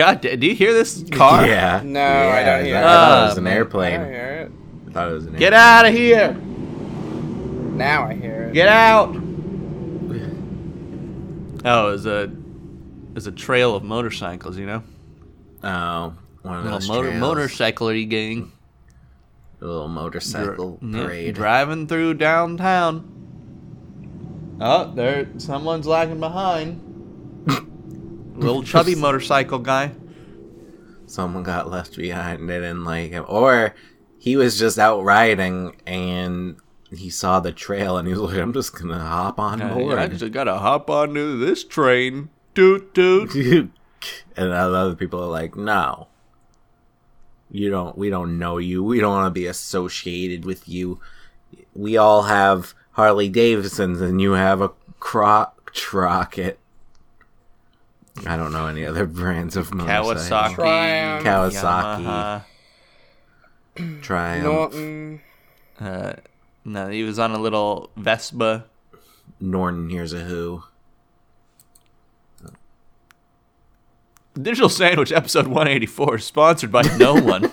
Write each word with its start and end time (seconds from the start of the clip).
God, 0.00 0.20
do 0.22 0.46
you 0.46 0.54
hear 0.54 0.72
this 0.72 1.04
car? 1.12 1.46
Yeah. 1.46 1.82
No, 1.84 2.00
I 2.00 2.42
don't 2.42 2.64
hear 2.64 2.76
I 2.76 2.80
it. 2.80 2.82
thought 2.82 3.22
it 3.22 3.28
was 3.28 3.38
an 3.38 3.38
oh, 3.38 3.44
man. 3.44 3.52
I 3.52 3.56
airplane. 3.56 4.00
don't 4.00 4.08
hear 4.12 4.30
it. 4.30 4.52
I 4.88 4.92
thought 4.92 5.08
it 5.08 5.12
was 5.12 5.26
an 5.26 5.34
airplane. 5.34 5.40
Get 5.40 5.52
airplane. 5.52 5.76
out 5.76 5.86
of 5.86 5.94
here! 5.94 6.32
Now 7.76 8.04
I 8.08 8.14
hear 8.14 8.42
it. 8.44 8.54
Get 8.54 8.68
out! 8.68 9.16
Oh, 11.62 11.88
it 11.88 11.92
was 11.92 12.06
a 12.06 12.22
it 12.22 13.14
was 13.14 13.26
a 13.26 13.32
trail 13.32 13.74
of 13.76 13.82
motorcycles, 13.82 14.56
you 14.56 14.66
know, 14.66 14.82
Oh, 15.62 16.14
one 16.42 16.56
of 16.58 16.64
little 16.64 16.78
those 16.78 16.88
motor 16.88 17.10
trails. 17.10 17.22
motorcyclery 17.22 18.08
gang. 18.08 18.52
A 19.60 19.64
little 19.66 19.88
motorcycle 19.88 20.78
Yeah, 20.80 21.02
parade. 21.04 21.34
driving 21.34 21.86
through 21.86 22.14
downtown. 22.14 23.04
Oh, 24.60 24.90
there, 24.94 25.28
someone's 25.36 25.86
lagging 25.86 26.20
behind. 26.20 26.80
Little 28.40 28.62
chubby 28.64 28.94
motorcycle 28.94 29.58
guy. 29.58 29.92
Someone 31.06 31.42
got 31.42 31.70
left 31.70 31.96
behind. 31.96 32.48
They 32.48 32.58
didn't 32.58 32.84
like 32.84 33.10
him, 33.10 33.24
or 33.28 33.74
he 34.18 34.36
was 34.36 34.58
just 34.58 34.78
out 34.78 35.02
riding 35.02 35.76
and 35.86 36.56
he 36.90 37.10
saw 37.10 37.40
the 37.40 37.52
trail 37.52 37.96
and 37.96 38.06
he 38.06 38.14
was 38.14 38.22
like, 38.22 38.38
"I'm 38.38 38.52
just 38.52 38.78
gonna 38.78 38.98
hop 38.98 39.40
on 39.40 39.58
board." 39.74 39.98
I 39.98 40.06
just 40.06 40.32
gotta 40.32 40.58
hop 40.58 40.88
onto 40.88 41.38
this 41.38 41.64
train. 41.64 42.30
Toot 42.54 42.94
toot. 42.94 43.34
and 44.36 44.52
other 44.52 44.94
people 44.94 45.22
are 45.22 45.28
like, 45.28 45.56
"No, 45.56 46.08
you 47.50 47.70
don't. 47.70 47.98
We 47.98 48.08
don't 48.08 48.38
know 48.38 48.58
you. 48.58 48.84
We 48.84 49.00
don't 49.00 49.12
want 49.12 49.26
to 49.26 49.40
be 49.40 49.46
associated 49.46 50.44
with 50.44 50.68
you. 50.68 51.00
We 51.74 51.96
all 51.96 52.22
have 52.22 52.74
Harley 52.92 53.28
Davidsons, 53.28 54.00
and 54.00 54.20
you 54.20 54.32
have 54.32 54.60
a 54.60 54.70
Croc 55.00 55.72
Rocket." 55.92 56.59
I 58.26 58.36
don't 58.36 58.52
know 58.52 58.66
any 58.66 58.84
other 58.84 59.06
brands 59.20 59.56
of 59.56 59.72
motorcycles. 59.72 60.28
Kawasaki. 60.28 60.54
Triumph. 60.54 61.24
Kawasaki. 61.26 62.44
Yamaha. 63.76 64.02
Triumph, 64.02 64.44
Norton. 64.44 65.20
Uh, 65.80 66.12
no, 66.64 66.88
he 66.88 67.02
was 67.02 67.18
on 67.18 67.30
a 67.32 67.38
little 67.38 67.90
Vespa. 67.96 68.66
Norton. 69.40 69.88
Here's 69.90 70.12
a 70.12 70.20
Who. 70.20 70.64
Digital 74.40 74.68
Sandwich 74.68 75.12
episode 75.12 75.46
184 75.46 76.16
is 76.16 76.24
sponsored 76.24 76.70
by 76.72 76.82
no 76.98 77.14
one. 77.20 77.50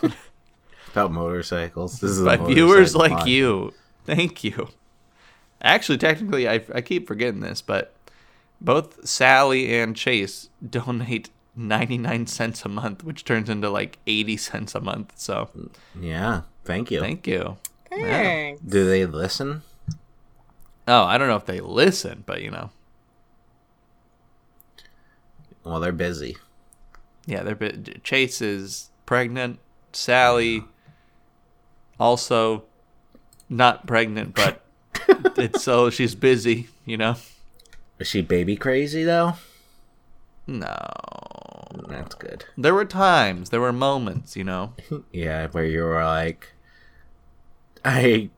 About 0.92 1.12
motorcycles. 1.12 2.00
This 2.00 2.12
is 2.12 2.22
a 2.22 2.26
by 2.26 2.38
viewers 2.38 2.96
like 2.96 3.12
pod. 3.12 3.28
you. 3.28 3.74
Thank 4.06 4.44
you. 4.44 4.70
Actually, 5.62 5.98
technically, 5.98 6.48
I, 6.48 6.62
I 6.74 6.82
keep 6.82 7.08
forgetting 7.08 7.40
this, 7.42 7.62
but 7.62 7.94
both 8.62 9.08
Sally 9.08 9.74
and 9.80 9.96
Chase 9.96 10.50
donate 10.68 11.30
99 11.56 12.28
cents 12.28 12.64
a 12.66 12.70
month, 12.70 13.04
which 13.04 13.24
turns 13.26 13.50
into 13.50 13.70
like 13.70 13.98
80 14.08 14.38
cents 14.38 14.76
a 14.76 14.80
month. 14.80 15.14
So 15.16 15.50
Yeah. 16.00 16.42
Thank 16.66 16.92
you. 16.92 17.00
thank 17.00 17.26
you. 17.28 17.58
Thanks. 17.90 18.62
Do 18.62 18.86
they 18.88 19.06
listen? 19.06 19.62
Oh, 20.88 21.04
I 21.04 21.18
don't 21.18 21.28
know 21.28 21.36
if 21.36 21.46
they 21.46 21.60
listen, 21.62 22.24
but 22.26 22.42
you 22.42 22.52
know, 22.52 22.70
Well, 25.64 25.80
they're 25.80 25.92
busy. 25.92 26.38
yeah, 27.26 27.44
they're 27.44 27.56
bit- 27.56 28.04
Chase 28.04 28.42
is 28.42 28.90
pregnant. 29.06 29.60
Sally 29.92 30.64
also 32.00 32.64
not 33.50 33.88
pregnant, 33.88 34.36
but 34.36 34.64
it's 35.38 35.64
so 35.64 35.90
she's 35.90 36.16
busy, 36.16 36.70
you 36.86 36.98
know. 36.98 37.16
Is 38.00 38.08
she 38.08 38.22
baby 38.22 38.56
crazy 38.56 39.04
though? 39.04 39.34
No. 40.46 40.68
That's 41.88 42.16
good. 42.16 42.46
There 42.58 42.74
were 42.74 42.86
times, 42.86 43.50
there 43.50 43.62
were 43.62 43.74
moments, 43.74 44.36
you 44.36 44.44
know. 44.44 44.74
Yeah, 45.12 45.48
where 45.48 45.66
you 45.66 45.84
were 45.84 46.04
like, 46.04 46.54
I, 47.84 48.30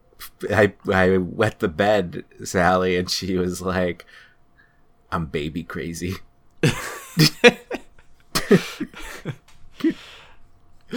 I, 0.50 0.72
I 0.92 1.16
wet 1.18 1.60
the 1.60 1.68
bed, 1.68 2.24
Sally, 2.44 2.96
and 2.96 3.10
she 3.10 3.36
was 3.36 3.60
like, 3.62 4.04
I'm 5.12 5.26
baby 5.26 5.62
crazy. 5.62 6.14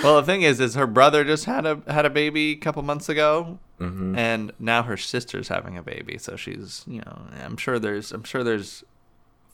Well, 0.01 0.15
the 0.15 0.23
thing 0.23 0.41
is, 0.41 0.59
is 0.59 0.75
her 0.75 0.87
brother 0.87 1.23
just 1.23 1.45
had 1.45 1.65
a 1.65 1.81
had 1.87 2.05
a 2.05 2.09
baby 2.09 2.51
a 2.51 2.55
couple 2.55 2.81
months 2.81 3.09
ago, 3.09 3.59
Mm-hmm. 3.79 4.17
and 4.17 4.51
now 4.59 4.83
her 4.83 4.95
sister's 4.97 5.49
having 5.49 5.77
a 5.77 5.83
baby. 5.83 6.17
So 6.17 6.35
she's, 6.37 6.83
you 6.87 7.01
know, 7.01 7.23
I'm 7.43 7.57
sure 7.57 7.79
there's, 7.79 8.11
I'm 8.13 8.23
sure 8.23 8.43
there's 8.43 8.83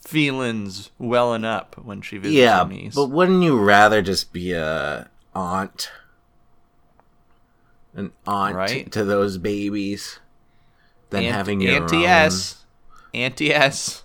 feelings 0.05 0.91
welling 0.99 1.43
up 1.45 1.75
when 1.83 2.01
she 2.01 2.17
visits 2.17 2.35
Yeah, 2.37 2.63
her 2.63 2.69
niece. 2.69 2.95
but 2.95 3.07
wouldn't 3.09 3.41
you 3.43 3.59
rather 3.59 4.01
just 4.03 4.31
be 4.31 4.51
a 4.53 5.09
aunt, 5.33 5.89
an 7.95 8.11
aunt 8.27 8.55
Right. 8.55 8.91
to 8.91 9.03
those 9.03 9.37
babies, 9.37 10.19
than 11.09 11.23
Aunt- 11.23 11.35
having 11.35 11.59
your 11.61 11.81
Auntie 11.81 11.97
own 11.97 12.03
S, 12.05 12.65
Auntie 13.13 13.53
S. 13.53 14.03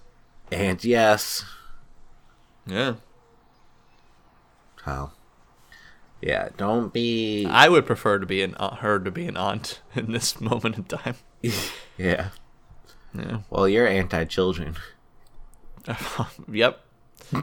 aunt? 0.51 0.85
Yes. 0.85 1.45
Yeah, 2.67 2.95
Oh. 4.87 5.11
Yeah, 6.25 6.49
don't 6.57 6.91
be. 6.91 7.45
I 7.45 7.69
would 7.69 7.85
prefer 7.85 8.19
to 8.19 8.25
be 8.25 8.43
an 8.43 8.55
uh, 8.55 8.77
her 8.77 8.99
to 8.99 9.11
be 9.11 9.27
an 9.27 9.37
aunt 9.37 9.83
in 9.95 10.11
this 10.11 10.41
moment 10.41 10.79
in 10.79 10.85
time. 10.85 11.17
yeah. 11.99 12.31
Yeah. 13.15 13.41
Well, 13.51 13.69
you're 13.69 13.87
anti-children. 13.87 14.77
yep. 16.51 16.81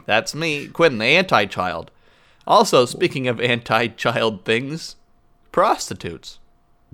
That's 0.04 0.34
me, 0.34 0.66
Quentin, 0.66 0.98
the 0.98 1.04
anti 1.04 1.46
child. 1.46 1.92
Also, 2.44 2.84
speaking 2.84 3.28
of 3.28 3.40
anti 3.40 3.86
child 3.86 4.44
things, 4.44 4.96
prostitutes. 5.52 6.40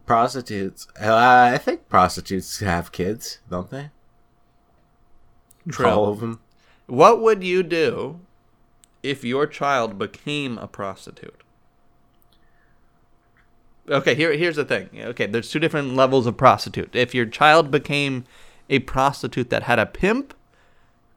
Prostitutes. 0.04 0.88
Uh, 1.00 1.14
I 1.54 1.56
think 1.56 1.88
prostitutes 1.88 2.60
have 2.60 2.92
kids, 2.92 3.38
don't 3.48 3.70
they? 3.70 3.88
True. 5.66 5.86
All 5.86 6.08
of 6.08 6.20
them. 6.20 6.40
What 6.86 7.22
would 7.22 7.42
you 7.42 7.62
do 7.62 8.20
if 9.02 9.24
your 9.24 9.46
child 9.46 9.98
became 9.98 10.58
a 10.58 10.68
prostitute? 10.68 11.42
Okay, 13.90 14.14
here 14.14 14.32
here's 14.32 14.56
the 14.56 14.64
thing. 14.64 14.88
Okay, 14.96 15.26
there's 15.26 15.50
two 15.50 15.58
different 15.58 15.94
levels 15.94 16.26
of 16.26 16.36
prostitute. 16.36 16.94
If 16.94 17.14
your 17.14 17.26
child 17.26 17.70
became 17.70 18.24
a 18.68 18.80
prostitute 18.80 19.50
that 19.50 19.64
had 19.64 19.78
a 19.78 19.86
pimp, 19.86 20.34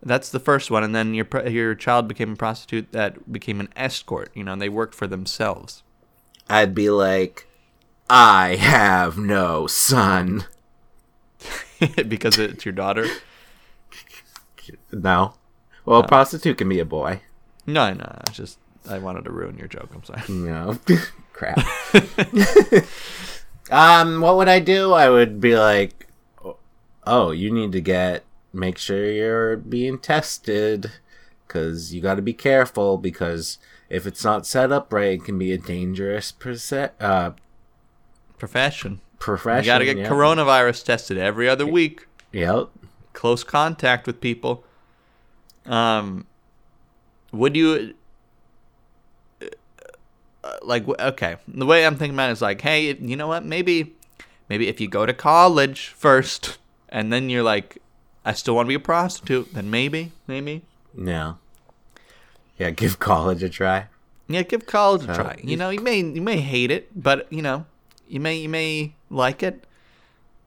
that's 0.02 0.30
the 0.30 0.40
first 0.40 0.72
one, 0.72 0.84
and 0.84 0.96
then 0.96 1.14
your 1.14 1.28
your 1.48 1.76
child 1.76 2.08
became 2.08 2.34
a 2.34 2.36
prostitute 2.36 2.92
that 2.92 3.32
became 3.32 3.60
an 3.60 3.70
escort. 3.76 4.32
You 4.34 4.44
know, 4.44 4.56
they 4.56 4.70
worked 4.70 4.96
for 4.96 5.08
themselves. 5.08 5.84
I'd 6.50 6.74
be 6.74 6.90
like, 6.90 7.48
I 8.10 8.56
have 8.56 9.18
no 9.18 9.68
son. 9.68 10.46
because 12.08 12.38
it's 12.38 12.66
your 12.66 12.74
daughter. 12.74 13.08
No. 14.92 15.36
Well, 15.86 16.02
a 16.02 16.08
prostitute 16.08 16.58
can 16.58 16.70
be 16.70 16.80
a 16.80 16.86
boy. 16.86 17.22
No, 17.66 17.94
no, 17.94 18.18
it's 18.28 18.38
just 18.38 18.60
I 18.90 19.00
wanted 19.00 19.26
to 19.26 19.32
ruin 19.32 19.58
your 19.58 19.68
joke. 19.68 19.90
I'm 19.94 20.04
sorry. 20.04 20.22
No. 20.30 20.80
Crap. 21.42 21.58
um, 23.72 24.22
what 24.22 24.38
would 24.38 24.48
I 24.48 24.60
do? 24.60 24.94
I 24.94 25.10
would 25.10 25.42
be 25.42 25.58
like, 25.58 26.06
oh, 27.08 27.32
you 27.32 27.52
need 27.52 27.72
to 27.72 27.82
get, 27.82 28.24
make 28.54 28.78
sure 28.78 29.12
you're 29.12 29.58
being 29.58 29.98
tested. 29.98 30.92
Because 31.48 31.96
you 31.96 32.00
got 32.00 32.16
to 32.16 32.22
be 32.22 32.34
careful. 32.34 33.00
Because 33.00 33.58
if 33.90 34.06
it's 34.06 34.24
not 34.24 34.46
set 34.46 34.72
up 34.72 34.94
right, 34.94 35.14
it 35.14 35.26
can 35.26 35.40
be 35.40 35.52
a 35.52 35.58
dangerous 35.58 36.32
perse- 36.32 36.72
uh, 36.72 37.32
Profession. 38.38 39.02
profession. 39.18 39.64
You 39.64 39.66
got 39.66 39.80
to 39.80 39.86
get 39.86 39.98
yeah. 39.98 40.10
coronavirus 40.10 40.86
tested 40.86 41.18
every 41.18 41.50
other 41.50 41.66
week. 41.66 42.06
Yep. 42.34 42.70
Close 43.14 43.44
contact 43.44 44.06
with 44.06 44.22
people. 44.22 44.64
Um, 45.66 46.28
would 47.32 47.56
you 47.56 47.96
uh, 50.44 50.58
like? 50.62 50.88
Okay, 50.88 51.38
the 51.48 51.66
way 51.66 51.86
I'm 51.86 51.96
thinking 51.96 52.16
about 52.16 52.30
it 52.30 52.34
is 52.34 52.42
like, 52.42 52.62
hey, 52.62 52.94
you 52.96 53.16
know 53.16 53.28
what? 53.28 53.46
Maybe, 53.46 53.94
maybe 54.50 54.68
if 54.68 54.80
you 54.82 54.88
go 54.88 55.06
to 55.06 55.14
college 55.14 55.88
first, 55.90 56.58
and 56.90 57.12
then 57.12 57.30
you're 57.30 57.44
like, 57.44 57.78
I 58.26 58.34
still 58.34 58.56
want 58.56 58.66
to 58.66 58.70
be 58.70 58.76
a 58.76 58.80
prostitute, 58.80 59.54
then 59.54 59.70
maybe, 59.70 60.12
maybe. 60.28 60.64
Yeah. 60.98 61.34
Yeah, 62.58 62.70
give 62.72 63.00
college 63.00 63.42
a 63.44 63.50
try. 63.50 63.88
Yeah, 64.28 64.44
give 64.44 64.66
college 64.66 65.06
a 65.08 65.12
Uh, 65.12 65.16
try. 65.16 65.40
You 65.44 65.58
know, 65.58 65.70
you 65.72 65.82
may 65.82 66.00
you 66.00 66.22
may 66.22 66.38
hate 66.38 66.70
it, 66.72 66.90
but 66.96 67.28
you 67.32 67.42
know, 67.42 67.66
you 68.08 68.20
may 68.20 68.36
you 68.38 68.50
may 68.50 68.94
like 69.10 69.42
it. 69.44 69.66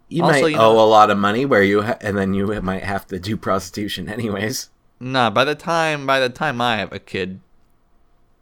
You 0.08 0.22
Also, 0.22 0.42
might 0.42 0.48
you 0.52 0.56
owe 0.58 0.72
know- 0.74 0.80
a 0.80 0.86
lot 0.86 1.10
of 1.10 1.18
money 1.18 1.44
where 1.44 1.62
you 1.62 1.82
ha- 1.82 1.98
and 2.00 2.16
then 2.16 2.34
you 2.34 2.46
might 2.62 2.84
have 2.84 3.06
to 3.08 3.18
do 3.18 3.36
prostitution 3.36 4.08
anyways. 4.08 4.70
Nah, 5.00 5.28
by 5.30 5.44
the 5.44 5.54
time 5.56 6.06
by 6.06 6.20
the 6.20 6.28
time 6.28 6.60
I 6.60 6.76
have 6.76 6.92
a 6.92 6.98
kid, 7.00 7.40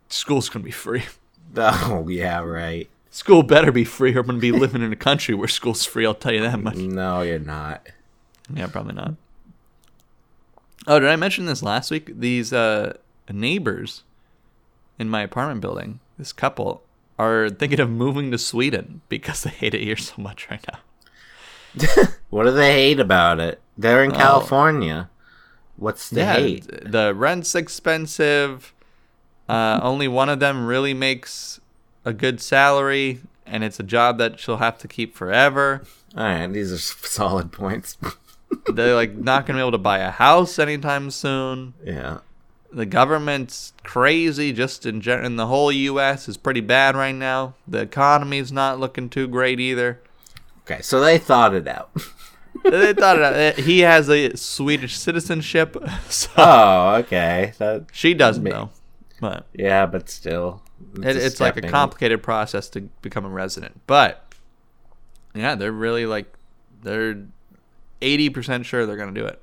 school's 0.08 0.48
gonna 0.48 0.64
be 0.64 0.70
free. 0.70 1.04
Oh 1.56 2.08
yeah, 2.08 2.40
right. 2.40 2.88
School 3.10 3.42
better 3.42 3.70
be 3.72 3.84
free, 3.84 4.14
or 4.14 4.20
I'm 4.20 4.26
gonna 4.26 4.38
be 4.38 4.52
living 4.52 4.82
in 4.82 4.92
a 4.92 4.96
country 4.96 5.34
where 5.34 5.48
school's 5.48 5.84
free. 5.84 6.06
I'll 6.06 6.14
tell 6.14 6.32
you 6.32 6.40
that 6.40 6.60
much. 6.60 6.76
No, 6.76 7.20
you're 7.22 7.38
not. 7.38 7.86
Yeah, 8.52 8.66
probably 8.68 8.94
not. 8.94 9.14
Oh, 10.86 10.98
did 10.98 11.08
I 11.08 11.16
mention 11.16 11.44
this 11.46 11.62
last 11.62 11.90
week? 11.90 12.10
These 12.18 12.52
uh, 12.52 12.96
neighbors 13.30 14.02
in 14.98 15.08
my 15.08 15.22
apartment 15.22 15.60
building, 15.60 16.00
this 16.18 16.32
couple 16.32 16.82
are 17.18 17.50
thinking 17.50 17.80
of 17.80 17.90
moving 17.90 18.30
to 18.30 18.38
Sweden 18.38 19.02
because 19.08 19.42
they 19.42 19.50
hate 19.50 19.74
it 19.74 19.82
here 19.82 19.96
so 19.96 20.14
much 20.18 20.48
right 20.50 20.64
now. 20.72 20.78
What 22.30 22.44
do 22.44 22.50
they 22.50 22.72
hate 22.72 22.98
about 22.98 23.40
it? 23.40 23.60
They're 23.76 24.02
in 24.02 24.12
Oh. 24.12 24.16
California. 24.16 25.10
What's 25.76 26.08
the 26.08 26.20
yeah, 26.20 26.32
hate? 26.34 26.66
the 26.90 27.12
rent's 27.14 27.54
expensive. 27.54 28.72
Uh, 29.48 29.80
only 29.82 30.08
one 30.08 30.28
of 30.28 30.40
them 30.40 30.66
really 30.66 30.94
makes 30.94 31.60
a 32.04 32.12
good 32.12 32.40
salary, 32.40 33.20
and 33.46 33.62
it's 33.64 33.78
a 33.80 33.84
job 33.84 34.18
that 34.18 34.38
she'll 34.40 34.56
have 34.58 34.78
to 34.78 34.88
keep 34.88 35.14
forever. 35.14 35.82
All 36.16 36.24
right, 36.24 36.46
these 36.46 36.72
are 36.72 36.78
solid 36.78 37.52
points. 37.52 37.96
They're 38.72 38.94
like 38.94 39.14
not 39.14 39.46
gonna 39.46 39.58
be 39.58 39.60
able 39.62 39.72
to 39.72 39.78
buy 39.78 39.98
a 39.98 40.10
house 40.10 40.58
anytime 40.58 41.10
soon. 41.10 41.74
yeah. 41.84 42.18
The 42.74 42.86
government's 42.86 43.74
crazy. 43.84 44.50
Just 44.50 44.86
in 44.86 45.02
gen- 45.02 45.26
in 45.26 45.36
the 45.36 45.46
whole 45.46 45.70
U.S. 45.70 46.26
is 46.26 46.38
pretty 46.38 46.62
bad 46.62 46.96
right 46.96 47.14
now. 47.14 47.52
The 47.68 47.80
economy's 47.80 48.50
not 48.50 48.80
looking 48.80 49.10
too 49.10 49.28
great 49.28 49.60
either. 49.60 50.00
Okay, 50.64 50.80
so 50.80 50.98
they 50.98 51.18
thought 51.18 51.54
it 51.54 51.68
out. 51.68 51.90
they 52.64 52.94
thought 52.94 53.18
it, 53.18 53.22
out. 53.58 53.64
he 53.64 53.80
has 53.80 54.08
a 54.08 54.34
Swedish 54.36 54.96
citizenship, 54.96 55.76
so 56.08 56.30
oh, 56.38 56.94
okay. 57.00 57.52
That 57.58 57.86
she 57.92 58.14
doesn't 58.14 58.44
though. 58.44 58.70
But 59.22 59.46
yeah, 59.54 59.86
but 59.86 60.10
still, 60.10 60.64
it, 60.96 61.14
a 61.14 61.26
it's 61.26 61.38
like 61.38 61.56
a 61.56 61.62
complicated 61.62 62.24
process 62.24 62.68
to 62.70 62.80
become 63.02 63.24
a 63.24 63.28
resident. 63.28 63.80
But 63.86 64.34
yeah, 65.32 65.54
they're 65.54 65.70
really 65.70 66.06
like 66.06 66.26
they're 66.82 67.22
eighty 68.00 68.30
percent 68.30 68.66
sure 68.66 68.84
they're 68.84 68.96
gonna 68.96 69.12
do 69.12 69.24
it. 69.24 69.40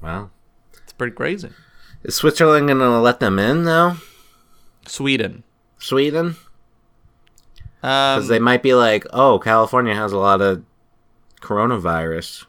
Wow. 0.00 0.30
It's 0.84 0.92
pretty 0.92 1.16
crazy. 1.16 1.50
Is 2.04 2.14
Switzerland 2.14 2.68
gonna 2.68 3.00
let 3.02 3.18
them 3.18 3.40
in 3.40 3.64
though? 3.64 3.96
Sweden. 4.86 5.42
Sweden? 5.78 6.36
Um, 7.82 8.18
Because 8.20 8.28
they 8.28 8.38
might 8.38 8.62
be 8.62 8.74
like, 8.74 9.08
oh, 9.12 9.40
California 9.40 9.96
has 9.96 10.12
a 10.12 10.18
lot 10.18 10.40
of 10.40 10.62
coronavirus 11.40 12.44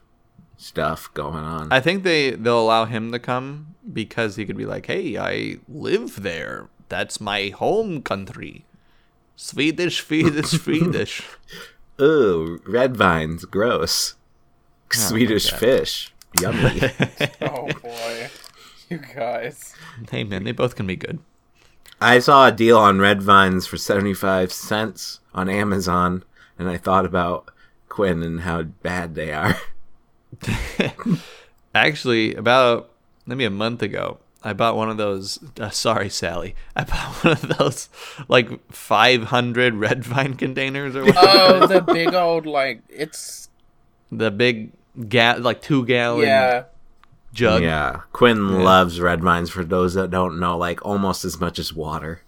stuff 0.65 1.13
going 1.13 1.43
on. 1.43 1.71
I 1.71 1.79
think 1.79 2.03
they 2.03 2.31
they'll 2.31 2.59
allow 2.59 2.85
him 2.85 3.11
to 3.11 3.19
come 3.19 3.75
because 3.91 4.35
he 4.35 4.45
could 4.45 4.57
be 4.57 4.65
like, 4.65 4.87
"Hey, 4.87 5.17
I 5.17 5.57
live 5.69 6.23
there. 6.23 6.69
That's 6.89 7.21
my 7.21 7.49
home 7.49 8.01
country. 8.01 8.65
Swedish, 9.35 10.03
Swedish, 10.03 10.47
Swedish." 10.61 11.21
Ooh, 12.01 12.59
red 12.67 12.97
vines, 12.97 13.45
gross. 13.45 14.15
Swedish 14.91 15.51
fish, 15.51 16.13
yummy. 16.39 16.81
Oh 17.41 17.67
boy, 17.81 18.29
you 18.89 18.97
guys. 18.97 19.75
hey, 20.11 20.23
man, 20.23 20.43
they 20.43 20.51
both 20.51 20.75
can 20.75 20.87
be 20.87 20.95
good. 20.95 21.19
I 22.01 22.19
saw 22.19 22.47
a 22.47 22.51
deal 22.51 22.77
on 22.77 22.99
red 22.99 23.21
vines 23.21 23.65
for 23.65 23.77
75 23.77 24.51
cents 24.51 25.21
on 25.33 25.49
Amazon, 25.49 26.23
and 26.59 26.69
I 26.69 26.77
thought 26.77 27.05
about 27.05 27.49
Quinn 27.89 28.21
and 28.23 28.41
how 28.41 28.63
bad 28.63 29.15
they 29.15 29.31
are. 29.31 29.57
Actually, 31.73 32.35
about 32.35 32.89
maybe 33.25 33.43
a 33.45 33.49
month 33.49 33.81
ago, 33.81 34.19
I 34.43 34.53
bought 34.53 34.77
one 34.77 34.89
of 34.89 34.97
those. 34.97 35.39
Uh, 35.59 35.69
sorry, 35.69 36.09
Sally. 36.09 36.55
I 36.75 36.83
bought 36.83 37.23
one 37.23 37.33
of 37.33 37.57
those 37.57 37.89
like 38.27 38.49
500 38.71 39.75
red 39.75 40.03
vine 40.05 40.35
containers 40.35 40.95
or 40.95 41.03
whatever. 41.05 41.27
Oh, 41.27 41.67
the 41.67 41.81
big 41.81 42.13
old 42.13 42.45
like 42.45 42.81
it's 42.89 43.49
the 44.11 44.31
big 44.31 44.71
ga- 45.09 45.37
like 45.39 45.61
two 45.61 45.85
gallon 45.85 46.21
yeah. 46.27 46.63
jug. 47.33 47.61
Yeah, 47.63 48.01
Quinn 48.13 48.37
Yeah. 48.37 48.57
loves 48.63 49.01
red 49.01 49.21
vines. 49.21 49.49
For 49.49 49.63
those 49.65 49.95
that 49.95 50.11
don't 50.11 50.39
know, 50.39 50.57
like 50.57 50.85
almost 50.85 51.25
as 51.25 51.39
much 51.39 51.59
as 51.59 51.73
water. 51.73 52.21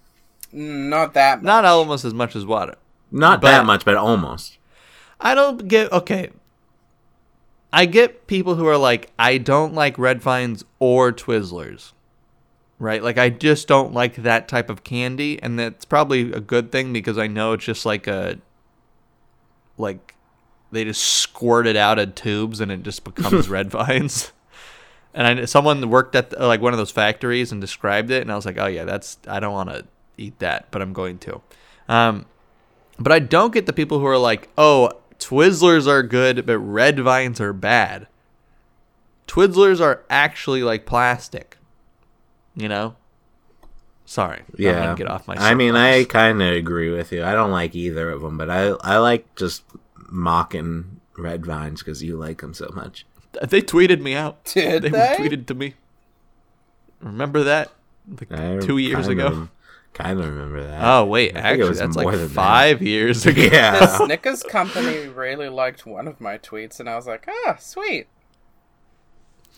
Not 0.51 1.13
that. 1.13 1.39
Much. 1.39 1.45
Not 1.45 1.65
almost 1.65 2.03
as 2.03 2.13
much 2.13 2.35
as 2.35 2.45
water. 2.45 2.75
Not 3.11 3.39
But- 3.41 3.51
that 3.51 3.65
much, 3.65 3.85
but 3.85 3.95
almost. 3.95 4.57
I 5.19 5.33
don't 5.35 5.67
get 5.67 5.91
okay. 5.91 6.31
I 7.77 7.85
get 7.85 8.25
people 8.25 8.55
who 8.55 8.65
are 8.65 8.75
like, 8.75 9.11
I 9.19 9.37
don't 9.37 9.75
like 9.75 9.99
red 9.99 10.19
vines 10.19 10.65
or 10.79 11.13
Twizzlers. 11.13 11.91
Right? 12.79 13.03
Like 13.03 13.19
I 13.19 13.29
just 13.29 13.67
don't 13.67 13.93
like 13.93 14.15
that 14.15 14.47
type 14.47 14.71
of 14.71 14.83
candy, 14.83 15.39
and 15.43 15.59
that's 15.59 15.85
probably 15.85 16.31
a 16.31 16.39
good 16.39 16.71
thing 16.71 16.91
because 16.91 17.19
I 17.19 17.27
know 17.27 17.53
it's 17.53 17.65
just 17.65 17.85
like 17.85 18.07
a 18.07 18.39
like 19.77 20.15
they 20.71 20.85
just 20.85 21.03
squirt 21.03 21.67
it 21.67 21.75
out 21.75 21.99
of 21.99 22.15
tubes 22.15 22.61
and 22.61 22.71
it 22.71 22.81
just 22.81 23.03
becomes 23.03 23.47
red 23.57 23.69
vines. 23.69 24.31
And 25.13 25.41
I 25.41 25.45
someone 25.45 25.87
worked 25.87 26.15
at 26.15 26.31
the, 26.31 26.47
like 26.47 26.61
one 26.61 26.73
of 26.73 26.79
those 26.79 26.91
factories 26.91 27.51
and 27.51 27.61
described 27.61 28.09
it, 28.09 28.23
and 28.23 28.31
I 28.31 28.35
was 28.35 28.45
like, 28.47 28.57
oh 28.57 28.65
yeah, 28.65 28.85
that's 28.85 29.19
I 29.27 29.39
don't 29.39 29.53
want 29.53 29.69
to 29.69 29.85
eat 30.17 30.39
that, 30.39 30.71
but 30.71 30.81
I'm 30.81 30.93
going 30.93 31.19
to. 31.19 31.41
Um, 31.87 32.25
but 32.97 33.11
I 33.11 33.19
don't 33.19 33.53
get 33.53 33.67
the 33.67 33.73
people 33.73 33.99
who 33.99 34.07
are 34.07 34.17
like, 34.17 34.49
oh, 34.57 34.93
Twizzlers 35.19 35.87
are 35.87 36.03
good, 36.03 36.45
but 36.45 36.59
red 36.59 36.99
vines 36.99 37.41
are 37.41 37.53
bad. 37.53 38.07
Twizzlers 39.27 39.81
are 39.81 40.03
actually 40.09 40.63
like 40.63 40.85
plastic. 40.85 41.57
You 42.55 42.67
know? 42.69 42.95
Sorry. 44.05 44.39
I'm 44.39 44.55
Yeah, 44.57 44.95
get 44.95 45.07
off 45.07 45.27
my 45.27 45.35
I 45.35 45.53
mean, 45.53 45.75
I 45.75 46.05
kind 46.05 46.41
of 46.41 46.53
agree 46.53 46.89
with 46.89 47.11
you. 47.11 47.23
I 47.23 47.33
don't 47.33 47.51
like 47.51 47.75
either 47.75 48.09
of 48.09 48.21
them, 48.21 48.37
but 48.37 48.49
I 48.49 48.69
I 48.81 48.97
like 48.97 49.35
just 49.35 49.63
mocking 50.09 51.01
red 51.17 51.45
vines 51.45 51.83
because 51.83 52.01
you 52.01 52.15
like 52.15 52.41
them 52.41 52.53
so 52.53 52.71
much. 52.73 53.05
They 53.41 53.61
tweeted 53.61 54.01
me 54.01 54.15
out. 54.15 54.43
Did 54.45 54.83
they? 54.83 54.89
they? 54.89 55.15
tweeted 55.19 55.45
to 55.47 55.53
me. 55.53 55.73
Remember 57.01 57.43
that? 57.43 57.71
Like 58.09 58.31
I 58.31 58.59
two 58.59 58.77
years 58.77 59.07
kinda- 59.07 59.27
ago. 59.27 59.49
I 59.99 60.03
kind 60.03 60.19
of 60.19 60.27
remember 60.27 60.63
that. 60.63 60.83
Oh 60.83 61.05
wait, 61.05 61.35
I 61.35 61.41
think 61.41 61.45
it 61.45 61.49
actually, 61.49 61.69
was 61.69 61.79
that's 61.79 61.95
more 61.95 62.05
like 62.05 62.13
than 62.15 62.27
that. 62.27 62.33
five 62.33 62.81
years 62.81 63.25
ago. 63.25 63.41
The 63.49 64.05
Snickers 64.05 64.43
company 64.43 65.07
really 65.07 65.49
liked 65.49 65.85
one 65.85 66.07
of 66.07 66.21
my 66.21 66.37
tweets, 66.37 66.79
and 66.79 66.89
I 66.89 66.95
was 66.95 67.07
like, 67.07 67.27
ah, 67.45 67.57
sweet. 67.59 68.07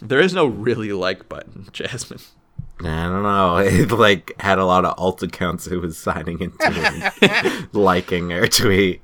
There 0.01 0.19
is 0.19 0.33
no 0.33 0.45
really 0.45 0.93
like 0.93 1.27
button, 1.27 1.67
Jasmine. 1.73 2.19
I 2.81 3.03
don't 3.07 3.23
know. 3.23 3.57
It 3.63 3.91
like 3.91 4.33
had 4.39 4.57
a 4.59 4.65
lot 4.65 4.85
of 4.85 4.97
alt 4.97 5.21
accounts 5.23 5.67
it 5.67 5.77
was 5.77 5.97
signing 5.97 6.39
into 6.39 7.67
liking 7.73 8.29
her 8.29 8.47
tweet. 8.47 9.01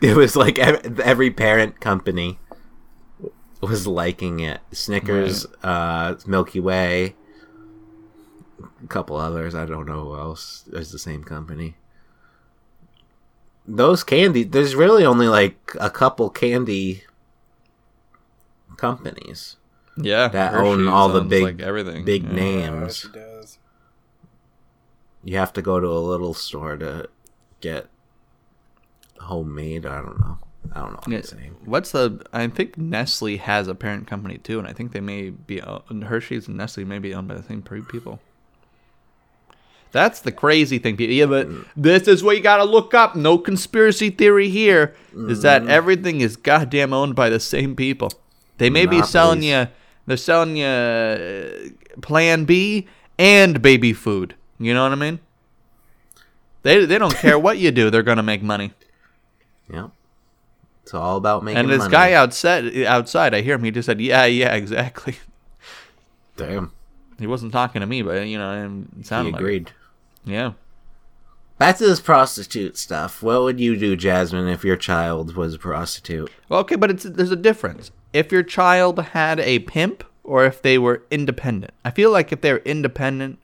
It 0.00 0.16
was 0.16 0.36
like 0.36 0.58
every 0.58 1.30
parent 1.30 1.80
company 1.80 2.38
was 3.60 3.86
liking 3.86 4.40
it. 4.40 4.60
Snickers, 4.72 5.46
uh, 5.62 6.14
Milky 6.26 6.60
Way, 6.60 7.14
a 8.82 8.86
couple 8.88 9.16
others. 9.16 9.54
I 9.54 9.66
don't 9.66 9.86
know 9.86 10.04
who 10.04 10.16
else 10.18 10.64
is 10.72 10.92
the 10.92 10.98
same 10.98 11.22
company. 11.24 11.76
Those 13.66 14.04
candy. 14.04 14.44
There's 14.44 14.74
really 14.74 15.04
only 15.04 15.28
like 15.28 15.72
a 15.80 15.90
couple 15.90 16.30
candy 16.30 17.02
companies. 18.76 19.56
Yeah, 19.98 20.28
That 20.28 20.54
own 20.54 20.88
all 20.88 21.08
the 21.08 21.22
big- 21.22 21.42
like 21.42 21.60
everything. 21.60 22.04
big 22.04 22.24
yeah. 22.24 22.32
name. 22.32 22.60
Yeah, 22.74 22.80
Names. 22.80 23.02
does. 23.12 23.58
You 25.24 25.38
have 25.38 25.52
to 25.54 25.62
go 25.62 25.80
to 25.80 25.86
a 25.88 25.98
little 25.98 26.34
store 26.34 26.76
to 26.76 27.08
get 27.60 27.86
homemade. 29.20 29.86
I 29.86 30.02
don't 30.02 30.20
know. 30.20 30.38
I 30.72 30.80
don't 30.80 30.90
know 30.92 30.96
what 30.98 31.08
Yeah, 31.08 31.16
I'm 31.18 31.22
saying. 31.24 31.56
What's 31.64 31.92
the? 31.92 32.24
I 32.32 32.46
think 32.48 32.76
Nestle 32.76 33.38
has 33.38 33.68
a 33.68 33.74
parent 33.74 34.06
company 34.06 34.38
too, 34.38 34.58
and 34.58 34.68
I 34.68 34.72
think 34.72 34.92
they 34.92 35.00
may 35.00 35.30
be 35.30 35.60
uh, 35.60 35.78
Hershey's 36.04 36.46
and 36.46 36.56
Nestle 36.58 36.84
may 36.84 36.98
be 36.98 37.14
owned 37.14 37.28
by 37.28 37.34
the 37.34 37.42
same 37.42 37.62
people. 37.62 38.20
That's 39.96 40.20
the 40.20 40.30
crazy 40.32 40.78
thing. 40.78 40.96
Yeah, 41.00 41.24
but 41.24 41.48
this 41.74 42.06
is 42.06 42.22
what 42.22 42.36
you 42.36 42.42
gotta 42.42 42.64
look 42.64 42.92
up. 42.92 43.16
No 43.16 43.38
conspiracy 43.38 44.10
theory 44.10 44.50
here. 44.50 44.94
Is 45.16 45.40
that 45.42 45.66
everything 45.68 46.20
is 46.20 46.36
goddamn 46.36 46.92
owned 46.92 47.14
by 47.14 47.30
the 47.30 47.40
same 47.40 47.74
people? 47.74 48.12
They 48.58 48.68
may 48.68 48.84
be 48.84 49.00
selling 49.02 49.42
you. 49.42 49.68
They're 50.06 50.16
selling 50.18 50.56
you 50.58 50.66
uh, 50.66 52.00
Plan 52.02 52.44
B 52.44 52.86
and 53.18 53.62
baby 53.62 53.92
food. 53.94 54.34
You 54.58 54.74
know 54.74 54.82
what 54.82 54.92
I 54.92 54.96
mean? 54.96 55.18
They 56.62 56.84
they 56.84 56.98
don't 56.98 57.14
care 57.16 57.38
what 57.38 57.56
you 57.58 57.70
do. 57.70 57.88
They're 57.90 58.02
gonna 58.02 58.22
make 58.22 58.42
money. 58.42 58.72
Yeah. 59.72 59.88
It's 60.82 60.92
all 60.94 61.16
about 61.16 61.42
making 61.42 61.58
And 61.58 61.68
this 61.70 61.78
money. 61.80 61.90
guy 61.92 62.12
outside, 62.12 62.76
outside, 62.84 63.34
I 63.34 63.40
hear 63.40 63.54
him. 63.56 63.64
He 63.64 63.70
just 63.72 63.86
said, 63.86 64.00
"Yeah, 64.00 64.24
yeah, 64.26 64.54
exactly." 64.62 65.16
Damn. 66.36 66.70
He 67.18 67.26
wasn't 67.26 67.52
talking 67.52 67.80
to 67.80 67.86
me, 67.86 68.02
but 68.02 68.26
you 68.28 68.36
know, 68.38 68.52
it 68.52 68.98
He 68.98 69.02
sounded 69.04 69.32
like 69.32 69.40
it. 69.40 69.44
agreed. 69.44 69.70
Yeah. 70.26 70.52
Back 71.58 71.78
to 71.78 71.86
this 71.86 72.00
prostitute 72.00 72.76
stuff. 72.76 73.22
What 73.22 73.40
would 73.42 73.58
you 73.58 73.76
do, 73.76 73.96
Jasmine, 73.96 74.46
if 74.48 74.62
your 74.62 74.76
child 74.76 75.34
was 75.36 75.54
a 75.54 75.58
prostitute? 75.58 76.30
Well, 76.50 76.60
okay, 76.60 76.76
but 76.76 76.90
it's 76.90 77.04
there's 77.04 77.30
a 77.30 77.36
difference. 77.36 77.90
If 78.12 78.30
your 78.30 78.42
child 78.42 78.98
had 78.98 79.40
a 79.40 79.60
pimp, 79.60 80.04
or 80.22 80.44
if 80.44 80.60
they 80.60 80.76
were 80.76 81.04
independent, 81.10 81.72
I 81.84 81.90
feel 81.92 82.10
like 82.10 82.30
if 82.30 82.42
they're 82.42 82.58
independent, 82.58 83.38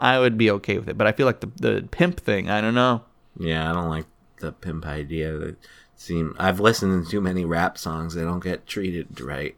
I 0.00 0.18
would 0.18 0.36
be 0.36 0.50
okay 0.50 0.78
with 0.78 0.88
it. 0.88 0.98
But 0.98 1.06
I 1.06 1.12
feel 1.12 1.26
like 1.26 1.38
the 1.40 1.50
the 1.54 1.88
pimp 1.88 2.18
thing, 2.18 2.50
I 2.50 2.60
don't 2.60 2.74
know. 2.74 3.02
Yeah, 3.38 3.70
I 3.70 3.72
don't 3.72 3.88
like 3.88 4.06
the 4.40 4.50
pimp 4.50 4.84
idea. 4.84 5.38
That 5.38 5.56
seem 5.94 6.34
I've 6.40 6.58
listened 6.58 7.04
to 7.04 7.10
too 7.10 7.20
many 7.20 7.44
rap 7.44 7.78
songs. 7.78 8.14
They 8.14 8.22
don't 8.22 8.42
get 8.42 8.66
treated 8.66 9.20
right. 9.20 9.54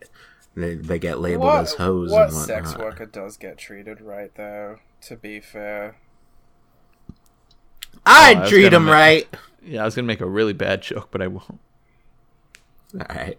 They 0.54 0.74
they 0.74 0.98
get 0.98 1.20
labeled 1.20 1.46
What, 1.46 1.62
as 1.62 1.74
hoes 1.74 2.10
what 2.10 2.28
and 2.28 2.36
whatnot. 2.36 2.46
sex 2.66 2.76
worker 2.76 3.06
does 3.06 3.38
get 3.38 3.56
treated 3.56 4.02
right, 4.02 4.30
though? 4.34 4.78
To 5.02 5.16
be 5.16 5.40
fair, 5.40 5.96
Oh, 8.06 8.10
I'd 8.12 8.38
Oh, 8.42 8.48
treat 8.48 8.62
gonna 8.64 8.76
him 8.76 8.84
make- 8.86 8.92
right. 8.92 9.28
Yeah, 9.62 9.82
I 9.82 9.84
was 9.84 9.94
gonna 9.94 10.06
make 10.06 10.20
a 10.20 10.26
really 10.26 10.52
bad 10.52 10.82
joke, 10.82 11.08
but 11.10 11.22
I 11.22 11.26
won't. 11.28 11.58
All 12.94 13.06
right. 13.08 13.38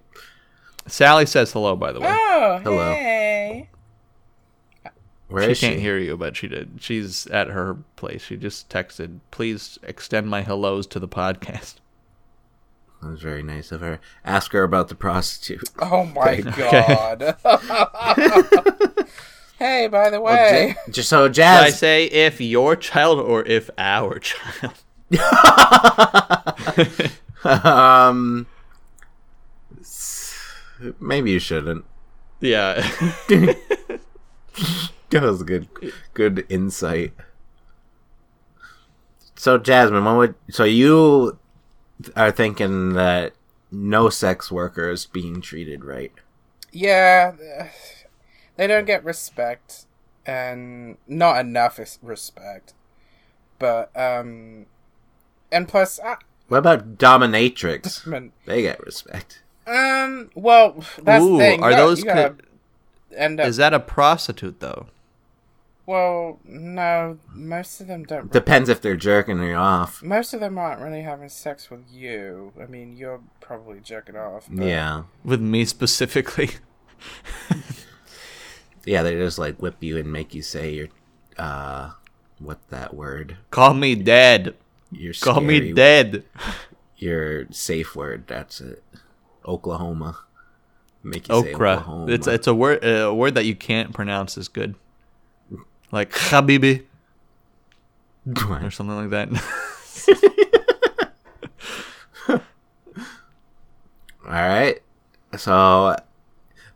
Sally 0.88 1.26
says 1.26 1.52
hello, 1.52 1.76
by 1.76 1.92
the 1.92 2.00
way. 2.00 2.08
Oh, 2.10 2.60
Hello. 2.64 2.92
hey. 2.94 3.70
Where 5.28 5.44
she 5.46 5.52
is 5.52 5.60
can't 5.60 5.76
she? 5.76 5.80
hear 5.82 5.98
you, 5.98 6.16
but 6.18 6.36
she 6.36 6.48
did. 6.48 6.74
She's 6.80 7.26
at 7.28 7.48
her 7.48 7.76
place. 7.96 8.22
She 8.24 8.38
just 8.38 8.70
texted, 8.70 9.20
"Please 9.32 9.80
extend 9.84 10.28
my 10.30 10.42
hellos 10.42 10.86
to 10.88 11.00
the 11.00 11.08
podcast." 11.08 11.76
That 13.02 13.10
was 13.12 13.22
very 13.22 13.42
nice 13.44 13.72
of 13.72 13.82
her. 13.82 14.00
Ask 14.24 14.52
her 14.54 14.64
about 14.64 14.88
the 14.90 14.96
prostitute. 14.96 15.68
Oh 15.80 16.06
my 16.06 16.44
Okay. 16.46 17.34
god. 17.44 19.06
hey, 19.60 19.88
by 19.88 20.10
the 20.10 20.20
Well, 20.22 20.36
way. 20.36 20.70
Ja- 20.70 20.92
just 20.92 21.10
so 21.10 21.28
Should 21.28 21.40
I 21.44 21.70
say 21.70 22.06
if 22.06 22.42
your 22.42 22.76
child 22.76 23.20
or 23.20 23.44
if 23.44 23.70
our 23.78 24.20
child? 24.20 24.74
um. 27.44 28.48
Maybe 31.00 31.32
you 31.32 31.40
shouldn't. 31.40 31.86
yeah. 32.42 32.86
That 35.12 35.22
was 35.22 35.44
good. 35.44 35.70
Good 36.14 36.46
insight. 36.50 37.14
So 39.36 39.58
Jasmine, 39.58 40.04
what 40.04 40.18
would 40.18 40.36
so 40.50 40.66
you 40.66 41.38
are 42.18 42.32
thinking 42.32 42.94
that 42.94 43.34
no 43.72 44.10
sex 44.10 44.52
worker 44.52 44.90
is 44.90 45.06
being 45.06 45.40
treated 45.42 45.86
right? 45.86 46.12
Yeah, 46.74 47.34
they 48.58 48.68
don't 48.68 48.86
get 48.86 49.04
respect, 49.04 49.86
and 50.26 50.98
not 51.08 51.40
enough 51.40 51.80
respect. 52.02 52.74
But 53.60 53.92
um, 53.96 54.66
and 55.52 55.68
plus, 55.68 56.00
I, 56.04 56.18
What 56.48 56.58
about 56.58 56.98
dominatrix? 56.98 58.12
I 58.14 58.30
They 58.46 58.62
get 58.64 58.80
respect. 58.86 59.42
um, 59.68 60.30
well, 60.36 60.84
that's 61.02 61.24
Ooh, 61.24 61.34
the 61.38 61.44
thing. 61.44 61.64
are 61.64 61.72
you 61.72 61.76
gotta- 61.78 61.86
those 61.88 62.04
you 62.04 62.12
co- 62.12 62.36
end 63.16 63.40
up? 63.40 63.48
Is 63.48 63.58
that 63.58 63.74
a 63.74 63.80
prostitute 63.80 64.60
though? 64.60 64.88
well, 65.88 66.40
no, 66.44 67.20
most 67.32 67.80
of 67.80 67.86
them 67.86 68.04
don't. 68.04 68.32
Depends 68.32 68.70
if 68.70 68.82
they're 68.82 68.96
jerking 68.96 69.42
you 69.44 69.54
off. 69.54 70.02
most 70.02 70.34
of 70.34 70.40
them 70.40 70.58
aren't 70.58 70.82
really 70.82 71.04
having 71.04 71.30
sex 71.30 71.70
with 71.70 71.84
you. 71.92 72.52
I 72.60 72.66
mean, 72.66 72.98
you're 72.98 73.22
probably 73.40 73.80
jerking 73.82 74.16
off. 74.18 74.48
but- 74.50 74.66
Yeah. 74.66 75.04
With 75.24 75.42
me 75.42 75.64
specifically? 75.66 76.50
Yeah, 78.86 79.04
they 79.04 79.16
just 79.16 79.40
like 79.40 79.62
whip 79.62 79.78
you 79.82 79.98
and 79.98 80.12
make 80.12 80.34
you 80.34 80.42
say 80.42 80.74
your 80.74 80.88
uh 81.38 81.92
what 82.40 82.60
that 82.70 82.94
word? 82.94 83.38
Call 83.52 83.74
me 83.74 83.96
dead. 83.96 84.56
Your 84.92 85.14
Call 85.14 85.42
me 85.42 85.74
dead. 85.74 86.24
Your 86.98 87.52
safe 87.52 87.96
word, 87.96 88.26
that's 88.28 88.62
it. 88.62 88.84
Oklahoma. 89.46 90.20
Make 91.04 91.28
you 91.28 91.44
say 91.44 91.54
Okra. 91.54 91.74
Oklahoma. 91.74 92.12
It's 92.12 92.28
it's 92.28 92.48
a 92.48 92.54
word 92.54 92.84
a 92.84 93.14
word 93.14 93.36
that 93.36 93.46
you 93.46 93.56
can't 93.56 93.94
pronounce 93.94 94.38
is 94.38 94.48
good. 94.48 94.76
Like 95.92 96.12
habibi 96.12 96.84
or 98.50 98.72
something 98.72 98.96
like 98.96 99.12
that. 99.12 99.30
All 104.28 104.32
right. 104.32 104.82
So, 105.38 105.96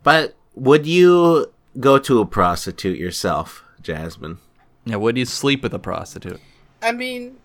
but 0.04 0.36
would 0.54 0.86
you 0.86 1.52
go 1.80 1.98
to 2.00 2.20
a 2.20 2.26
prostitute 2.26 2.98
yourself, 2.98 3.64
Jasmine? 3.82 4.40
yeah, 4.86 4.96
would 4.96 5.18
you 5.18 5.26
sleep 5.26 5.64
with 5.64 5.74
a 5.74 5.80
prostitute? 5.80 6.40
I 6.82 6.92
mean, 6.92 7.38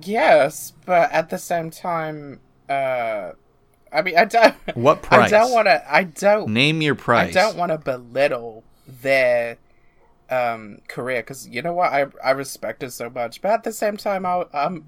yes, 0.00 0.72
but 0.86 1.10
at 1.12 1.30
the 1.30 1.38
same 1.38 1.70
time, 1.70 2.40
uh, 2.68 3.32
I 3.92 4.02
mean, 4.02 4.16
I 4.16 4.24
don't. 4.24 4.54
What 4.74 5.02
price? 5.02 5.32
I 5.32 5.38
don't 5.38 5.52
want 5.52 5.66
to. 5.66 5.94
I 5.94 6.04
don't. 6.04 6.48
Name 6.48 6.82
your 6.82 6.94
price. 6.94 7.34
I 7.36 7.40
don't 7.40 7.56
want 7.56 7.72
to 7.72 7.78
belittle 7.78 8.64
their 8.86 9.58
um 10.30 10.78
career 10.88 11.22
because 11.22 11.48
you 11.48 11.62
know 11.62 11.72
what 11.72 11.90
I 11.90 12.06
I 12.22 12.30
respect 12.32 12.82
it 12.82 12.90
so 12.92 13.08
much, 13.10 13.40
but 13.40 13.50
at 13.50 13.64
the 13.64 13.72
same 13.72 13.96
time, 13.96 14.26
I 14.26 14.44
um 14.52 14.84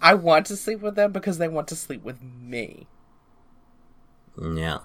I 0.00 0.14
want 0.14 0.46
to 0.46 0.56
sleep 0.56 0.80
with 0.80 0.94
them 0.94 1.12
because 1.12 1.38
they 1.38 1.48
want 1.48 1.68
to 1.68 1.76
sleep 1.76 2.02
with 2.02 2.22
me. 2.22 2.86
Yeah. 4.40 4.78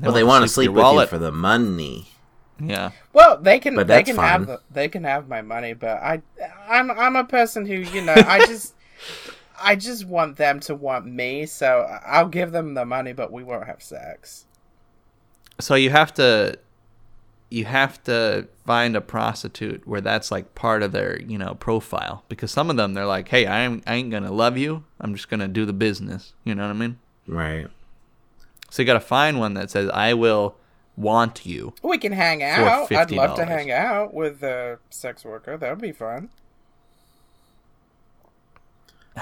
well, 0.00 0.12
they 0.12 0.24
want 0.24 0.42
to 0.44 0.48
sleep 0.48 0.66
your 0.66 0.74
with 0.74 0.82
wallet. 0.82 1.06
you 1.06 1.08
for 1.10 1.18
the 1.18 1.32
money. 1.32 2.08
Yeah. 2.60 2.90
Well, 3.12 3.38
they 3.40 3.58
can 3.58 3.74
But 3.76 3.86
they 3.86 3.98
that's 3.98 4.10
can 4.10 4.16
have 4.16 4.40
fine. 4.40 4.46
the, 4.46 4.60
they 4.70 4.88
can 4.88 5.04
have 5.04 5.28
my 5.28 5.42
money, 5.42 5.74
but 5.74 5.98
I 6.02 6.22
I'm 6.68 6.90
I'm 6.90 7.16
a 7.16 7.24
person 7.24 7.66
who 7.66 7.74
you 7.74 8.02
know 8.02 8.14
I 8.14 8.40
just 8.46 8.74
I 9.62 9.76
just 9.76 10.04
want 10.06 10.36
them 10.36 10.60
to 10.60 10.74
want 10.74 11.06
me, 11.06 11.46
so 11.46 11.80
I'll 12.06 12.28
give 12.28 12.52
them 12.52 12.74
the 12.74 12.84
money, 12.84 13.12
but 13.12 13.32
we 13.32 13.42
won't 13.42 13.66
have 13.66 13.82
sex. 13.82 14.46
So 15.60 15.74
you 15.74 15.90
have 15.90 16.14
to 16.14 16.58
you 17.50 17.64
have 17.64 18.02
to 18.04 18.46
find 18.66 18.94
a 18.94 19.00
prostitute 19.00 19.86
where 19.86 20.00
that's 20.02 20.30
like 20.30 20.54
part 20.54 20.82
of 20.82 20.92
their, 20.92 21.18
you 21.22 21.38
know, 21.38 21.54
profile 21.54 22.22
because 22.28 22.50
some 22.50 22.68
of 22.70 22.76
them 22.76 22.94
they're 22.94 23.06
like, 23.06 23.28
"Hey, 23.28 23.46
I 23.46 23.64
ain't, 23.64 23.82
I 23.86 23.94
ain't 23.94 24.10
going 24.10 24.24
to 24.24 24.32
love 24.32 24.58
you. 24.58 24.84
I'm 25.00 25.14
just 25.14 25.28
going 25.30 25.40
to 25.40 25.48
do 25.48 25.64
the 25.64 25.72
business." 25.72 26.34
You 26.44 26.54
know 26.54 26.64
what 26.64 26.70
I 26.70 26.74
mean? 26.74 26.98
Right. 27.26 27.68
So 28.70 28.82
you 28.82 28.86
got 28.86 28.94
to 28.94 29.00
find 29.00 29.38
one 29.38 29.54
that 29.54 29.70
says, 29.70 29.88
"I 29.90 30.12
will 30.14 30.56
want 30.98 31.46
you." 31.46 31.72
We 31.82 31.98
can 31.98 32.12
hang 32.12 32.42
out. 32.42 32.90
I'd 32.92 33.10
love 33.10 33.36
to 33.36 33.44
hang 33.44 33.70
out 33.70 34.12
with 34.12 34.42
a 34.42 34.78
sex 34.90 35.24
worker. 35.24 35.56
That 35.56 35.70
would 35.70 35.80
be 35.80 35.92
fun. 35.92 36.30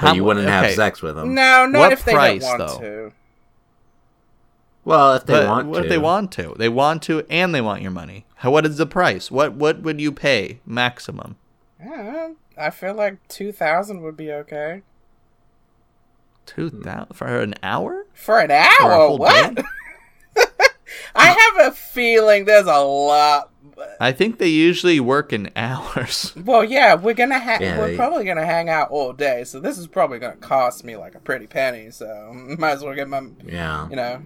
But 0.01 0.15
you 0.17 0.25
wouldn't 0.25 0.49
have 0.49 0.73
sex 0.73 1.01
with 1.03 1.17
them. 1.17 1.35
No, 1.35 1.67
not 1.67 1.79
What 1.79 1.93
if 1.93 2.05
they 2.05 2.13
price, 2.13 2.43
don't 2.43 2.59
want 2.59 2.71
though? 2.71 2.79
to. 2.81 3.13
Well, 4.85 5.15
if 5.15 5.25
they 5.27 5.33
But 5.33 5.49
want 5.49 5.69
what 5.69 5.79
to. 5.79 5.85
if 5.85 5.89
they 5.89 5.99
want 5.99 6.33
to? 6.33 6.55
They 6.59 6.69
want 6.69 7.03
to 7.05 7.25
and 7.31 7.55
they 7.55 7.61
want 7.61 7.83
your 7.83 7.91
money. 7.91 8.25
How, 8.37 8.51
what 8.51 8.67
is 8.67 8.77
the 8.77 8.87
price? 8.87 9.31
What 9.31 9.55
what 9.55 9.81
would 9.83 10.01
you 10.01 10.13
pay 10.13 10.61
maximum? 10.67 11.37
Yeah, 11.81 12.33
I 12.59 12.71
feel 12.71 12.95
like 12.95 13.27
two 13.29 13.53
thousand 13.53 14.03
would 14.03 14.17
be 14.17 14.31
okay 14.33 14.83
2000 16.47 17.15
for 17.15 17.41
an 17.41 17.55
hour? 17.63 18.07
for 18.15 18.39
an 18.39 18.51
a 18.51 18.69
hour. 18.81 18.93
whole 18.93 19.19
What? 19.19 19.59
I 21.17 21.27
have 21.57 21.73
a 21.73 21.75
feeling 21.75 22.45
there's 22.45 22.67
a 22.67 22.79
lot. 22.79 23.51
I 24.01 24.13
think 24.13 24.39
they 24.39 24.49
usually 24.49 25.01
work 25.01 25.33
in 25.33 25.51
hours. 25.57 26.33
Well, 26.45 26.65
yeah, 26.65 26.95
we're 26.95 27.15
gonna 27.15 27.39
ha- 27.39 27.59
Yeah, 27.61 27.79
we're 27.79 27.89
they- 27.89 27.97
probably 27.97 28.25
gonna 28.25 28.47
hang 28.47 28.69
out 28.69 28.91
all 28.91 29.13
day, 29.13 29.45
so 29.45 29.61
this 29.61 29.77
is 29.79 29.87
probably 29.87 30.19
gonna 30.19 30.37
cost 30.37 30.85
me 30.85 30.97
like 30.97 31.15
a 31.15 31.19
pretty 31.21 31.47
penny. 31.47 31.91
So 31.91 32.33
might 32.59 32.73
as 32.73 32.83
well 32.83 32.95
get 32.95 33.09
my 33.09 33.23
Yeah. 33.45 33.89
you 33.91 33.97
know 33.97 34.23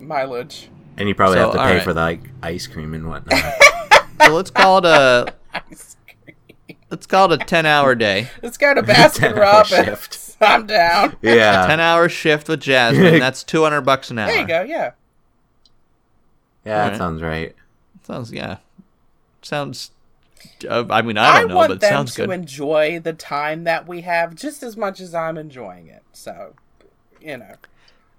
mileage. 0.00 0.68
And 0.98 1.08
you 1.08 1.14
probably 1.14 1.36
So, 1.36 1.42
have 1.42 1.52
to 1.52 1.58
pay 1.58 1.74
right. 1.74 1.82
for 1.82 1.92
the 1.92 2.00
like, 2.00 2.20
ice 2.42 2.66
cream 2.66 2.94
and 2.94 3.08
whatnot. 3.08 3.42
So 4.22 4.32
let's 4.34 4.50
call 4.50 4.78
it 4.78 4.86
a 4.86 5.34
let's 6.90 7.06
call 7.06 7.32
it 7.32 7.42
a 7.42 7.44
10-hour 7.44 7.94
day. 7.96 8.28
Let's 8.42 8.56
go 8.56 8.72
to 8.74 8.82
Baskin 8.82 9.36
Robbins. 9.36 9.68
shift. 9.68 10.36
I'm 10.40 10.66
down. 10.66 11.16
yeah. 11.22 11.66
10-hour 11.68 12.08
shift 12.08 12.48
with 12.48 12.60
Jasmine. 12.60 13.18
That's 13.20 13.42
200 13.44 13.82
bucks 13.82 14.10
an 14.10 14.18
hour. 14.18 14.28
There 14.28 14.40
you 14.40 14.46
go. 14.46 14.62
Yeah. 14.62 14.92
Yeah, 16.66 16.74
that 16.76 16.82
Alright. 16.84 16.98
sounds 16.98 17.22
right. 17.22 17.54
Sounds 18.02 18.32
yeah. 18.32 18.56
Sounds 19.42 19.90
uh, 20.68 20.84
I 20.90 21.02
mean, 21.02 21.16
I 21.18 21.40
don't 21.40 21.48
know, 21.48 21.56
want 21.56 21.68
but 21.68 21.74
it 21.76 21.80
them 21.80 21.90
sounds 21.90 22.14
to 22.16 22.26
good. 22.26 22.30
enjoy 22.34 23.00
the 23.00 23.12
time 23.12 23.64
that 23.64 23.86
we 23.88 24.02
have 24.02 24.34
just 24.34 24.62
as 24.62 24.76
much 24.76 25.00
as 25.00 25.14
I'm 25.14 25.38
enjoying 25.38 25.88
it. 25.88 26.02
So, 26.12 26.54
you 27.20 27.38
know, 27.38 27.54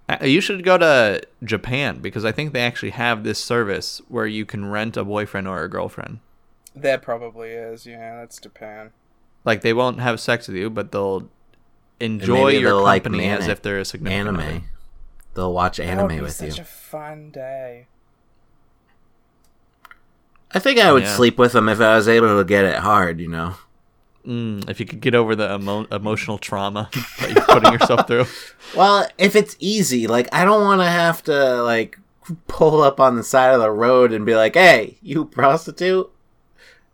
Uh, 0.09 0.17
You 0.21 0.41
should 0.41 0.63
go 0.63 0.77
to 0.77 1.21
Japan 1.43 1.99
because 1.99 2.25
I 2.25 2.31
think 2.31 2.53
they 2.53 2.61
actually 2.61 2.89
have 2.91 3.23
this 3.23 3.41
service 3.43 4.01
where 4.07 4.25
you 4.25 4.45
can 4.45 4.65
rent 4.71 4.97
a 4.97 5.03
boyfriend 5.03 5.47
or 5.47 5.63
a 5.63 5.69
girlfriend. 5.69 6.19
there 6.75 6.97
probably 6.97 7.49
is. 7.49 7.85
Yeah, 7.85 8.17
that's 8.19 8.39
Japan. 8.39 8.91
Like 9.45 9.61
they 9.61 9.73
won't 9.73 9.99
have 9.99 10.19
sex 10.19 10.47
with 10.47 10.57
you, 10.57 10.69
but 10.69 10.91
they'll 10.91 11.29
enjoy 11.99 12.49
your 12.49 12.71
they'll 12.71 12.83
like 12.83 13.03
company 13.03 13.27
as 13.27 13.47
if 13.47 13.61
they're 13.61 13.79
a 13.79 13.85
significant 13.85 14.27
Anime. 14.39 14.39
other. 14.57 14.61
They'll 15.33 15.53
watch 15.53 15.77
that 15.77 15.85
anime 15.85 16.07
would 16.07 16.15
be 16.15 16.21
with 16.21 16.33
such 16.33 16.57
you. 16.57 16.61
a 16.63 16.65
fun 16.65 17.29
day. 17.31 17.87
I 20.53 20.59
think 20.59 20.79
I 20.79 20.91
would 20.91 21.03
Yeah. 21.03 21.15
sleep 21.15 21.37
with 21.37 21.51
them 21.53 21.67
if 21.69 21.79
I 21.81 21.95
was 21.95 22.07
able 22.07 22.37
to 22.37 22.43
get 22.45 22.65
it 22.65 22.77
hard, 22.77 23.19
you 23.19 23.27
know. 23.27 23.55
Mm, 24.25 24.69
if 24.69 24.79
you 24.79 24.85
could 24.85 24.99
get 25.01 25.15
over 25.15 25.35
the 25.35 25.55
emo- 25.55 25.85
emotional 25.91 26.37
trauma 26.37 26.89
that 27.19 27.31
you're 27.31 27.43
putting 27.45 27.71
yourself 27.73 28.07
through. 28.07 28.25
Well, 28.75 29.07
if 29.17 29.35
it's 29.37 29.55
easy, 29.59 30.07
like 30.07 30.27
I 30.33 30.43
don't 30.43 30.63
want 30.63 30.81
to 30.81 30.89
have 30.89 31.23
to 31.23 31.63
like 31.63 31.97
pull 32.47 32.81
up 32.81 32.99
on 32.99 33.15
the 33.15 33.23
side 33.23 33.53
of 33.53 33.61
the 33.61 33.71
road 33.71 34.11
and 34.11 34.25
be 34.25 34.35
like, 34.35 34.55
"Hey, 34.55 34.97
you 35.01 35.23
prostitute," 35.23 36.09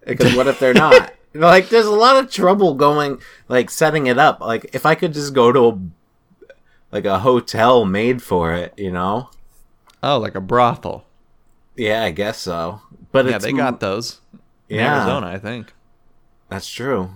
because 0.05 0.35
what 0.35 0.45
if 0.45 0.59
they're 0.59 0.75
not? 0.75 1.11
like, 1.33 1.69
there's 1.69 1.87
a 1.87 1.91
lot 1.91 2.17
of 2.23 2.29
trouble 2.29 2.75
going 2.75 3.19
like 3.49 3.71
setting 3.71 4.05
it 4.05 4.19
up. 4.19 4.39
Like, 4.39 4.69
if 4.75 4.85
I 4.85 4.93
could 4.93 5.13
just 5.13 5.33
go 5.33 5.51
to 5.51 5.59
a 5.69 5.79
like 6.91 7.05
a 7.05 7.17
hotel 7.19 7.85
made 7.85 8.21
for 8.21 8.53
it, 8.53 8.73
you 8.77 8.91
know? 8.91 9.31
Oh, 10.03 10.19
like 10.19 10.35
a 10.35 10.41
brothel. 10.41 11.05
Yeah, 11.75 12.03
I 12.03 12.11
guess 12.11 12.37
so. 12.37 12.81
But 13.13 13.27
yeah, 13.27 13.37
they 13.37 13.53
got 13.53 13.79
those 13.79 14.19
in 14.67 14.77
yeah, 14.79 14.97
Arizona, 14.97 15.27
I 15.27 15.39
think. 15.39 15.71
That's 16.49 16.69
true. 16.69 17.09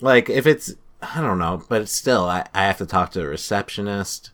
Like 0.00 0.28
if 0.28 0.46
it's 0.48 0.74
I 1.00 1.20
don't 1.20 1.38
know, 1.38 1.62
but 1.68 1.88
still, 1.88 2.24
I, 2.24 2.46
I 2.52 2.64
have 2.64 2.78
to 2.78 2.86
talk 2.86 3.12
to 3.12 3.20
the 3.20 3.28
receptionist, 3.28 4.30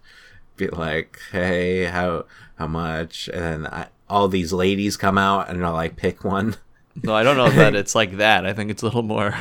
be 0.56 0.68
like, 0.68 1.18
hey, 1.32 1.84
how 1.84 2.24
how 2.56 2.66
much? 2.66 3.28
And 3.28 3.42
then 3.42 3.66
I, 3.66 3.88
all 4.08 4.28
these 4.28 4.52
ladies 4.52 4.96
come 4.96 5.18
out 5.18 5.50
and 5.50 5.64
I'll 5.66 5.74
like 5.74 5.96
pick 5.96 6.24
one. 6.24 6.56
No, 7.00 7.14
I 7.14 7.22
don't 7.22 7.36
know 7.36 7.48
that 7.48 7.74
it's 7.76 7.94
like 7.94 8.16
that. 8.16 8.44
I 8.44 8.52
think 8.52 8.72
it's 8.72 8.82
a 8.82 8.86
little 8.86 9.04
more. 9.04 9.32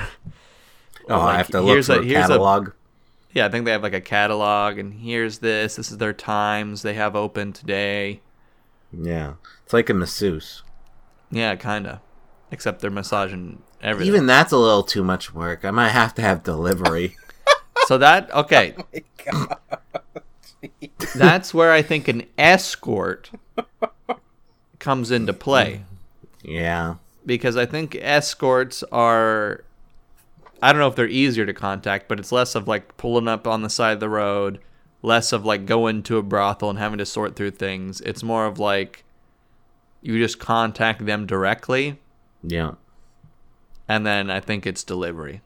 Oh, 1.10 1.20
I 1.22 1.38
have 1.38 1.48
to 1.48 1.60
look 1.60 1.74
here's 1.74 1.88
for 1.88 1.94
a- 1.94 2.00
a, 2.02 2.04
here's 2.04 2.26
a- 2.26 2.28
catalog. 2.28 2.70
Yeah, 3.34 3.48
I 3.48 3.50
think 3.50 3.66
they 3.66 3.72
have 3.72 3.82
like 3.82 3.94
a 3.96 4.02
catalog, 4.02 4.78
and 4.78 4.94
here's 4.94 5.40
this. 5.40 5.76
This 5.76 5.90
is 5.92 5.98
their 5.98 6.14
times 6.14 6.84
they 6.84 6.94
have 6.94 7.16
open 7.16 7.54
today. 7.54 8.22
Yeah, 8.92 9.34
it's 9.64 9.74
like 9.74 9.90
a 9.90 9.96
masseuse. 9.96 10.62
Yeah, 11.32 11.56
kinda. 11.56 12.02
Except 12.52 12.80
they're 12.80 12.90
massaging 12.90 13.62
everything. 13.82 14.14
Even 14.14 14.26
that's 14.26 14.52
a 14.52 14.58
little 14.58 14.84
too 14.84 15.04
much 15.04 15.34
work. 15.34 15.66
I 15.66 15.72
might 15.72 15.90
have 15.90 16.14
to 16.16 16.22
have 16.22 16.44
delivery. 16.44 17.16
so 17.88 17.98
that 17.98 18.34
okay. 18.34 18.76
Oh 19.32 19.48
God. 19.48 19.58
That's 21.16 21.54
where 21.54 21.72
I 21.72 21.82
think 21.82 22.08
an 22.08 22.24
escort 22.38 23.30
comes 24.80 25.12
into 25.12 25.34
play. 25.34 25.84
yeah, 26.44 26.96
because 27.26 27.56
I 27.56 27.66
think 27.66 27.96
escorts 28.00 28.84
are 28.92 29.64
I 30.62 30.72
don't 30.72 30.80
know 30.82 30.88
if 30.88 30.96
they're 30.96 31.08
easier 31.08 31.46
to 31.46 31.54
contact, 31.54 32.08
but 32.08 32.20
it's 32.20 32.32
less 32.32 32.56
of 32.56 32.68
like 32.68 32.98
pulling 32.98 33.28
up 33.28 33.48
on 33.48 33.62
the 33.62 33.70
side 33.70 33.94
of 33.94 34.00
the 34.00 34.10
road, 34.10 34.60
less 35.02 35.32
of 35.32 35.46
like 35.46 35.66
going 35.66 36.04
to 36.04 36.18
a 36.18 36.24
brothel 36.24 36.70
and 36.70 36.80
having 36.80 36.98
to 36.98 37.06
sort 37.06 37.36
through 37.36 37.52
things. 37.52 38.02
It's 38.02 38.24
more 38.24 38.46
of 38.48 38.58
like 38.60 39.04
you 40.02 40.20
just 40.20 40.40
contact 40.40 41.06
them 41.06 41.26
directly 41.26 42.00
yeah. 42.44 42.74
and 43.88 44.06
then 44.06 44.30
I 44.30 44.40
think 44.40 44.66
it's 44.66 44.84
delivery. 44.84 45.42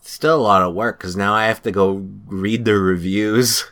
Still 0.00 0.36
a 0.36 0.42
lot 0.42 0.62
of 0.62 0.74
work 0.74 0.98
because 0.98 1.16
now 1.16 1.32
I 1.32 1.46
have 1.46 1.62
to 1.62 1.70
go 1.70 2.06
read 2.26 2.66
the 2.66 2.74
reviews, 2.74 3.64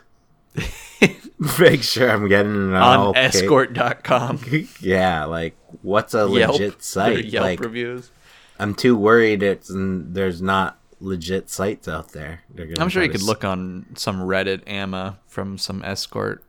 make 1.59 1.83
sure 1.83 2.09
I'm 2.09 2.27
getting 2.27 2.71
it 2.71 2.75
on 2.75 2.99
okay. 3.09 3.25
escort.com. 3.25 4.39
Yeah, 4.79 5.25
like 5.25 5.55
what's 5.83 6.15
a 6.15 6.27
Yelp, 6.29 6.53
legit 6.53 6.81
site? 6.83 7.25
Yelp 7.25 7.43
like 7.43 7.59
reviews. 7.59 8.09
I'm 8.57 8.73
too 8.73 8.95
worried 8.95 9.43
it's 9.43 9.69
there's 9.73 10.41
not 10.41 10.79
legit 10.99 11.49
sites 11.49 11.87
out 11.87 12.13
there. 12.13 12.41
I'm 12.79 12.89
sure 12.89 13.03
you 13.03 13.09
could 13.09 13.21
s- 13.21 13.27
look 13.27 13.43
on 13.43 13.85
some 13.95 14.21
Reddit 14.21 14.67
AMA 14.67 15.19
from 15.27 15.57
some 15.57 15.83
escort. 15.83 16.43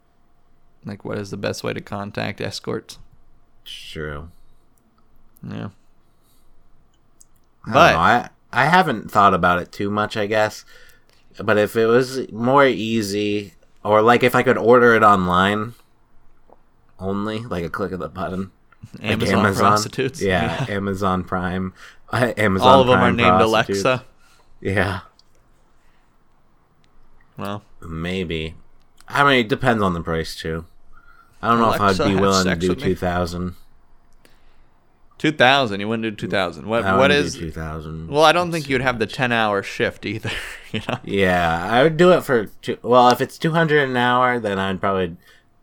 Like, 0.84 1.04
what 1.04 1.18
is 1.18 1.30
the 1.30 1.36
best 1.36 1.64
way 1.64 1.72
to 1.72 1.80
contact 1.80 2.40
escorts? 2.40 2.98
True. 3.64 4.30
Yeah. 5.42 5.70
I 7.66 7.66
don't 7.66 7.72
But 7.72 7.94
I 7.94 8.28
I 8.52 8.66
haven't 8.66 9.10
thought 9.10 9.34
about 9.34 9.58
it 9.60 9.72
too 9.72 9.90
much, 9.90 10.16
I 10.16 10.26
guess. 10.26 10.64
But 11.42 11.58
if 11.58 11.74
it 11.76 11.86
was 11.86 12.30
more 12.30 12.64
easy, 12.66 13.54
or 13.82 14.02
like 14.02 14.22
if 14.22 14.34
I 14.34 14.42
could 14.42 14.58
order 14.58 14.94
it 14.94 15.02
online, 15.02 15.74
only 17.00 17.40
like 17.40 17.64
a 17.64 17.70
click 17.70 17.92
of 17.92 17.98
the 17.98 18.08
button, 18.08 18.52
Like 19.00 19.12
Amazon, 19.12 19.54
prostitutes. 19.54 20.22
yeah, 20.22 20.66
Amazon 20.68 21.24
Prime, 21.24 21.72
uh, 22.10 22.32
Amazon. 22.36 22.68
All 22.68 22.80
of 22.82 22.86
them 22.86 23.00
are 23.00 23.12
named 23.12 23.38
prostitutes. 23.38 23.84
Alexa. 23.84 24.04
Yeah, 24.60 25.00
Well, 27.36 27.62
maybe. 27.82 28.54
I 29.08 29.24
mean, 29.24 29.40
it 29.40 29.48
depends 29.48 29.82
on 29.82 29.92
the 29.94 30.00
price 30.00 30.36
too. 30.36 30.64
I 31.44 31.48
don't 31.50 31.58
know 31.60 31.72
if 31.72 31.80
I'd 31.80 32.08
be 32.08 32.14
willing 32.16 32.46
to 32.46 32.56
do 32.56 32.74
two 32.74 32.94
thousand. 32.94 33.54
two 35.18 35.32
thousand. 35.32 35.80
You 35.80 35.88
wouldn't 35.88 36.02
do 36.02 36.10
two 36.26 36.30
thousand. 36.30 36.66
What? 36.66 36.84
I 36.84 36.96
what 36.96 37.10
is? 37.10 37.34
two 37.34 37.50
thousand? 37.50 38.08
Well, 38.08 38.22
I 38.24 38.32
don't 38.32 38.50
think 38.50 38.68
you'd 38.68 38.80
have 38.80 38.98
the 38.98 39.06
ten-hour 39.06 39.62
shift 39.62 40.06
either. 40.06 40.30
You 40.74 40.80
know. 40.88 40.98
Yeah, 41.04 41.68
I 41.70 41.84
would 41.84 41.96
do 41.96 42.10
it 42.10 42.22
for 42.22 42.46
two. 42.46 42.78
Well, 42.82 43.08
if 43.10 43.20
it's 43.20 43.38
two 43.38 43.52
hundred 43.52 43.88
an 43.88 43.96
hour, 43.96 44.40
then 44.40 44.58
I'd 44.58 44.80
probably 44.80 45.16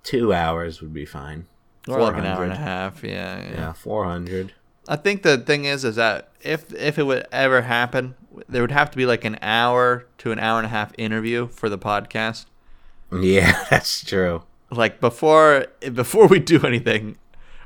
two 0.03 0.33
hours 0.33 0.79
would 0.79 0.93
be 0.93 1.03
fine. 1.05 1.47
Or 1.89 1.99
like 1.99 2.15
an 2.15 2.25
hour 2.25 2.43
and 2.45 2.53
a 2.53 2.55
400. 2.55 2.55
half. 2.55 3.03
Yeah, 3.03 3.41
yeah. 3.41 3.51
Yeah, 3.51 3.73
four 3.73 4.05
hundred. 4.05 4.53
I 4.87 4.95
think 4.95 5.23
the 5.23 5.37
thing 5.37 5.65
is, 5.65 5.83
is 5.83 5.97
that 5.97 6.29
if 6.39 6.73
if 6.73 6.97
it 6.97 7.03
would 7.03 7.27
ever 7.29 7.63
happen, 7.63 8.15
there 8.47 8.61
would 8.61 8.71
have 8.71 8.89
to 8.91 8.97
be 8.97 9.05
like 9.05 9.25
an 9.25 9.37
hour 9.41 10.05
to 10.19 10.31
an 10.31 10.39
hour 10.39 10.59
and 10.59 10.65
a 10.67 10.69
half 10.69 10.93
interview 10.97 11.47
for 11.49 11.67
the 11.67 11.77
podcast. 11.77 12.45
Yeah, 13.11 13.65
that's 13.69 14.05
true. 14.05 14.43
Like 14.71 15.01
before 15.01 15.67
before 15.93 16.27
we 16.27 16.39
do 16.39 16.65
anything, 16.65 17.17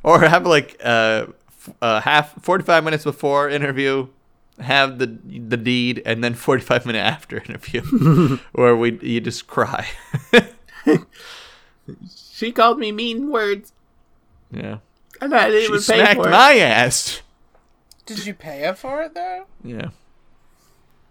or 0.03 0.19
have 0.21 0.45
like 0.45 0.75
uh, 0.83 1.27
f- 1.47 1.73
uh 1.81 2.01
half 2.01 2.33
forty 2.41 2.63
five 2.63 2.83
minutes 2.83 3.03
before 3.03 3.47
interview, 3.47 4.07
have 4.59 4.97
the 4.97 5.17
the 5.23 5.57
deed, 5.57 6.01
and 6.05 6.23
then 6.23 6.33
forty 6.33 6.63
five 6.63 6.85
minute 6.85 6.99
after 6.99 7.37
interview, 7.37 7.81
where 8.53 8.75
we 8.75 8.97
you 9.01 9.21
just 9.21 9.47
cry. 9.47 9.87
She 12.33 12.51
called 12.51 12.79
me 12.79 12.91
mean 12.91 13.29
words, 13.31 13.71
yeah, 14.51 14.79
and 15.21 15.33
I 15.33 15.49
didn't 15.49 15.61
she 15.61 15.65
even 15.67 15.77
pay 15.77 15.81
smacked 15.81 16.21
for 16.23 16.29
my 16.29 16.57
ass. 16.57 17.21
Did 18.05 18.25
you 18.25 18.33
pay 18.33 18.63
her 18.63 18.73
for 18.73 19.03
it 19.03 19.13
though? 19.13 19.45
Yeah. 19.63 19.89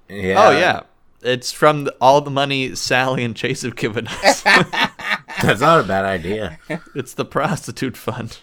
Yeah. 0.08 0.34
Oh 0.36 0.50
yeah. 0.50 0.82
It's 1.22 1.50
from 1.52 1.84
the, 1.84 1.94
all 2.00 2.20
the 2.20 2.30
money 2.30 2.74
Sally 2.74 3.24
and 3.24 3.34
Chase 3.34 3.62
have 3.62 3.76
given 3.76 4.06
us. 4.08 4.44
that's 5.46 5.60
not 5.60 5.80
a 5.80 5.88
bad 5.88 6.04
idea. 6.04 6.58
it's 6.94 7.14
the 7.14 7.24
prostitute 7.24 7.96
fund. 7.96 8.38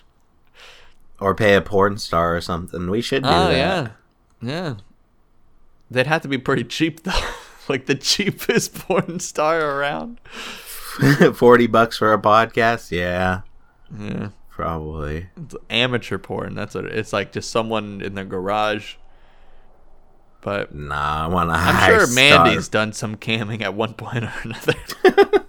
Or 1.20 1.36
pay 1.36 1.56
a 1.56 1.62
porn 1.62 1.98
star 1.98 2.36
or 2.36 2.42
something. 2.42 2.90
We 2.90 3.02
should 3.02 3.24
do 3.24 3.30
Oh 3.30 3.48
that. 3.50 3.58
yeah, 3.58 3.90
yeah. 4.42 4.76
They'd 5.92 6.08
have 6.08 6.22
to 6.24 6.28
be 6.28 6.38
pretty 6.38 6.64
cheap 6.64 7.04
though, 7.04 7.30
like 7.70 7.86
the 7.86 7.96
cheapest 7.96 8.74
porn 8.80 9.20
star 9.20 9.60
around. 9.78 10.20
Forty 11.36 11.68
bucks 11.68 11.98
for 11.98 12.12
a 12.12 12.18
podcast. 12.20 12.92
Yeah, 12.92 13.42
Yeah, 13.98 14.30
probably. 14.50 15.28
it's 15.38 15.56
amateur 15.70 16.18
porn. 16.18 16.56
That's 16.56 16.74
what 16.76 16.86
it's 16.86 17.14
like. 17.14 17.32
Just 17.32 17.52
someone 17.52 18.02
in 18.02 18.16
their 18.16 18.26
garage. 18.26 18.96
But 20.42 20.74
Nah, 20.74 21.26
I 21.26 21.28
want 21.28 21.50
to. 21.52 21.54
I'm 21.56 21.90
sure 21.92 22.06
star. 22.08 22.16
Mandy's 22.46 22.68
done 22.68 22.94
some 22.94 23.16
camming 23.16 23.62
at 23.62 23.74
one 23.76 23.94
point 23.94 24.24
or 24.24 24.34
another. 24.44 25.41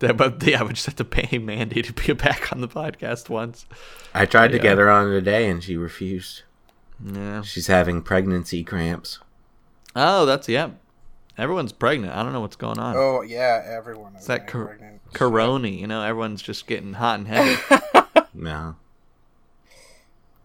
Yeah, 0.00 0.12
but 0.16 0.42
yeah, 0.46 0.62
we 0.62 0.70
just 0.72 0.86
have 0.86 0.96
to 0.96 1.04
pay 1.04 1.38
Mandy 1.38 1.82
to 1.82 1.92
be 1.92 2.12
back 2.12 2.52
on 2.52 2.60
the 2.60 2.68
podcast 2.68 3.28
once. 3.28 3.66
I 4.14 4.26
tried 4.26 4.48
to 4.52 4.56
Yeah. 4.56 4.62
get 4.62 4.78
her 4.78 4.90
on 4.90 5.10
today, 5.10 5.48
and 5.48 5.62
she 5.62 5.76
refused. 5.76 6.42
Yeah. 7.04 7.42
She's 7.42 7.66
having 7.68 8.02
pregnancy 8.02 8.64
cramps. 8.64 9.18
Oh, 9.94 10.26
that's 10.26 10.48
yeah. 10.48 10.70
Everyone's 11.36 11.72
pregnant. 11.72 12.12
I 12.14 12.22
don't 12.24 12.32
know 12.32 12.40
what's 12.40 12.56
going 12.56 12.78
on. 12.80 12.96
Oh 12.96 13.22
yeah, 13.22 13.62
everyone 13.64 14.12
is 14.14 14.18
It's 14.18 14.26
that 14.26 14.46
getting 14.46 14.52
cor- 14.52 14.66
pregnant. 14.66 15.00
Corona, 15.12 15.68
you 15.68 15.86
know, 15.86 16.02
everyone's 16.02 16.42
just 16.42 16.66
getting 16.66 16.94
hot 16.94 17.18
and 17.20 17.28
heavy. 17.28 17.60
No. 18.34 18.76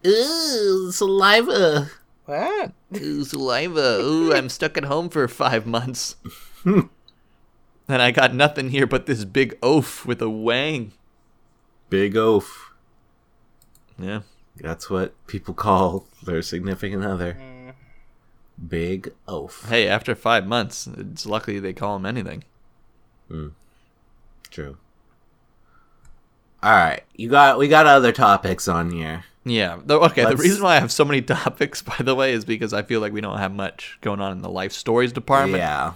Ooh, 0.06 0.90
saliva. 0.92 1.90
What? 2.26 2.72
Ooh, 2.96 3.24
saliva. 3.24 3.98
Ooh, 4.00 4.32
I'm 4.34 4.48
stuck 4.48 4.76
at 4.76 4.84
home 4.84 5.08
for 5.08 5.26
five 5.28 5.66
months. 5.66 6.16
and 7.88 8.00
I 8.02 8.10
got 8.10 8.34
nothing 8.34 8.70
here 8.70 8.86
but 8.86 9.06
this 9.06 9.24
big 9.24 9.58
oaf 9.62 10.04
with 10.06 10.20
a 10.22 10.30
wang. 10.30 10.92
Big 11.90 12.16
oaf. 12.16 12.72
Yeah. 13.98 14.20
That's 14.56 14.88
what 14.88 15.14
people 15.26 15.54
call 15.54 16.06
their 16.22 16.40
significant 16.42 17.04
other. 17.04 17.34
Mm, 17.34 17.74
Big 18.68 19.12
oaf. 19.26 19.68
Hey, 19.68 19.88
after 19.88 20.14
five 20.14 20.46
months, 20.46 20.86
it's 20.86 21.26
lucky 21.26 21.58
they 21.58 21.72
call 21.72 21.96
him 21.96 22.06
anything. 22.06 22.44
True. 24.50 24.76
All 26.62 26.72
right, 26.72 27.02
you 27.16 27.28
got 27.28 27.58
we 27.58 27.68
got 27.68 27.86
other 27.86 28.12
topics 28.12 28.68
on 28.68 28.90
here. 28.92 29.24
Yeah. 29.44 29.78
Though, 29.84 30.00
okay, 30.04 30.24
Let's- 30.24 30.36
the 30.36 30.42
reason 30.42 30.62
why 30.62 30.76
I 30.76 30.80
have 30.80 30.92
so 30.92 31.04
many 31.04 31.20
topics, 31.22 31.82
by 31.82 31.96
the 31.98 32.14
way, 32.14 32.32
is 32.32 32.44
because 32.44 32.72
I 32.72 32.82
feel 32.82 33.00
like 33.00 33.12
we 33.12 33.20
don't 33.20 33.38
have 33.38 33.52
much 33.52 33.98
going 34.00 34.20
on 34.20 34.32
in 34.32 34.40
the 34.40 34.48
life 34.48 34.72
stories 34.72 35.12
department. 35.12 35.58
Yeah. 35.60 35.94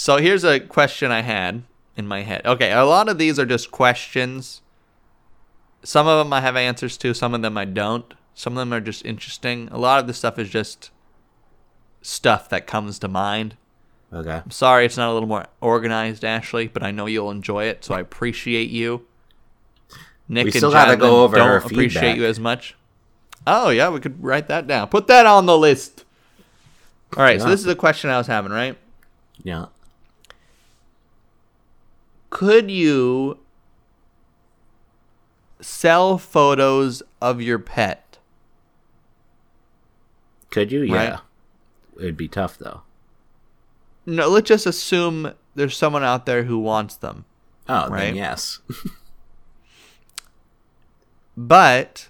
So 0.00 0.18
here's 0.18 0.44
a 0.44 0.60
question 0.60 1.10
I 1.10 1.22
had 1.22 1.64
in 1.96 2.06
my 2.06 2.22
head. 2.22 2.46
Okay, 2.46 2.70
a 2.70 2.84
lot 2.84 3.08
of 3.08 3.18
these 3.18 3.36
are 3.36 3.44
just 3.44 3.72
questions. 3.72 4.62
Some 5.82 6.06
of 6.06 6.24
them 6.24 6.32
I 6.32 6.40
have 6.40 6.54
answers 6.54 6.96
to, 6.98 7.12
some 7.12 7.34
of 7.34 7.42
them 7.42 7.58
I 7.58 7.64
don't. 7.64 8.14
Some 8.32 8.52
of 8.52 8.58
them 8.60 8.72
are 8.72 8.80
just 8.80 9.04
interesting. 9.04 9.68
A 9.72 9.76
lot 9.76 9.98
of 9.98 10.06
the 10.06 10.14
stuff 10.14 10.38
is 10.38 10.50
just 10.50 10.92
stuff 12.00 12.48
that 12.48 12.68
comes 12.68 13.00
to 13.00 13.08
mind. 13.08 13.56
Okay. 14.12 14.40
I'm 14.44 14.52
sorry 14.52 14.86
it's 14.86 14.96
not 14.96 15.10
a 15.10 15.14
little 15.14 15.28
more 15.28 15.46
organized, 15.60 16.24
Ashley, 16.24 16.68
but 16.68 16.84
I 16.84 16.92
know 16.92 17.06
you'll 17.06 17.32
enjoy 17.32 17.64
it, 17.64 17.84
so 17.84 17.96
I 17.96 18.00
appreciate 18.00 18.70
you. 18.70 19.04
Nick 20.28 20.44
We 20.44 20.50
and 20.50 20.58
still 20.58 20.70
gotta 20.70 20.96
go 20.96 21.24
over 21.24 21.36
don't 21.36 21.56
appreciate 21.64 22.02
feedback. 22.02 22.16
you 22.18 22.24
as 22.24 22.38
much. 22.38 22.76
Oh 23.48 23.70
yeah, 23.70 23.88
we 23.88 23.98
could 23.98 24.22
write 24.22 24.46
that 24.46 24.68
down. 24.68 24.86
Put 24.90 25.08
that 25.08 25.26
on 25.26 25.46
the 25.46 25.58
list. 25.58 26.04
All 27.16 27.24
right, 27.24 27.40
so 27.40 27.48
this 27.48 27.58
is 27.58 27.66
a 27.66 27.74
question 27.74 28.10
I 28.10 28.18
was 28.18 28.28
having, 28.28 28.52
right? 28.52 28.78
Yeah. 29.42 29.66
Could 32.30 32.70
you 32.70 33.38
sell 35.60 36.18
photos 36.18 37.02
of 37.20 37.40
your 37.42 37.58
pet? 37.58 38.18
Could 40.50 40.70
you? 40.72 40.82
Yeah. 40.82 40.94
Right. 41.10 41.20
It'd 41.98 42.16
be 42.16 42.28
tough 42.28 42.58
though. 42.58 42.82
No, 44.06 44.28
let's 44.28 44.48
just 44.48 44.66
assume 44.66 45.32
there's 45.54 45.76
someone 45.76 46.04
out 46.04 46.24
there 46.26 46.44
who 46.44 46.58
wants 46.58 46.96
them. 46.96 47.24
Oh, 47.68 47.88
Right. 47.88 48.00
then 48.06 48.16
yes. 48.16 48.60
But 51.36 52.08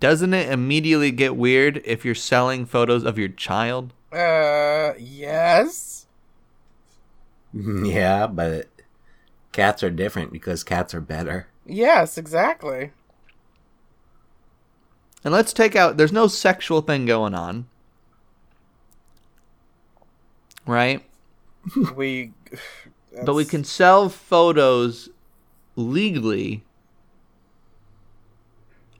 doesn't 0.00 0.34
it 0.34 0.50
immediately 0.50 1.10
get 1.10 1.36
weird 1.36 1.80
if 1.84 2.04
you're 2.04 2.14
selling 2.14 2.66
photos 2.66 3.04
of 3.04 3.18
your 3.18 3.28
child? 3.28 3.92
Uh, 4.12 4.92
yes. 4.98 6.01
yeah, 7.84 8.26
but 8.26 8.68
cats 9.52 9.82
are 9.82 9.90
different 9.90 10.32
because 10.32 10.64
cats 10.64 10.94
are 10.94 11.00
better. 11.00 11.48
Yes, 11.66 12.18
exactly. 12.18 12.92
And 15.24 15.32
let's 15.32 15.52
take 15.52 15.76
out 15.76 15.96
there's 15.96 16.12
no 16.12 16.26
sexual 16.26 16.80
thing 16.80 17.06
going 17.06 17.34
on. 17.34 17.66
Right? 20.66 21.04
We. 21.94 22.32
But 23.26 23.34
we 23.34 23.44
can 23.44 23.62
sell 23.62 24.08
photos 24.08 25.10
legally 25.76 26.64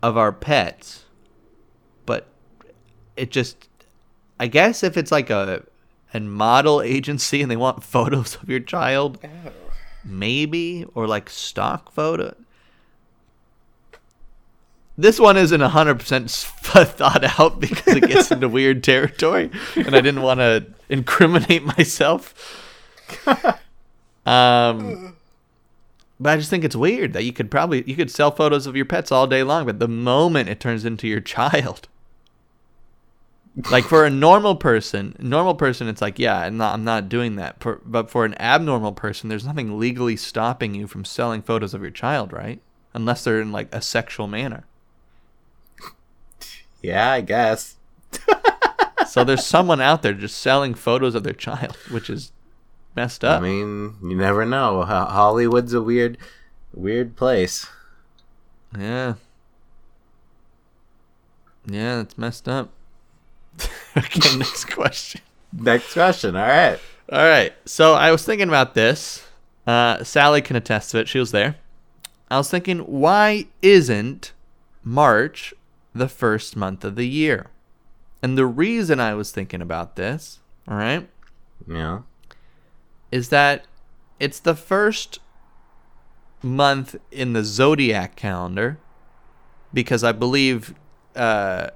of 0.02 0.18
our 0.18 0.32
pets. 0.32 1.06
But 2.04 2.26
it 3.16 3.30
just 3.30 3.70
I 4.38 4.48
guess 4.48 4.82
if 4.82 4.98
it's 4.98 5.10
like 5.10 5.30
a 5.30 5.64
a 6.14 6.20
model 6.20 6.80
agency 6.82 7.42
and 7.42 7.50
they 7.50 7.56
want 7.56 7.82
photos 7.96 8.36
of 8.36 8.48
your 8.48 8.60
child, 8.60 9.18
Oh. 9.24 9.52
maybe 10.04 10.84
or 10.94 11.06
like 11.06 11.28
stock 11.30 11.92
photo. 11.92 12.34
This 14.98 15.18
one 15.18 15.36
isn't 15.38 15.60
100% 15.60 16.30
thought 16.86 17.24
out 17.40 17.60
because 17.60 17.96
it 17.96 18.06
gets 18.08 18.30
into 18.30 18.48
weird 18.48 18.84
territory 18.92 19.50
and 19.74 19.96
I 19.96 20.00
didn't 20.02 20.20
want 20.22 20.40
to 20.40 20.66
incriminate 20.90 21.64
myself. 21.64 22.34
Um 24.26 25.16
but 26.20 26.34
I 26.34 26.36
just 26.36 26.50
think 26.50 26.62
it's 26.62 26.76
weird 26.76 27.14
that 27.14 27.24
you 27.24 27.32
could 27.32 27.50
probably 27.50 27.82
you 27.84 27.96
could 27.96 28.10
sell 28.10 28.30
photos 28.30 28.66
of 28.68 28.76
your 28.76 28.84
pets 28.84 29.10
all 29.10 29.26
day 29.26 29.42
long, 29.42 29.66
but 29.66 29.80
the 29.80 29.88
moment 29.88 30.48
it 30.48 30.60
turns 30.60 30.84
into 30.84 31.08
your 31.08 31.20
child, 31.20 31.88
like 33.70 33.84
for 33.84 34.04
a 34.04 34.10
normal 34.10 34.56
person, 34.56 35.14
normal 35.18 35.54
person, 35.54 35.88
it's 35.88 36.00
like, 36.00 36.18
yeah, 36.18 36.38
I'm 36.38 36.56
not, 36.56 36.74
I'm 36.74 36.84
not 36.84 37.08
doing 37.08 37.36
that. 37.36 37.60
For, 37.60 37.80
but 37.84 38.10
for 38.10 38.24
an 38.24 38.34
abnormal 38.40 38.92
person, 38.92 39.28
there's 39.28 39.46
nothing 39.46 39.78
legally 39.78 40.16
stopping 40.16 40.74
you 40.74 40.86
from 40.86 41.04
selling 41.04 41.42
photos 41.42 41.74
of 41.74 41.82
your 41.82 41.90
child, 41.90 42.32
right? 42.32 42.60
Unless 42.94 43.24
they're 43.24 43.40
in 43.40 43.52
like 43.52 43.74
a 43.74 43.82
sexual 43.82 44.26
manner. 44.26 44.64
Yeah, 46.82 47.10
I 47.10 47.20
guess. 47.20 47.76
So 49.12 49.24
there's 49.24 49.44
someone 49.44 49.82
out 49.82 50.00
there 50.00 50.14
just 50.14 50.38
selling 50.38 50.72
photos 50.72 51.14
of 51.14 51.22
their 51.22 51.34
child, 51.34 51.76
which 51.90 52.08
is 52.08 52.32
messed 52.96 53.22
up. 53.22 53.42
I 53.42 53.44
mean, 53.44 53.96
you 54.02 54.16
never 54.16 54.46
know. 54.46 54.84
Hollywood's 54.84 55.74
a 55.74 55.82
weird, 55.82 56.16
weird 56.72 57.14
place. 57.14 57.66
Yeah. 58.78 59.16
Yeah, 61.66 62.00
it's 62.00 62.16
messed 62.16 62.48
up. 62.48 62.70
okay, 63.96 64.36
next 64.36 64.66
question. 64.66 65.20
Next 65.52 65.92
question. 65.92 66.36
All 66.36 66.46
right. 66.46 66.78
All 67.10 67.24
right. 67.24 67.52
So 67.66 67.94
I 67.94 68.10
was 68.10 68.24
thinking 68.24 68.48
about 68.48 68.74
this. 68.74 69.26
Uh, 69.66 70.02
Sally 70.02 70.40
can 70.42 70.56
attest 70.56 70.90
to 70.92 70.98
it. 70.98 71.08
She 71.08 71.18
was 71.18 71.30
there. 71.30 71.56
I 72.30 72.38
was 72.38 72.50
thinking, 72.50 72.80
why 72.80 73.46
isn't 73.60 74.32
March 74.82 75.52
the 75.94 76.08
first 76.08 76.56
month 76.56 76.84
of 76.84 76.96
the 76.96 77.06
year? 77.06 77.46
And 78.22 78.38
the 78.38 78.46
reason 78.46 78.98
I 79.00 79.14
was 79.14 79.30
thinking 79.30 79.60
about 79.60 79.96
this, 79.96 80.38
all 80.66 80.76
right, 80.76 81.08
Yeah. 81.68 82.00
is 83.10 83.28
that 83.28 83.66
it's 84.18 84.40
the 84.40 84.54
first 84.54 85.18
month 86.42 86.96
in 87.10 87.34
the 87.34 87.44
zodiac 87.44 88.16
calendar 88.16 88.78
because 89.72 90.02
I 90.02 90.12
believe 90.12 90.74
uh 91.14 91.68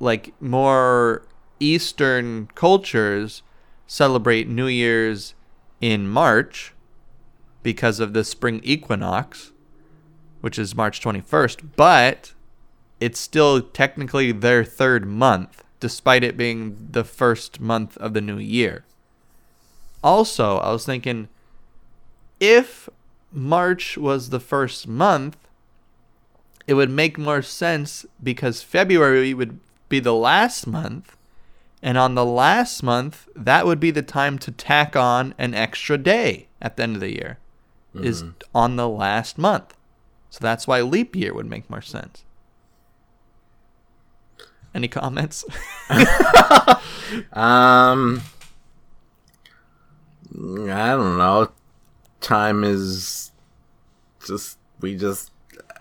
like 0.00 0.34
more 0.40 1.22
eastern 1.60 2.48
cultures 2.54 3.42
celebrate 3.86 4.48
New 4.48 4.66
Year's 4.66 5.34
in 5.80 6.08
March 6.08 6.74
because 7.62 8.00
of 8.00 8.12
the 8.12 8.24
spring 8.24 8.60
equinox 8.64 9.52
which 10.40 10.58
is 10.58 10.74
March 10.74 11.00
21st 11.00 11.70
but 11.76 12.32
it's 12.98 13.20
still 13.20 13.60
technically 13.60 14.32
their 14.32 14.64
third 14.64 15.06
month 15.06 15.62
despite 15.80 16.22
it 16.22 16.36
being 16.36 16.88
the 16.90 17.02
first 17.02 17.58
month 17.58 17.96
of 17.96 18.12
the 18.12 18.20
new 18.20 18.38
year. 18.38 18.84
Also, 20.04 20.58
I 20.58 20.70
was 20.70 20.84
thinking 20.84 21.28
if 22.38 22.88
March 23.32 23.96
was 23.96 24.28
the 24.28 24.40
first 24.40 24.86
month, 24.86 25.36
it 26.66 26.74
would 26.74 26.90
make 26.90 27.18
more 27.18 27.42
sense 27.42 28.06
because 28.22 28.62
February 28.62 29.34
would 29.34 29.58
be 29.90 30.00
the 30.00 30.14
last 30.14 30.66
month. 30.66 31.14
And 31.82 31.98
on 31.98 32.14
the 32.14 32.24
last 32.24 32.82
month, 32.82 33.28
that 33.36 33.66
would 33.66 33.80
be 33.80 33.90
the 33.90 34.02
time 34.02 34.38
to 34.38 34.50
tack 34.50 34.96
on 34.96 35.34
an 35.38 35.52
extra 35.54 35.96
day 35.98 36.48
at 36.60 36.76
the 36.76 36.82
end 36.82 36.94
of 36.96 37.00
the 37.00 37.12
year, 37.12 37.38
is 37.94 38.22
on 38.54 38.76
the 38.76 38.88
last 38.88 39.36
month. 39.38 39.74
So 40.30 40.38
that's 40.40 40.66
why 40.66 40.80
leap 40.82 41.14
year 41.16 41.34
would 41.34 41.46
make 41.46 41.68
more 41.68 41.82
sense. 41.82 42.24
Any 44.74 44.88
comments? 44.88 45.44
Um, 47.32 48.22
I 50.32 50.90
don't 50.90 51.18
know. 51.18 51.50
Time 52.20 52.62
is 52.62 53.32
just 54.24 54.58
we 54.80 54.96
just 54.96 55.32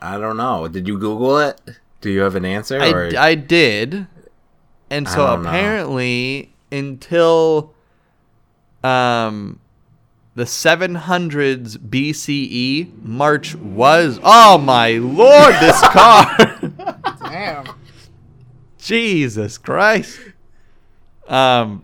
I 0.02 0.18
don't 0.18 0.38
know. 0.38 0.68
Did 0.68 0.88
you 0.88 0.98
Google 0.98 1.38
it? 1.38 1.62
Do 2.02 2.10
you 2.10 2.22
have 2.22 2.36
an 2.36 2.46
answer? 2.46 2.80
I, 2.80 2.92
or 2.92 3.12
I 3.18 3.36
did. 3.36 4.08
And 4.90 5.08
so 5.08 5.28
don't 5.28 5.44
know. 5.44 5.50
apparently 5.50 6.54
until 6.72 7.74
um 8.84 9.60
the 10.36 10.46
700s 10.46 11.78
BCE 11.78 13.04
March 13.04 13.56
was 13.56 14.20
oh 14.24 14.58
my 14.58 14.92
lord 14.92 15.54
this 15.60 15.80
car 15.90 16.62
Damn. 17.24 17.68
Jesus 18.78 19.58
Christ 19.58 20.20
um 21.28 21.84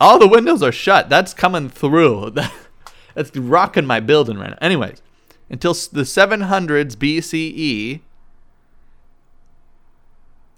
all 0.00 0.18
the 0.18 0.28
windows 0.28 0.62
are 0.62 0.72
shut 0.72 1.08
that's 1.10 1.34
coming 1.34 1.68
through 1.68 2.34
that's 3.14 3.36
rocking 3.36 3.84
my 3.84 4.00
building 4.00 4.38
right 4.38 4.50
now 4.50 4.58
anyways 4.62 5.02
until 5.50 5.74
the 5.74 6.02
700s 6.02 6.96
BCE 6.96 8.00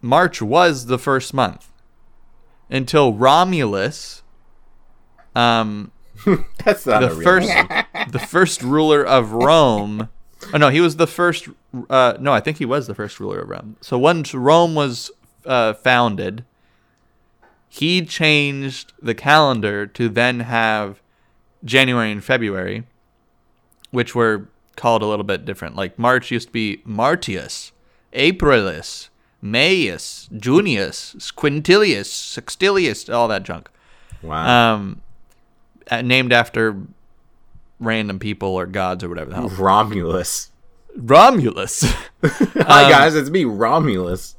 March 0.04 0.42
was 0.42 0.84
the 0.84 0.98
first 0.98 1.32
month 1.32 1.72
until 2.68 3.14
Romulus, 3.14 4.22
um, 5.34 5.92
that's 6.62 6.84
not 6.84 7.00
the 7.00 7.08
first, 7.08 7.48
the 8.12 8.18
first 8.18 8.62
ruler 8.62 9.02
of 9.02 9.32
Rome. 9.32 10.10
Oh 10.52 10.58
no, 10.58 10.68
he 10.68 10.82
was 10.82 10.96
the 10.96 11.06
first. 11.06 11.48
Uh, 11.88 12.18
no, 12.20 12.34
I 12.34 12.40
think 12.40 12.58
he 12.58 12.66
was 12.66 12.86
the 12.86 12.94
first 12.94 13.18
ruler 13.18 13.40
of 13.40 13.48
Rome. 13.48 13.76
So 13.80 13.98
once 13.98 14.34
Rome 14.34 14.74
was 14.74 15.10
uh, 15.46 15.72
founded, 15.72 16.44
he 17.66 18.04
changed 18.04 18.92
the 19.00 19.14
calendar 19.14 19.86
to 19.86 20.10
then 20.10 20.40
have 20.40 21.00
January 21.64 22.12
and 22.12 22.22
February, 22.22 22.84
which 23.90 24.14
were 24.14 24.48
called 24.76 25.00
a 25.00 25.06
little 25.06 25.24
bit 25.24 25.46
different. 25.46 25.76
Like 25.76 25.98
March 25.98 26.30
used 26.30 26.48
to 26.48 26.52
be 26.52 26.82
Martius, 26.84 27.72
Aprilis, 28.12 29.08
Maius, 29.44 30.26
Junius, 30.34 31.14
Quintilius, 31.36 32.06
Sextilius, 32.06 33.12
all 33.12 33.28
that 33.28 33.42
junk. 33.42 33.68
Wow. 34.22 34.74
Um, 34.74 35.02
uh, 35.90 36.00
named 36.00 36.32
after 36.32 36.80
random 37.78 38.18
people 38.18 38.48
or 38.48 38.64
gods 38.64 39.04
or 39.04 39.10
whatever 39.10 39.28
the 39.28 39.36
hell. 39.36 39.48
Romulus. 39.50 40.50
Romulus. 40.96 41.82
Hi 42.22 42.84
Um, 42.84 42.90
guys, 42.90 43.14
it's 43.14 43.28
me, 43.28 43.44
Romulus. 43.44 44.34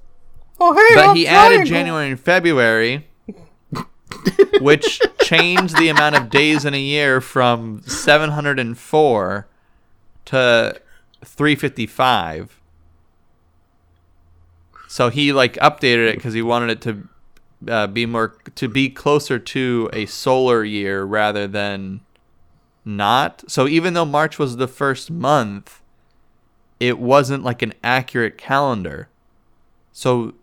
Oh 0.60 0.74
hey, 0.74 0.96
but 0.96 1.10
I'm 1.10 1.16
he 1.16 1.28
added. 1.28 1.68
January 1.68 2.10
and 2.10 2.20
February, 2.20 3.06
which 4.60 5.00
changed 5.22 5.78
the 5.78 5.90
amount 5.90 6.16
of 6.16 6.32
days 6.32 6.66
in 6.66 6.74
a 6.74 6.80
year 6.80 7.22
from 7.22 7.84
704 7.86 9.48
to 10.26 10.82
355. 11.24 12.60
So 14.96 15.10
he 15.10 15.34
like 15.34 15.56
updated 15.56 16.08
it 16.08 16.16
because 16.16 16.34
he 16.34 16.42
wanted 16.42 16.70
it 16.70 16.82
to 16.84 17.10
uh, 17.68 17.88
be 17.88 18.06
more 18.06 18.38
to 18.56 18.70
be 18.70 18.90
closer 18.90 19.38
to 19.38 19.90
a 19.92 20.06
solar 20.06 20.64
year 20.64 21.04
rather 21.04 21.48
than 21.48 22.00
not. 22.86 23.44
So 23.52 23.68
even 23.68 23.94
though 23.94 24.06
March 24.06 24.40
was 24.40 24.56
the 24.56 24.70
first 24.70 25.12
month, 25.12 25.82
it 26.80 26.98
wasn't 26.98 27.44
like 27.44 27.62
an 27.62 27.74
accurate 27.84 28.38
calendar. 28.38 29.10
So 29.92 30.34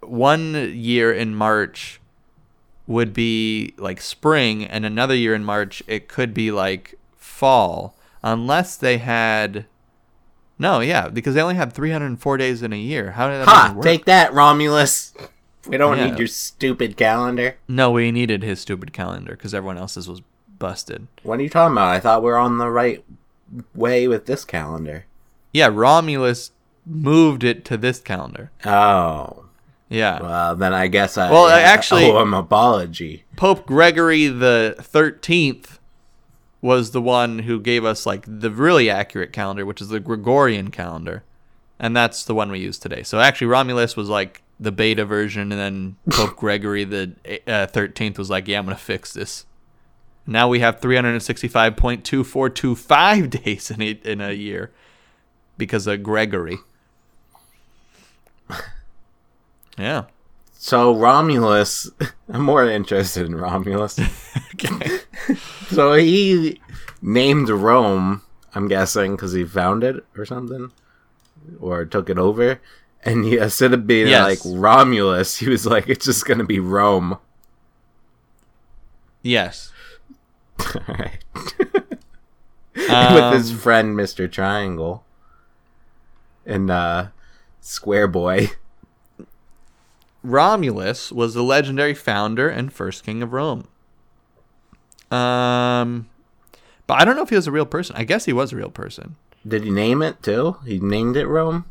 one 0.00 0.54
year 0.72 1.12
in 1.12 1.34
March 1.34 2.00
would 2.86 3.12
be 3.12 3.74
like 3.78 4.00
spring, 4.00 4.64
and 4.64 4.86
another 4.86 5.16
year 5.16 5.34
in 5.34 5.42
March 5.42 5.82
it 5.88 6.06
could 6.06 6.32
be 6.32 6.52
like 6.52 6.94
fall, 7.16 7.96
unless 8.22 8.76
they 8.76 8.98
had. 8.98 9.66
No, 10.62 10.78
yeah, 10.80 11.08
because 11.08 11.34
they 11.34 11.42
only 11.42 11.56
have 11.56 11.72
304 11.72 12.36
days 12.36 12.62
in 12.62 12.72
a 12.72 12.76
year. 12.76 13.10
How 13.10 13.28
did 13.28 13.40
that 13.40 13.48
Ha! 13.48 13.72
work? 13.74 13.84
Take 13.84 14.04
that, 14.04 14.32
Romulus. 14.32 15.12
We 15.66 15.76
don't 15.76 15.98
Yeah. 15.98 16.06
need 16.10 16.18
your 16.18 16.28
stupid 16.28 16.96
calendar. 16.96 17.56
no, 17.68 17.90
we 17.90 18.10
needed 18.12 18.42
his 18.44 18.60
stupid 18.60 18.92
calendar 18.92 19.32
because 19.32 19.52
everyone 19.54 19.76
else's 19.78 20.08
was 20.08 20.22
busted. 20.58 21.08
What 21.24 21.40
are 21.40 21.42
you 21.42 21.48
talking 21.50 21.72
about? 21.72 21.88
I 21.88 21.98
thought 22.00 22.22
we 22.22 22.30
were 22.30 22.36
on 22.38 22.58
the 22.58 22.70
right 22.70 23.04
way 23.74 24.06
with 24.08 24.26
this 24.26 24.44
calendar. 24.44 25.04
Yeah, 25.52 25.68
Romulus 25.72 26.52
moved 26.86 27.42
it 27.44 27.64
to 27.66 27.76
this 27.76 27.98
calendar. 28.00 28.50
Oh. 28.64 29.44
Yeah. 29.88 30.22
Well, 30.22 30.56
then 30.56 30.72
I 30.72 30.86
guess 30.86 31.18
I 31.18 31.30
Well, 31.30 31.48
actually- 31.48 32.04
owe 32.10 32.22
him 32.22 32.32
apology. 32.34 33.24
Pope 33.36 33.66
Gregory 33.66 34.28
the 34.28 34.76
13th 34.80 35.78
was 36.62 36.92
the 36.92 37.02
one 37.02 37.40
who 37.40 37.60
gave 37.60 37.84
us 37.84 38.06
like 38.06 38.24
the 38.26 38.50
really 38.50 38.88
accurate 38.88 39.32
calendar, 39.32 39.66
which 39.66 39.82
is 39.82 39.88
the 39.88 40.00
Gregorian 40.00 40.70
calendar. 40.70 41.24
And 41.78 41.94
that's 41.96 42.24
the 42.24 42.34
one 42.34 42.50
we 42.50 42.60
use 42.60 42.78
today. 42.78 43.02
So 43.02 43.20
actually 43.20 43.48
Romulus 43.48 43.96
was 43.96 44.08
like 44.08 44.42
the 44.60 44.72
beta 44.72 45.04
version 45.04 45.52
and 45.52 45.60
then 45.60 45.96
Pope 46.10 46.36
Gregory 46.40 46.84
the 46.84 47.12
uh, 47.46 47.66
13th 47.66 48.16
was 48.16 48.30
like, 48.30 48.46
"Yeah, 48.46 48.60
I'm 48.60 48.66
going 48.66 48.76
to 48.76 48.82
fix 48.82 49.12
this." 49.12 49.44
Now 50.24 50.46
we 50.48 50.60
have 50.60 50.80
365.2425 50.80 53.30
days 53.44 53.72
in 53.72 53.82
a, 53.82 53.90
in 54.04 54.20
a 54.20 54.30
year 54.32 54.70
because 55.58 55.88
of 55.88 56.02
Gregory. 56.02 56.58
Yeah. 59.78 60.04
So 60.64 60.94
Romulus, 60.96 61.90
I'm 62.32 62.42
more 62.42 62.64
interested 62.70 63.26
in 63.26 63.34
Romulus. 63.34 63.98
Okay. 64.54 65.00
so 65.70 65.94
he 65.94 66.60
named 67.00 67.48
Rome, 67.48 68.22
I'm 68.54 68.68
guessing, 68.68 69.16
because 69.16 69.32
he 69.32 69.44
found 69.44 69.82
it 69.82 70.04
or 70.16 70.24
something, 70.24 70.70
or 71.58 71.84
took 71.84 72.08
it 72.08 72.16
over. 72.18 72.60
And 73.02 73.24
he, 73.24 73.38
instead 73.38 73.72
of 73.74 73.86
being 73.88 74.06
Yes. 74.08 74.44
like 74.44 74.54
Romulus, 74.56 75.38
he 75.38 75.48
was 75.48 75.66
like, 75.66 75.88
it's 75.88 76.04
just 76.04 76.26
gonna 76.26 76.44
be 76.44 76.60
Rome. 76.60 77.16
Yes. 79.22 79.72
Alright. 80.60 81.24
With 82.76 83.32
his 83.32 83.50
Um, 83.50 83.58
friend 83.58 83.96
Mr. 83.96 84.30
Triangle 84.30 85.02
and 86.46 86.70
uh, 86.70 87.06
Square 87.60 88.08
Boy. 88.08 88.50
Romulus 90.22 91.10
was 91.10 91.34
the 91.34 91.42
legendary 91.42 91.94
founder 91.94 92.48
and 92.48 92.72
first 92.72 93.04
king 93.04 93.22
of 93.22 93.32
Rome. 93.32 93.66
Um, 95.10 96.08
but 96.86 97.00
I 97.00 97.04
don't 97.04 97.16
know 97.16 97.22
if 97.22 97.28
he 97.30 97.36
was 97.36 97.46
a 97.46 97.52
real 97.52 97.66
person. 97.66 97.96
I 97.96 98.04
guess 98.04 98.24
he 98.24 98.32
was 98.32 98.52
a 98.52 98.56
real 98.56 98.70
person. 98.70 99.16
Did 99.46 99.64
he 99.64 99.70
name 99.70 100.00
it 100.02 100.22
too? 100.22 100.56
He 100.64 100.78
named 100.78 101.16
it 101.16 101.26
Rome? 101.26 101.64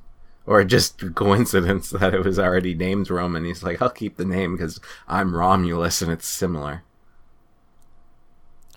Or 0.45 0.63
just 0.63 1.15
coincidence 1.15 1.89
that 1.91 2.13
it 2.13 2.25
was 2.25 2.37
already 2.37 2.73
named 2.75 3.09
Rome 3.09 3.35
and 3.35 3.45
he's 3.45 3.63
like, 3.63 3.81
I'll 3.81 3.89
keep 3.89 4.17
the 4.17 4.25
name 4.25 4.55
because 4.55 4.79
I'm 5.07 5.35
Romulus 5.35 6.01
and 6.01 6.11
it's 6.11 6.27
similar. 6.27 6.83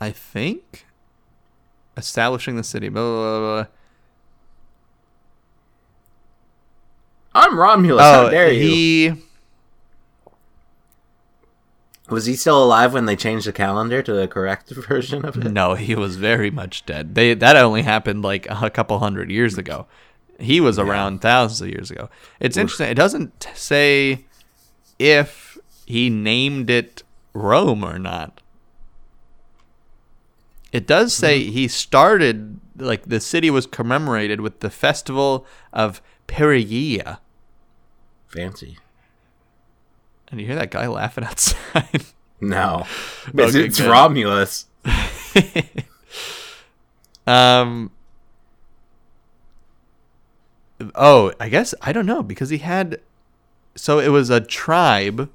I 0.00 0.10
think 0.10 0.86
establishing 1.96 2.56
the 2.56 2.64
city. 2.64 2.88
Blah, 2.88 3.02
blah, 3.02 3.40
blah. 3.40 3.66
I'm 7.34 7.58
Romulus, 7.58 8.02
Oh, 8.04 8.24
how 8.24 8.28
dare 8.30 8.52
you? 8.52 8.60
he. 8.62 9.23
Was 12.10 12.26
he 12.26 12.36
still 12.36 12.62
alive 12.62 12.92
when 12.92 13.06
they 13.06 13.16
changed 13.16 13.46
the 13.46 13.52
calendar 13.52 14.02
to 14.02 14.12
the 14.12 14.28
correct 14.28 14.70
version 14.88 15.24
of 15.24 15.36
it? 15.38 15.50
No, 15.50 15.74
he 15.74 15.94
was 15.94 16.16
very 16.16 16.50
much 16.50 16.84
dead. 16.84 17.14
They 17.14 17.34
that 17.34 17.56
only 17.56 17.82
happened 17.82 18.22
like 18.22 18.46
a 18.50 18.70
couple 18.70 18.98
hundred 18.98 19.30
years 19.30 19.56
ago. 19.56 19.86
He 20.38 20.60
was 20.60 20.78
around 20.78 21.20
thousands 21.20 21.60
of 21.60 21.68
years 21.68 21.90
ago. 21.90 22.10
It's 22.40 22.56
interesting. 22.56 22.90
It 22.90 22.94
doesn't 22.94 23.46
say 23.54 24.26
if 24.98 25.56
he 25.86 26.10
named 26.10 26.70
it 26.70 27.02
Rome 27.32 27.84
or 27.84 27.98
not. 27.98 28.40
It 30.72 30.88
does 30.88 31.14
say 31.14 31.44
hmm. 31.44 31.52
he 31.52 31.68
started 31.68 32.60
like 32.76 33.04
the 33.04 33.20
city 33.20 33.48
was 33.48 33.66
commemorated 33.66 34.40
with 34.40 34.60
the 34.60 34.70
festival 34.70 35.46
of 35.72 36.02
Perigia. 36.26 37.18
Fancy. 38.26 38.78
And 40.34 40.40
you 40.40 40.48
hear 40.48 40.56
that 40.56 40.72
guy 40.72 40.88
laughing 40.88 41.22
outside. 41.24 42.06
No. 42.40 42.86
It's, 43.32 43.54
Okay, 43.54 43.66
it's 43.66 43.78
good. 43.78 43.88
Romulus. 43.88 44.66
um. 47.28 47.92
Oh, 50.96 51.32
I 51.38 51.48
guess 51.48 51.72
I 51.80 51.92
don't 51.92 52.04
know 52.04 52.24
because 52.24 52.50
he 52.50 52.58
had. 52.58 53.00
So 53.76 54.00
it 54.00 54.08
was 54.08 54.28
a 54.28 54.40
tribe. 54.40 55.30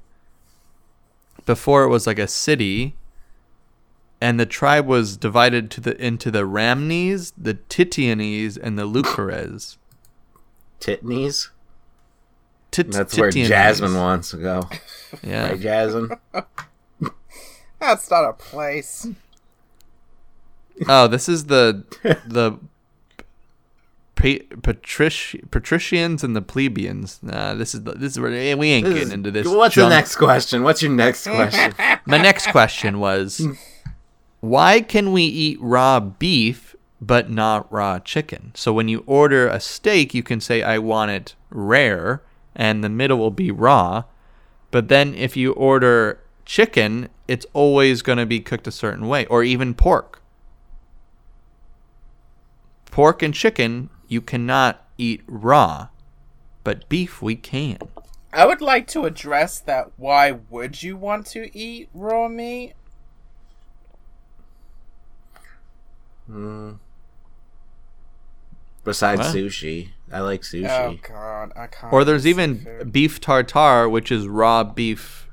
Before 1.45 1.83
it 1.83 1.87
was 1.87 2.05
like 2.05 2.19
a 2.19 2.27
city. 2.27 2.97
And 4.19 4.37
the 4.37 4.45
tribe 4.45 4.85
was 4.85 5.15
divided 5.15 5.71
to 5.71 5.79
the 5.79 6.05
into 6.05 6.29
the 6.29 6.45
Ramnes, 6.45 7.31
the 7.37 7.53
Titianes, 7.53 8.57
and 8.57 8.77
the 8.77 8.85
Lucares. 8.85 9.77
Titneys? 10.81 11.51
Tit- 12.71 12.91
That's 12.91 13.17
where 13.17 13.31
Titianes. 13.31 13.47
Jasmine 13.47 13.95
wants 13.95 14.31
to 14.31 14.37
go. 14.37 14.69
Yeah. 15.23 15.47
Right, 15.49 15.59
Jasmine? 15.59 16.11
That's 17.79 18.11
not 18.11 18.25
a 18.29 18.33
place. 18.33 19.07
Oh, 20.87 21.07
this 21.07 21.27
is 21.27 21.45
the 21.45 21.83
the 22.27 22.51
pa- 24.15 24.45
patrici- 24.61 25.49
patricians 25.49 26.23
and 26.23 26.35
the 26.35 26.41
plebeians. 26.43 27.19
Nah, 27.23 27.55
this 27.55 27.73
is 27.73 27.83
the, 27.83 27.93
this 27.93 28.11
is 28.13 28.19
where 28.19 28.31
eh, 28.31 28.53
we 28.53 28.69
ain't 28.69 28.85
This 28.85 28.93
getting 28.93 29.07
is- 29.07 29.13
into 29.13 29.31
this. 29.31 29.47
What's 29.47 29.73
junk. 29.75 29.89
the 29.89 29.95
next 29.95 30.15
question? 30.17 30.61
What's 30.63 30.81
your 30.83 30.91
next 30.91 31.25
question? 31.25 31.73
My 32.05 32.17
next 32.17 32.51
question 32.51 32.99
was, 32.99 33.41
why 34.41 34.81
can 34.81 35.11
we 35.11 35.23
eat 35.23 35.57
raw 35.59 35.99
beef 35.99 36.75
but 37.01 37.31
not 37.31 37.71
raw 37.71 37.97
chicken? 37.99 38.51
So 38.53 38.71
when 38.73 38.87
you 38.87 39.03
order 39.07 39.47
a 39.47 39.59
steak, 39.59 40.13
you 40.13 40.21
can 40.21 40.39
say 40.39 40.61
I 40.61 40.77
want 40.77 41.09
it 41.11 41.35
rare, 41.49 42.21
and 42.59 42.83
the 42.83 42.89
middle 42.89 43.17
will 43.17 43.31
be 43.31 43.49
raw. 43.49 44.03
But 44.69 44.89
then 44.89 45.15
if 45.15 45.37
you 45.37 45.53
order 45.53 46.19
chicken, 46.45 47.07
it's 47.27 47.45
always 47.53 48.01
going 48.01 48.17
to 48.17 48.25
be 48.25 48.41
cooked 48.41 48.67
a 48.67 48.71
certain 48.71 49.07
way, 49.07 49.25
or 49.27 49.43
even 49.43 49.73
pork. 49.73 50.21
Pork 52.91 53.23
and 53.23 53.33
chicken 53.33 53.89
you 54.09 54.19
cannot 54.19 54.85
eat 54.97 55.23
raw, 55.25 55.87
but 56.65 56.89
beef 56.89 57.21
we 57.21 57.35
can. 57.35 57.77
I 58.33 58.45
would 58.45 58.61
like 58.61 58.87
to 58.87 59.05
address 59.05 59.59
that. 59.61 59.91
Why 59.95 60.31
would 60.49 60.83
you 60.83 60.97
want 60.97 61.27
to 61.27 61.49
eat 61.57 61.87
raw 61.93 62.27
meat? 62.27 62.73
Hmm. 66.27 66.73
Besides 68.83 69.21
What? 69.21 69.35
sushi. 69.35 69.89
I 70.11 70.21
like 70.21 70.41
sushi. 70.41 70.67
Oh 70.67 70.97
god, 71.07 71.51
I 71.55 71.67
can't. 71.67 71.93
Or 71.93 72.03
there's 72.03 72.25
even 72.25 72.59
seafood. 72.59 72.91
beef 72.91 73.21
tartare, 73.21 73.89
which 73.89 74.11
is 74.11 74.27
raw 74.27 74.63
beef. 74.63 75.27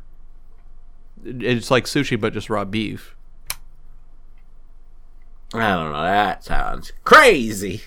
It's 1.25 1.71
like 1.71 1.85
sushi, 1.85 2.21
but 2.21 2.33
just 2.33 2.51
raw 2.51 2.65
beef. 2.65 3.17
I 5.55 5.75
don't 5.75 5.93
know. 5.93 6.03
That 6.03 6.45
sounds 6.45 6.93
crazy. 7.05 7.83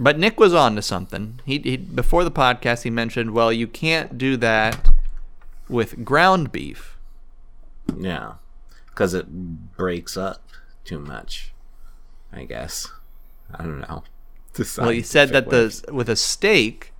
But 0.00 0.18
Nick 0.18 0.40
was 0.40 0.54
on 0.54 0.74
to 0.76 0.82
something. 0.82 1.40
He, 1.44 1.58
he 1.58 1.76
before 1.76 2.24
the 2.24 2.30
podcast 2.30 2.82
he 2.82 2.90
mentioned, 2.90 3.32
well, 3.32 3.52
you 3.52 3.66
can't 3.68 4.16
do 4.18 4.36
that 4.38 4.90
with 5.68 6.04
ground 6.04 6.50
beef. 6.50 6.96
Yeah. 7.96 8.34
Because 8.86 9.14
it 9.14 9.76
breaks 9.76 10.16
up 10.16 10.42
too 10.84 10.98
much. 10.98 11.52
I 12.32 12.44
guess. 12.44 12.88
I 13.54 13.62
don't 13.62 13.80
know. 13.80 14.04
Well, 14.78 14.90
he 14.90 15.02
said 15.02 15.30
that 15.30 15.50
scientific 15.50 15.86
the 15.86 15.92
with 15.94 16.08
a 16.08 16.16
steak, 16.16 16.92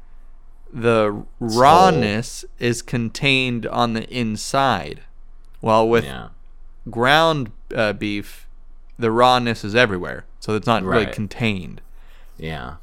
the 0.73 1.25
rawness 1.39 2.45
is 2.59 2.81
contained 2.83 3.67
on 3.67 3.93
the 3.93 4.09
inside, 4.11 5.03
while 5.61 5.87
with 5.89 6.05
Yeah. 6.05 6.29
ground 6.91 7.53
uh, 7.75 7.93
beef, 7.93 8.47
the 8.99 9.11
rawness 9.11 9.65
is 9.65 9.75
everywhere, 9.75 10.25
so 10.41 10.55
it's 10.55 10.67
not 10.67 10.83
really 10.83 11.07
contained. 11.07 11.81
Yeah. 12.39 12.77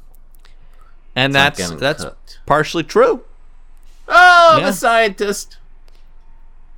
And 1.16 1.34
It's 1.34 1.58
that's 1.58 1.70
that's 1.80 2.04
cooked. 2.04 2.38
partially 2.46 2.84
true. 2.84 3.22
Oh, 4.08 4.56
Yeah. 4.60 4.66
the 4.66 4.72
scientist. 4.72 5.58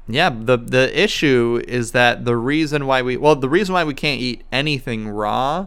Yeah, 0.08 0.30
the 0.30 0.56
the 0.56 1.00
issue 1.00 1.62
is 1.68 1.92
that 1.92 2.24
the 2.24 2.36
reason 2.36 2.86
why 2.86 3.02
we 3.02 3.16
well 3.16 3.36
the 3.36 3.48
reason 3.48 3.72
why 3.74 3.84
we 3.84 3.94
can't 3.94 4.20
eat 4.20 4.42
anything 4.50 5.08
raw 5.08 5.66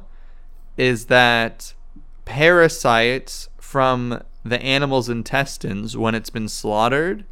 is 0.78 1.06
that 1.06 1.74
parasites 2.26 3.50
from 3.58 4.22
the 4.44 4.62
animal's 4.62 5.10
intestines 5.10 5.96
when 5.98 6.14
it's 6.14 6.30
been 6.30 6.48
slaughtered 6.50 7.26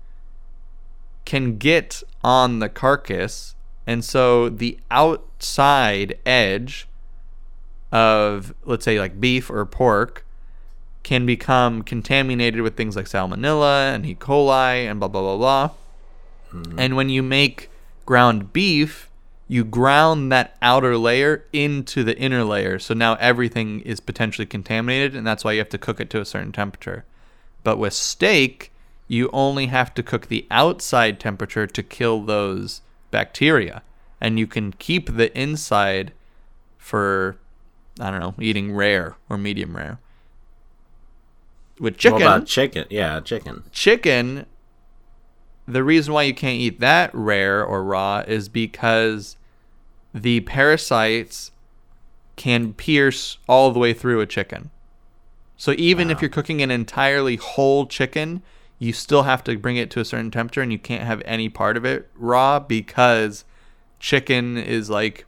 can 1.26 1.58
get 1.58 2.04
on 2.24 2.60
the 2.60 2.70
carcass, 2.70 3.56
and 3.86 4.04
so 4.04 4.50
the 4.50 4.78
outside 4.90 6.18
edge 6.26 6.88
of, 7.92 8.54
let's 8.66 8.86
say, 8.86 9.00
like 9.00 9.20
beef 9.20 9.50
or 9.50 9.66
pork, 9.66 10.26
can 11.04 11.26
become 11.26 11.84
contaminated 11.84 12.62
with 12.62 12.76
things 12.76 12.96
like 12.96 13.06
salmonella 13.06 13.94
and 13.94 14.06
E. 14.06 14.16
coli 14.16 14.90
and 14.90 15.00
blah 15.00 15.10
blah 15.10 15.22
blah 15.22 15.38
blah. 15.38 15.70
Hmm. 16.50 16.80
And 16.80 16.96
when 16.96 17.10
you 17.10 17.22
make 17.22 17.70
ground 18.06 18.54
beef, 18.54 19.10
you 19.54 19.64
ground 19.64 20.32
that 20.32 20.58
outer 20.64 20.98
layer 20.98 21.46
into 21.54 22.04
the 22.04 22.18
inner 22.18 22.44
layer. 22.44 22.80
So 22.80 22.96
now 22.96 23.14
everything 23.20 23.82
is 23.82 24.00
potentially 24.00 24.48
contaminated, 24.48 25.16
and 25.16 25.28
that's 25.28 25.44
why 25.44 25.52
you 25.52 25.60
have 25.60 25.70
to 25.70 25.78
cook 25.78 26.02
it 26.02 26.10
to 26.10 26.20
a 26.20 26.26
certain 26.26 26.52
temperature. 26.52 27.06
But 27.64 27.78
with 27.78 27.94
steak, 27.94 28.72
you 29.08 29.30
only 29.32 29.68
have 29.68 29.94
to 29.94 30.02
cook 30.02 30.26
the 30.26 30.48
outside 30.50 31.20
temperature 31.20 31.68
to 31.68 31.84
kill 31.84 32.24
those 32.24 32.82
bacteria. 33.12 33.84
And 34.20 34.40
you 34.40 34.48
can 34.48 34.74
keep 34.74 35.16
the 35.16 35.32
inside 35.40 36.14
for, 36.80 37.38
I 38.00 38.10
don't 38.10 38.22
know, 38.22 38.34
eating 38.40 38.74
rare 38.74 39.18
or 39.30 39.38
medium 39.38 39.78
rare. 39.78 40.00
With 41.80 41.98
chicken, 41.98 42.14
What 42.14 42.22
about 42.24 42.48
chicken? 42.48 42.86
Yeah, 42.90 43.20
chicken. 43.20 43.62
chicken, 43.72 44.48
the 45.68 45.84
reason 45.84 46.12
why 46.12 46.24
you 46.24 46.34
can't 46.34 46.60
eat 46.60 46.80
that 46.80 47.12
rare 47.14 47.64
or 47.64 47.84
raw 47.84 48.24
is 48.26 48.50
because 48.50 49.38
the 50.14 50.42
parasites 50.42 51.52
can 52.36 52.74
pierce 52.74 53.38
all 53.48 53.72
the 53.72 53.80
way 53.80 53.94
through 53.94 54.22
a 54.22 54.26
chicken. 54.26 54.70
So 55.58 55.74
even 55.78 56.10
if 56.10 56.22
you're 56.22 56.30
cooking 56.30 56.62
an 56.62 56.72
entirely 56.72 57.36
whole 57.36 57.86
chicken, 57.86 58.42
you 58.80 58.92
still 58.92 59.24
have 59.24 59.44
to 59.46 59.58
bring 59.58 59.78
it 59.78 59.90
to 59.92 60.00
a 60.00 60.06
certain 60.06 60.32
temperature 60.32 60.62
and 60.62 60.72
you 60.72 60.80
can't 60.80 61.04
have 61.04 61.22
any 61.26 61.48
part 61.48 61.78
of 61.78 61.86
it 61.86 62.10
raw 62.16 62.60
because 62.60 63.46
chicken 64.00 64.58
is 64.58 64.90
like 64.90 65.26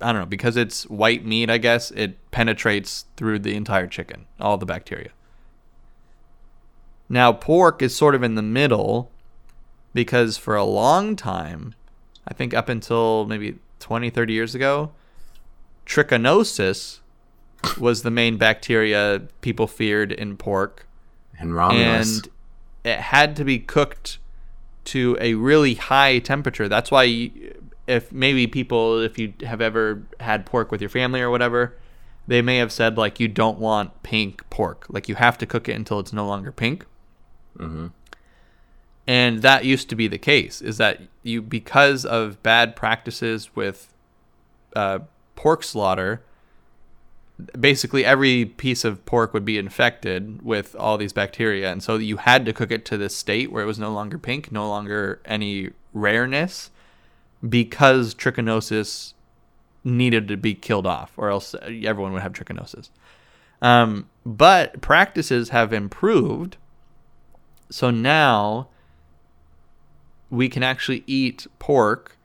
I 0.00 0.12
don't 0.12 0.22
know, 0.22 0.26
because 0.26 0.56
it's 0.56 0.88
white 0.88 1.26
meat, 1.26 1.50
I 1.50 1.58
guess, 1.58 1.90
it 1.90 2.16
penetrates 2.30 3.04
through 3.16 3.40
the 3.40 3.54
entire 3.54 3.86
chicken, 3.86 4.26
all 4.40 4.56
the 4.56 4.64
bacteria. 4.64 5.10
Now, 7.08 7.32
pork 7.32 7.82
is 7.82 7.94
sort 7.94 8.14
of 8.14 8.22
in 8.22 8.34
the 8.34 8.42
middle 8.42 9.10
because 9.92 10.38
for 10.38 10.56
a 10.56 10.64
long 10.64 11.16
time, 11.16 11.74
I 12.30 12.34
think 12.34 12.54
up 12.54 12.68
until 12.68 13.26
maybe 13.26 13.58
20, 13.80 14.08
30 14.08 14.32
years 14.32 14.54
ago, 14.54 14.92
trichinosis 15.84 17.00
was 17.78 18.02
the 18.02 18.10
main 18.10 18.36
bacteria 18.36 19.22
people 19.40 19.66
feared 19.66 20.12
in 20.12 20.36
pork. 20.36 20.86
And 21.38 21.54
Romulus. 21.54 22.18
And 22.18 22.28
it 22.84 23.00
had 23.00 23.36
to 23.36 23.44
be 23.44 23.58
cooked 23.58 24.18
to 24.86 25.16
a 25.20 25.34
really 25.34 25.74
high 25.74 26.20
temperature. 26.20 26.68
That's 26.68 26.90
why, 26.90 27.30
if 27.86 28.12
maybe 28.12 28.46
people, 28.46 29.00
if 29.00 29.18
you 29.18 29.34
have 29.44 29.60
ever 29.60 30.02
had 30.20 30.46
pork 30.46 30.70
with 30.70 30.80
your 30.80 30.90
family 30.90 31.20
or 31.20 31.30
whatever, 31.30 31.76
they 32.26 32.42
may 32.42 32.58
have 32.58 32.72
said, 32.72 32.96
like, 32.96 33.18
you 33.18 33.28
don't 33.28 33.58
want 33.58 34.02
pink 34.02 34.48
pork. 34.50 34.86
Like, 34.88 35.08
you 35.08 35.16
have 35.16 35.36
to 35.38 35.46
cook 35.46 35.68
it 35.68 35.72
until 35.72 35.98
it's 35.98 36.12
no 36.12 36.26
longer 36.26 36.52
pink 36.52 36.86
mm-hmm. 37.58 37.88
And 39.06 39.42
that 39.42 39.64
used 39.64 39.88
to 39.90 39.96
be 39.96 40.08
the 40.08 40.18
case 40.18 40.60
is 40.60 40.76
that 40.78 41.00
you 41.22 41.42
because 41.42 42.04
of 42.04 42.42
bad 42.42 42.76
practices 42.76 43.54
with 43.56 43.92
uh, 44.76 45.00
pork 45.34 45.62
slaughter 45.62 46.22
basically 47.58 48.04
every 48.04 48.44
piece 48.44 48.84
of 48.84 49.04
pork 49.06 49.32
would 49.32 49.44
be 49.44 49.58
infected 49.58 50.42
with 50.42 50.74
all 50.76 50.98
these 50.98 51.12
bacteria. 51.12 51.70
And 51.72 51.82
so 51.82 51.96
you 51.96 52.18
had 52.18 52.44
to 52.46 52.52
cook 52.52 52.70
it 52.70 52.84
to 52.86 52.96
this 52.96 53.16
state 53.16 53.50
where 53.50 53.62
it 53.62 53.66
was 53.66 53.78
no 53.78 53.92
longer 53.92 54.18
pink 54.18 54.52
no 54.52 54.68
longer 54.68 55.20
any 55.24 55.70
rareness 55.94 56.70
because 57.46 58.14
trichinosis 58.14 59.14
needed 59.82 60.28
to 60.28 60.36
be 60.36 60.54
killed 60.54 60.86
off 60.86 61.12
or 61.16 61.30
else 61.30 61.54
everyone 61.62 62.12
would 62.12 62.22
have 62.22 62.32
trichinosis. 62.32 62.90
Um, 63.62 64.08
but 64.24 64.80
practices 64.80 65.50
have 65.50 65.72
improved. 65.72 66.56
So 67.70 67.90
now 67.90 68.68
we 70.30 70.48
can 70.48 70.62
actually 70.62 71.02
eat 71.06 71.46
pork 71.58 72.16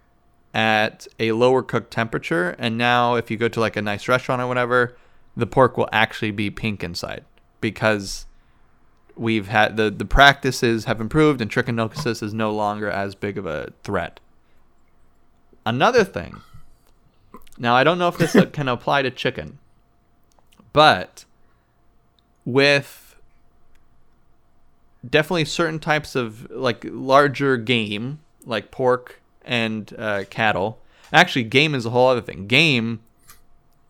at 0.54 1.08
a 1.20 1.34
lower 1.34 1.62
cooked 1.62 1.92
temperature. 1.92 2.56
And 2.58 2.78
now, 2.78 3.16
if 3.16 3.30
you 3.30 3.38
go 3.38 3.50
to 3.50 3.60
like 3.60 3.76
a 3.76 3.82
nice 3.82 4.08
restaurant 4.08 4.42
or 4.42 4.48
whatever, 4.48 4.96
the 5.36 5.48
pork 5.48 5.78
will 5.78 5.90
actually 5.92 6.32
be 6.32 6.50
pink 6.50 6.84
inside 6.84 7.26
because 7.60 8.26
we've 9.16 9.48
had 9.48 9.76
the, 9.78 9.90
the 9.90 10.06
practices 10.06 10.86
have 10.86 11.02
improved 11.02 11.42
and 11.42 11.52
trichinosis 11.52 12.22
is 12.24 12.34
no 12.34 12.52
longer 12.54 12.90
as 12.90 13.16
big 13.16 13.38
of 13.38 13.46
a 13.46 13.74
threat. 13.84 14.20
Another 15.66 16.04
thing. 16.04 16.42
Now, 17.58 17.76
I 17.76 17.84
don't 17.84 17.98
know 17.98 18.08
if 18.08 18.18
this 18.18 18.36
can 18.54 18.68
apply 18.68 19.02
to 19.02 19.12
chicken, 19.12 19.58
but 20.74 21.26
with 22.44 23.05
definitely 25.10 25.46
certain 25.46 25.80
types 25.80 26.16
of 26.16 26.50
like 26.52 26.86
larger 26.88 27.58
game, 27.58 28.20
like 28.46 28.72
pork 28.72 29.22
and 29.44 29.94
uh, 29.98 30.24
cattle. 30.30 30.82
Actually, 31.14 31.44
game 31.44 31.76
is 31.76 31.86
a 31.86 31.90
whole 31.90 32.08
other 32.08 32.22
thing. 32.22 32.48
Game 32.48 33.02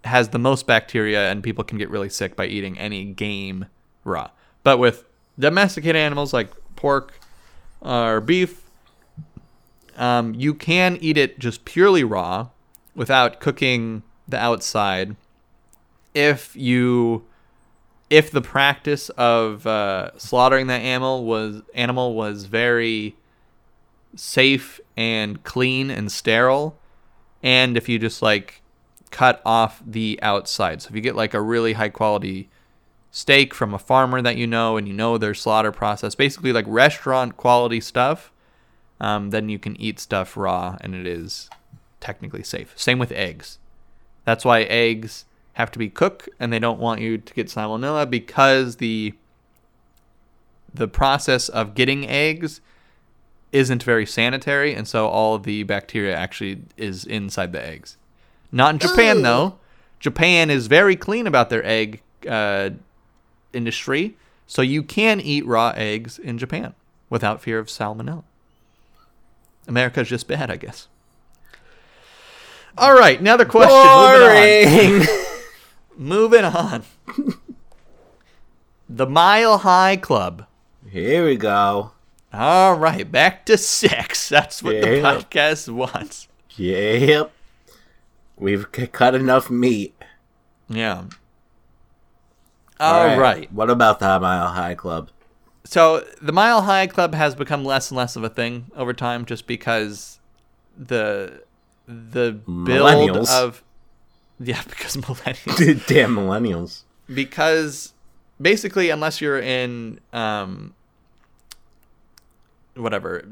has 0.04 0.30
the 0.30 0.40
most 0.40 0.68
bacteria, 0.68 1.32
and 1.32 1.44
people 1.44 1.64
can 1.64 1.78
get 1.78 1.90
really 1.90 2.10
sick 2.10 2.36
by 2.36 2.46
eating 2.46 2.78
any 2.78 3.06
game 3.06 3.66
raw. 4.04 4.30
But 4.64 4.78
with 4.78 5.06
domesticated 5.40 5.96
animals 5.96 6.34
like 6.34 6.52
pork 6.76 7.14
or 7.82 8.22
beef, 8.22 8.64
um, 9.98 10.34
you 10.34 10.54
can 10.54 10.98
eat 11.02 11.18
it 11.18 11.40
just 11.40 11.66
purely 11.66 12.04
raw 12.04 12.50
without 12.96 13.40
cooking 13.40 14.04
the 14.28 14.38
outside 14.38 15.16
if 16.14 16.56
you 16.56 17.26
if 18.10 18.32
the 18.32 18.42
practice 18.42 19.10
of 19.10 19.66
uh, 19.66 20.12
slaughtering 20.18 20.68
that 20.68 20.82
animal 20.82 21.26
was 21.26 21.62
animal 21.74 22.14
was 22.14 22.46
very 22.46 23.16
safe 24.16 24.80
and 24.96 25.44
clean 25.44 25.90
and 25.90 26.12
sterile, 26.12 26.78
and 27.42 27.78
if 27.78 27.90
you 27.90 28.00
just 28.00 28.22
like 28.22 28.62
cut 29.12 29.42
off 29.46 29.82
the 29.86 30.20
outside, 30.22 30.82
so 30.82 30.90
if 30.90 30.96
you 30.96 31.02
get 31.02 31.16
like 31.16 31.34
a 31.34 31.42
really 31.42 31.74
high 31.74 31.90
quality 31.90 32.50
steak 33.12 33.54
from 33.54 33.74
a 33.74 33.80
farmer 33.80 34.22
that 34.22 34.36
you 34.36 34.46
know 34.46 34.76
and 34.76 34.88
you 34.88 34.94
know 34.94 35.18
their 35.18 35.34
slaughter 35.34 35.72
process, 35.72 36.16
basically 36.16 36.52
like 36.52 36.66
restaurant 36.68 37.38
quality 37.38 37.80
stuff, 37.80 38.32
um, 39.00 39.32
then 39.32 39.50
you 39.50 39.58
can 39.58 39.80
eat 39.80 40.00
stuff 40.00 40.38
raw 40.38 40.78
and 40.82 40.94
it 40.94 41.08
is 41.08 41.50
technically 42.00 42.44
safe. 42.44 42.74
Same 42.76 43.00
with 43.00 43.12
eggs. 43.14 43.58
That's 44.26 44.46
why 44.46 44.64
eggs 44.64 45.26
have 45.56 45.72
to 45.72 45.80
be 45.80 45.90
cooked 45.90 46.30
and 46.40 46.52
they 46.52 46.60
don't 46.60 46.80
want 46.80 47.00
you 47.02 47.18
to 47.18 47.34
get 47.34 47.48
salmonella 47.48 48.10
because 48.10 48.78
the 48.78 49.14
the 50.74 50.88
process 50.88 51.48
of 51.48 51.74
getting 51.74 52.08
eggs 52.08 52.60
isn't 53.54 53.82
very 53.82 54.06
sanitary 54.06 54.74
and 54.74 54.86
so 54.86 55.08
all 55.08 55.34
of 55.34 55.44
the 55.44 55.64
bacteria 55.64 56.14
actually 56.14 56.62
is 56.76 57.06
inside 57.06 57.54
the 57.54 57.66
eggs. 57.66 57.96
Not 58.52 58.74
in 58.74 58.80
Japan 58.80 59.22
though. 59.22 59.58
Japan 60.00 60.50
is 60.50 60.68
very 60.68 60.98
clean 60.98 61.26
about 61.26 61.50
their 61.50 61.66
egg 61.66 62.02
uh, 62.28 62.72
industry, 63.54 64.18
so 64.46 64.62
you 64.62 64.84
can 64.84 65.22
eat 65.22 65.46
raw 65.46 65.74
eggs 65.76 66.20
in 66.20 66.38
Japan 66.38 66.74
without 67.10 67.42
fear 67.42 67.60
of 67.60 67.68
salmonella. 67.68 68.24
America's 69.68 70.10
just 70.10 70.28
bad, 70.28 70.52
I 70.52 70.58
guess. 70.58 70.90
All 72.78 72.94
right, 72.94 73.18
another 73.20 73.46
question. 73.46 73.72
Boring. 73.72 75.08
Moving 75.98 76.46
on. 76.46 76.84
the 78.90 79.06
Mile 79.08 79.60
High 79.60 79.98
Club. 79.98 80.46
Here 80.90 81.26
we 81.26 81.36
go. 81.36 81.92
All 82.34 82.76
right, 82.76 83.10
back 83.10 83.46
to 83.46 83.58
sex. 83.58 84.30
That's 84.30 84.62
what 84.62 84.82
the 84.82 84.88
podcast 84.88 85.74
wants. 85.74 86.28
Yep. 86.58 87.32
We've 88.38 88.66
c- 88.76 88.88
cut 88.88 89.16
enough 89.16 89.50
meat. 89.50 89.96
Yeah. 90.68 91.06
All 92.80 93.18
right. 93.18 93.52
What 93.54 93.70
about 93.70 94.00
the 94.00 94.20
Mile 94.20 94.50
High 94.50 94.76
Club? 94.76 95.10
So 95.64 96.06
the 96.22 96.34
Mile 96.34 96.64
High 96.64 96.88
Club 96.88 97.16
has 97.16 97.36
become 97.36 97.64
less 97.64 97.90
and 97.90 97.98
less 97.98 98.16
of 98.16 98.24
a 98.24 98.30
thing 98.30 98.70
over 98.76 98.94
time, 98.94 99.26
just 99.26 99.48
because 99.48 100.20
the 100.78 101.42
the 101.88 102.34
build 102.34 103.28
of 103.30 103.64
yeah, 104.40 104.62
because 104.70 104.98
millennials 104.98 105.88
Damn 105.88 106.16
millennials. 106.16 106.84
because 107.14 107.94
basically 108.42 108.90
unless 108.90 109.22
you're 109.22 109.40
in 109.40 110.00
um 110.14 110.74
whatever 112.76 113.24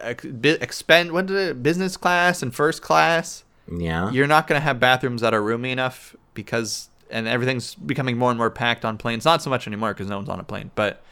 expend 0.00 1.12
what 1.12 1.26
did 1.26 1.36
it 1.36 1.62
business 1.62 1.96
class 1.96 2.42
and 2.42 2.52
first 2.54 2.82
class 2.82 3.44
Yeah. 3.70 4.10
you're 4.10 4.26
not 4.26 4.48
going 4.48 4.60
to 4.60 4.64
have 4.64 4.80
bathrooms 4.80 5.20
that 5.20 5.32
are 5.32 5.42
roomy 5.42 5.70
enough 5.70 6.16
because 6.34 6.88
and 7.10 7.28
everything's 7.28 7.76
becoming 7.76 8.18
more 8.18 8.30
and 8.30 8.38
more 8.38 8.50
packed 8.50 8.84
on 8.84 8.98
planes 8.98 9.24
not 9.24 9.40
so 9.40 9.50
much 9.50 9.68
anymore 9.68 9.94
because 9.94 10.08
no 10.08 10.16
one's 10.16 10.28
on 10.28 10.40
a 10.40 10.44
plane 10.44 10.72
but 10.74 11.02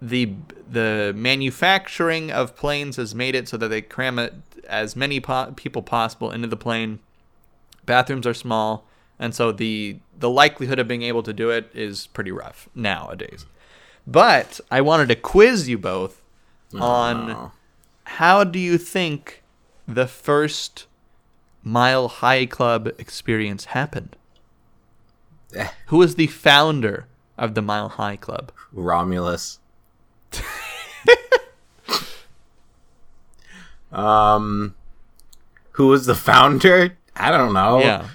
the 0.00 0.34
the 0.70 1.12
manufacturing 1.14 2.30
of 2.32 2.56
planes 2.56 2.96
has 2.96 3.14
made 3.14 3.34
it 3.34 3.48
so 3.48 3.58
that 3.58 3.68
they 3.68 3.82
cram 3.82 4.18
it 4.18 4.32
as 4.66 4.96
many 4.96 5.20
po- 5.20 5.52
people 5.54 5.82
possible 5.82 6.30
into 6.32 6.48
the 6.48 6.56
plane. 6.56 6.98
Bathrooms 7.86 8.26
are 8.26 8.34
small, 8.34 8.86
and 9.18 9.34
so 9.34 9.52
the 9.52 9.98
the 10.18 10.30
likelihood 10.30 10.78
of 10.78 10.86
being 10.88 11.02
able 11.02 11.22
to 11.24 11.32
do 11.32 11.50
it 11.50 11.70
is 11.74 12.06
pretty 12.08 12.30
rough 12.30 12.68
nowadays. 12.74 13.46
But 14.06 14.60
I 14.70 14.80
wanted 14.80 15.08
to 15.08 15.16
quiz 15.16 15.68
you 15.68 15.78
both 15.78 16.20
on 16.78 17.30
Oh. 17.30 17.52
how 18.04 18.44
do 18.44 18.58
you 18.58 18.78
think 18.78 19.42
the 19.86 20.06
first 20.06 20.86
Mile 21.62 22.08
High 22.08 22.46
Club 22.46 22.88
experience 22.98 23.66
happened? 23.66 24.16
Eh. 25.54 25.68
Who 25.86 25.98
was 25.98 26.14
the 26.16 26.26
founder 26.28 27.06
of 27.36 27.54
the 27.54 27.62
Mile 27.62 27.88
High 27.90 28.16
Club? 28.16 28.50
Romulus. 28.72 29.58
um, 33.92 34.74
who 35.72 35.88
was 35.88 36.06
the 36.06 36.14
founder? 36.14 36.96
I 37.16 37.30
don't 37.30 37.52
know. 37.52 37.80
Yeah, 37.80 38.08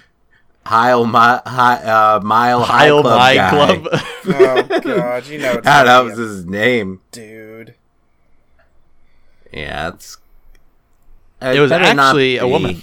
Heil 0.66 1.06
Mi- 1.06 1.12
Hi- 1.12 1.82
uh, 1.84 2.20
Mile 2.22 2.62
High 2.62 2.78
Heil 2.78 3.02
Club 3.02 3.18
High 3.20 3.34
guy. 3.36 3.50
Club. 3.50 4.02
Oh 4.28 4.80
god, 4.82 5.26
you 5.26 5.38
know 5.38 5.52
it's 5.54 5.64
that 5.64 6.00
was 6.04 6.16
his 6.18 6.44
name. 6.44 7.00
dude. 7.12 7.74
Yeah, 9.52 9.88
it's. 9.88 10.18
it 11.40 11.58
was 11.60 11.72
actually 11.72 12.36
a 12.36 12.46
woman. 12.46 12.82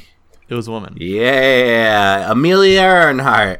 It 0.50 0.56
was 0.56 0.68
a 0.68 0.72
woman. 0.72 0.96
Yeah, 1.00 2.32
Amelia 2.32 2.82
Earnhardt. 2.82 3.60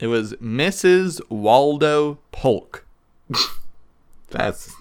It 0.00 0.08
was 0.08 0.34
Mrs. 0.34 1.20
Waldo 1.30 2.18
Polk. 2.32 2.84
That's 4.30 4.74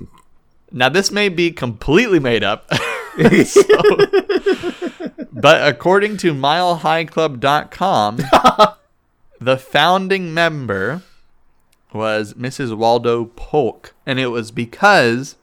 Now 0.72 0.90
this 0.90 1.12
may 1.12 1.30
be 1.30 1.52
completely 1.52 2.20
made 2.20 2.44
up. 2.44 2.68
So- 3.46 4.08
but 5.32 5.68
according 5.68 6.18
to 6.18 6.34
milehighclub.com, 6.34 8.18
the 9.42 9.58
founding 9.58 10.34
member 10.34 11.02
was 11.92 12.34
Mrs. 12.34 12.76
Waldo 12.76 13.26
Polk, 13.26 13.94
and 14.06 14.20
it 14.20 14.28
was 14.28 14.52
because 14.52 15.36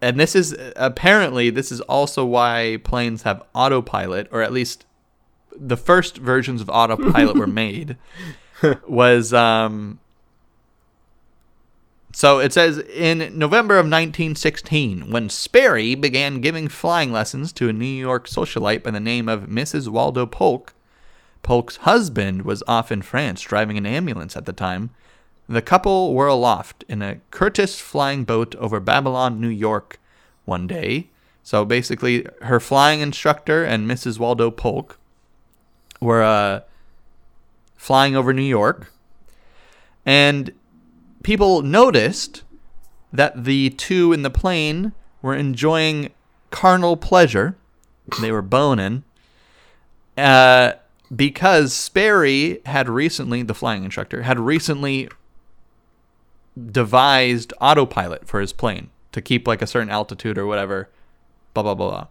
and 0.00 0.20
this 0.20 0.34
is 0.34 0.54
apparently 0.76 1.48
this 1.50 1.72
is 1.72 1.80
also 1.82 2.24
why 2.26 2.78
planes 2.84 3.22
have 3.22 3.42
autopilot 3.54 4.28
or 4.30 4.42
at 4.42 4.52
least 4.52 4.84
the 5.56 5.78
first 5.78 6.18
versions 6.18 6.60
of 6.60 6.68
autopilot 6.68 7.36
were 7.36 7.46
made 7.64 7.96
was 8.86 9.32
um 9.32 9.98
so 12.14 12.38
it 12.38 12.52
says 12.52 12.78
in 12.78 13.36
November 13.36 13.74
of 13.74 13.86
1916, 13.86 15.10
when 15.10 15.28
Sperry 15.28 15.96
began 15.96 16.40
giving 16.40 16.68
flying 16.68 17.10
lessons 17.10 17.52
to 17.54 17.68
a 17.68 17.72
New 17.72 17.86
York 17.86 18.28
socialite 18.28 18.84
by 18.84 18.92
the 18.92 19.00
name 19.00 19.28
of 19.28 19.48
Mrs. 19.48 19.88
Waldo 19.88 20.24
Polk, 20.24 20.74
Polk's 21.42 21.78
husband 21.78 22.42
was 22.42 22.62
off 22.68 22.92
in 22.92 23.02
France 23.02 23.40
driving 23.42 23.76
an 23.76 23.84
ambulance 23.84 24.36
at 24.36 24.46
the 24.46 24.52
time. 24.52 24.90
The 25.48 25.60
couple 25.60 26.14
were 26.14 26.28
aloft 26.28 26.84
in 26.88 27.02
a 27.02 27.16
Curtiss 27.32 27.80
flying 27.80 28.22
boat 28.22 28.54
over 28.54 28.78
Babylon, 28.78 29.40
New 29.40 29.48
York, 29.48 29.98
one 30.44 30.68
day. 30.68 31.10
So 31.42 31.64
basically, 31.64 32.28
her 32.42 32.60
flying 32.60 33.00
instructor 33.00 33.64
and 33.64 33.90
Mrs. 33.90 34.20
Waldo 34.20 34.52
Polk 34.52 35.00
were 36.00 36.22
uh, 36.22 36.60
flying 37.76 38.14
over 38.14 38.32
New 38.32 38.42
York. 38.42 38.92
And 40.06 40.52
people 41.24 41.62
noticed 41.62 42.44
that 43.12 43.44
the 43.44 43.70
two 43.70 44.12
in 44.12 44.22
the 44.22 44.30
plane 44.30 44.92
were 45.22 45.34
enjoying 45.34 46.12
carnal 46.50 46.96
pleasure. 46.96 47.56
They 48.20 48.30
were 48.30 48.42
boning. 48.42 49.02
Uh, 50.16 50.74
because 51.14 51.72
Sperry 51.72 52.60
had 52.66 52.88
recently, 52.88 53.42
the 53.42 53.54
flying 53.54 53.84
instructor, 53.84 54.22
had 54.22 54.38
recently 54.38 55.08
devised 56.70 57.52
autopilot 57.60 58.28
for 58.28 58.40
his 58.40 58.52
plane 58.52 58.90
to 59.10 59.20
keep 59.20 59.48
like 59.48 59.62
a 59.62 59.66
certain 59.66 59.90
altitude 59.90 60.38
or 60.38 60.46
whatever. 60.46 60.90
Blah, 61.54 61.62
blah, 61.62 61.74
blah, 61.74 61.90
blah. 61.90 62.06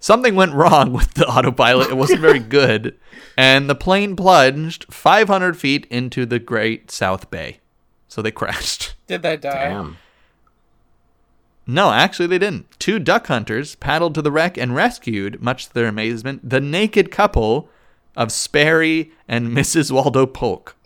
Something 0.00 0.34
went 0.34 0.54
wrong 0.54 0.92
with 0.92 1.14
the 1.14 1.26
autopilot. 1.26 1.90
It 1.90 1.96
wasn't 1.96 2.20
very 2.20 2.38
good. 2.38 2.98
And 3.36 3.70
the 3.70 3.74
plane 3.74 4.16
plunged 4.16 4.92
500 4.92 5.56
feet 5.56 5.86
into 5.90 6.26
the 6.26 6.38
Great 6.38 6.90
South 6.90 7.30
Bay. 7.30 7.60
So 8.16 8.22
they 8.22 8.30
crashed. 8.30 8.94
Did 9.06 9.20
they 9.20 9.36
die? 9.36 9.68
damn. 9.68 9.98
No, 11.66 11.92
actually, 11.92 12.28
they 12.28 12.38
didn't. 12.38 12.66
Two 12.78 12.98
duck 12.98 13.26
hunters 13.26 13.74
paddled 13.74 14.14
to 14.14 14.22
the 14.22 14.32
wreck 14.32 14.56
and 14.56 14.74
rescued, 14.74 15.42
much 15.42 15.66
to 15.66 15.74
their 15.74 15.86
amazement, 15.86 16.48
the 16.48 16.58
naked 16.58 17.10
couple 17.10 17.68
of 18.16 18.32
Sperry 18.32 19.12
and 19.28 19.48
Mrs. 19.54 19.92
Waldo 19.92 20.24
Polk. 20.24 20.76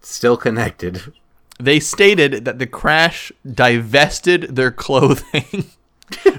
Still 0.00 0.36
connected. 0.36 1.12
They 1.58 1.80
stated 1.80 2.44
that 2.44 2.60
the 2.60 2.68
crash 2.68 3.32
divested 3.44 4.54
their 4.54 4.70
clothing. 4.84 5.64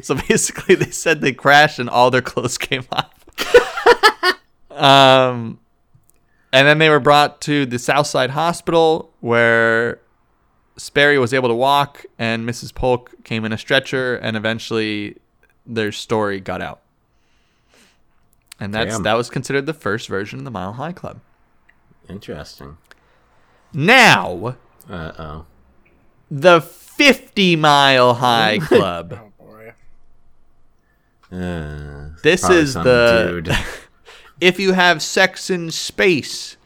so 0.02 0.16
basically, 0.16 0.76
they 0.76 0.92
said 0.92 1.20
they 1.20 1.34
crashed 1.34 1.80
and 1.80 1.90
all 1.90 2.10
their 2.10 2.22
clothes 2.22 2.58
came 2.58 2.86
off. 2.94 3.12
um, 4.72 5.60
and 6.54 6.66
then 6.68 6.78
they 6.78 6.88
were 6.90 7.00
brought 7.02 7.42
to 7.42 7.66
the 7.66 7.78
Southside 7.80 8.30
Hospital 8.30 9.12
where 9.20 10.00
Sperry 10.78 11.18
was 11.20 11.34
able 11.34 11.50
to 11.50 11.56
walk 11.56 12.06
and 12.18 12.48
Mrs. 12.48 12.74
Polk 12.74 13.14
came 13.26 13.44
in 13.44 13.52
a 13.52 13.58
stretcher, 13.58 14.16
and 14.16 14.38
eventually 14.38 15.18
their 15.66 15.92
story 15.92 16.40
got 16.40 16.62
out. 16.62 16.80
And 18.60 18.74
that's 18.74 18.94
Damn. 18.94 19.04
that 19.04 19.14
was 19.16 19.30
considered 19.30 19.66
the 19.66 19.74
first 19.74 20.08
version 20.08 20.40
of 20.40 20.46
the 20.46 20.52
Mile 20.52 20.74
High 20.74 20.94
Club. 20.94 21.20
Interesting. 22.08 22.78
Now, 23.74 24.56
Uh 24.90 25.12
oh. 25.18 25.46
the 26.30 26.62
50 26.62 27.56
Mile 27.56 28.14
High 28.16 28.60
Club. 28.60 29.20
Oh 29.40 29.46
boy. 29.46 29.74
Uh, 31.36 32.10
This 32.22 32.48
is 32.50 32.76
the 32.76 33.42
dude. 33.44 33.58
if 34.44 34.60
you 34.60 34.74
have 34.74 35.02
sex 35.02 35.50
in 35.50 35.72
space, 35.72 36.58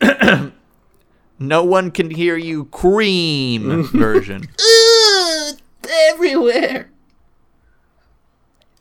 no 1.38 1.62
one 1.64 1.90
can 1.90 2.10
hear 2.10 2.36
you 2.36 2.64
cream 2.66 3.82
version. 3.92 4.48
everywhere. 6.10 6.90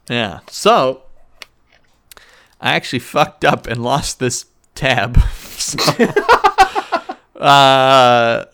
Yeah. 0.09 0.39
So 0.49 1.03
I 2.61 2.73
actually 2.75 2.99
fucked 2.99 3.43
up 3.43 3.67
and 3.67 3.83
lost 3.83 4.19
this 4.19 4.45
tab. 4.75 5.17
So, 5.57 5.79
uh, 7.41 8.45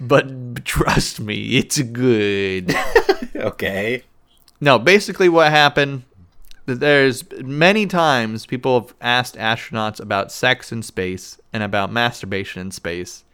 but 0.00 0.64
trust 0.64 1.20
me, 1.20 1.56
it's 1.58 1.78
good. 1.82 2.74
Okay. 3.36 4.04
No, 4.60 4.78
basically 4.78 5.28
what 5.28 5.50
happened 5.50 6.04
there's 6.66 7.24
many 7.42 7.86
times 7.86 8.46
people 8.46 8.80
have 8.80 8.94
asked 9.00 9.36
astronauts 9.36 10.00
about 10.00 10.32
sex 10.32 10.72
in 10.72 10.82
space 10.82 11.38
and 11.52 11.62
about 11.62 11.92
masturbation 11.92 12.60
in 12.60 12.70
space. 12.70 13.24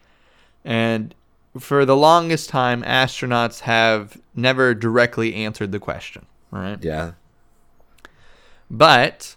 And 0.65 1.15
for 1.59 1.85
the 1.85 1.97
longest 1.97 2.49
time 2.49 2.83
astronauts 2.83 3.61
have 3.61 4.21
never 4.35 4.75
directly 4.75 5.35
answered 5.35 5.73
the 5.73 5.79
question, 5.79 6.27
right? 6.51 6.83
Yeah. 6.83 7.13
But 8.71 9.37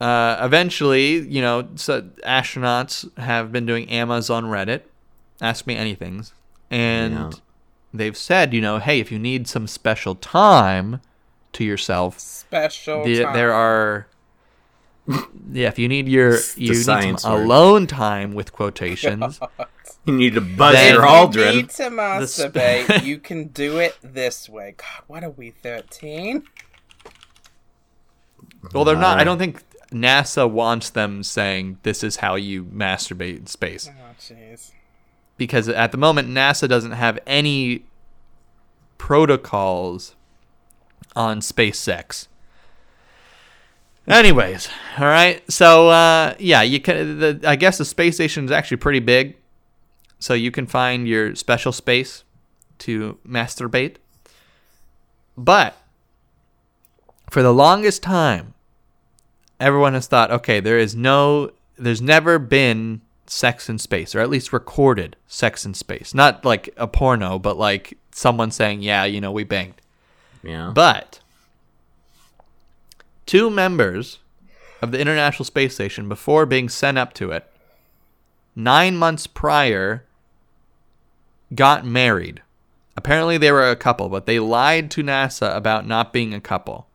uh, 0.00 0.38
eventually, 0.40 1.18
you 1.20 1.40
know, 1.40 1.68
so 1.76 2.02
astronauts 2.26 3.16
have 3.18 3.50
been 3.52 3.66
doing 3.66 3.88
AMAs 3.88 4.28
on 4.28 4.44
Reddit, 4.44 4.82
Ask 5.40 5.66
Me 5.66 5.74
Anythings, 5.76 6.32
and 6.70 7.14
Yeah. 7.14 7.30
they've 7.94 8.16
said, 8.16 8.52
you 8.52 8.60
know, 8.60 8.78
hey, 8.78 9.00
if 9.00 9.10
you 9.10 9.18
need 9.18 9.48
some 9.48 9.66
special 9.66 10.14
time 10.14 11.00
to 11.56 11.64
yourself, 11.64 12.18
Special 12.18 13.04
the, 13.04 13.22
time. 13.24 13.34
there 13.34 13.52
are. 13.52 14.06
Yeah, 15.52 15.68
if 15.68 15.78
you 15.78 15.88
need 15.88 16.08
your 16.08 16.34
It's 16.34 16.54
the 16.54 16.62
you 16.62 16.72
need 16.72 17.20
some 17.20 17.32
word. 17.34 17.42
alone 17.44 17.86
time 17.86 18.34
with 18.34 18.52
quotations, 18.52 19.38
You 20.04 20.14
need 20.16 20.34
to 20.34 20.40
buzz 20.40 20.74
Then- 20.74 20.94
your 20.94 21.02
Aldrin. 21.02 21.50
you 21.54 21.56
need 21.62 21.68
to 21.70 21.74
sp- 21.74 21.92
masturbate, 22.54 23.04
you 23.04 23.18
can 23.18 23.48
do 23.48 23.78
it 23.78 23.96
this 24.02 24.48
way. 24.48 24.74
God, 24.76 25.02
what 25.06 25.22
are 25.24 25.30
we, 25.30 25.50
13? 25.50 26.42
well, 28.72 28.84
they're 28.84 28.96
not. 28.96 29.18
I 29.18 29.24
don't 29.24 29.38
think 29.38 29.62
NASA 29.92 30.48
wants 30.50 30.90
them 30.90 31.22
saying 31.22 31.78
this 31.84 32.02
is 32.02 32.16
how 32.16 32.34
you 32.34 32.64
masturbate 32.64 33.36
in 33.38 33.46
space. 33.46 33.88
Oh, 33.88 34.14
jeez. 34.18 34.72
because 35.36 35.68
at 35.68 35.92
the 35.92 35.98
moment 35.98 36.28
NASA 36.28 36.68
doesn't 36.68 36.92
have 36.92 37.18
any 37.26 37.84
protocols 38.98 40.16
on 41.16 41.40
SpaceX. 41.40 42.28
Anyways, 44.06 44.68
all 44.98 45.06
right. 45.06 45.42
So 45.50 45.88
uh, 45.88 46.34
yeah, 46.38 46.62
you 46.62 46.78
can. 46.78 47.18
The, 47.18 47.40
I 47.44 47.56
guess 47.56 47.78
the 47.78 47.84
space 47.84 48.14
station 48.14 48.44
is 48.44 48.52
actually 48.52 48.76
pretty 48.76 49.00
big. 49.00 49.36
so 50.18 50.34
you 50.34 50.50
can 50.50 50.66
find 50.66 51.06
your 51.06 51.34
special 51.34 51.72
space 51.72 52.24
to 52.78 53.18
masturbate. 53.26 53.96
But 55.36 55.76
for 57.30 57.42
the 57.42 57.52
longest 57.52 58.02
time, 58.02 58.54
everyone 59.60 59.94
has 59.94 60.06
thought, 60.06 60.30
okay, 60.30 60.60
there 60.60 60.78
is 60.78 60.94
no, 60.94 61.50
there's 61.76 62.00
never 62.00 62.38
been 62.38 63.02
sex 63.26 63.68
in 63.68 63.78
space, 63.78 64.14
or 64.14 64.20
at 64.20 64.30
least 64.30 64.52
recorded 64.52 65.16
sex 65.26 65.66
in 65.66 65.74
space. 65.74 66.14
Not 66.14 66.44
like 66.44 66.70
a 66.76 66.86
porno, 66.86 67.38
but 67.38 67.58
like 67.58 67.98
someone 68.12 68.50
saying, 68.50 68.82
yeah, 68.82 69.04
you 69.04 69.20
know, 69.20 69.32
we 69.32 69.44
banged. 69.44 69.74
Yeah. 70.46 70.70
But 70.74 71.20
two 73.26 73.50
members 73.50 74.20
of 74.80 74.92
the 74.92 75.00
International 75.00 75.44
Space 75.44 75.74
Station, 75.74 76.08
before 76.08 76.46
being 76.46 76.68
sent 76.68 76.98
up 76.98 77.12
to 77.14 77.32
it, 77.32 77.50
nine 78.54 78.96
months 78.96 79.26
prior, 79.26 80.04
got 81.54 81.84
married. 81.84 82.42
Apparently, 82.96 83.36
they 83.36 83.52
were 83.52 83.68
a 83.68 83.76
couple, 83.76 84.08
but 84.08 84.26
they 84.26 84.38
lied 84.38 84.90
to 84.92 85.02
NASA 85.02 85.54
about 85.54 85.86
not 85.86 86.12
being 86.12 86.32
a 86.32 86.40
couple 86.40 86.86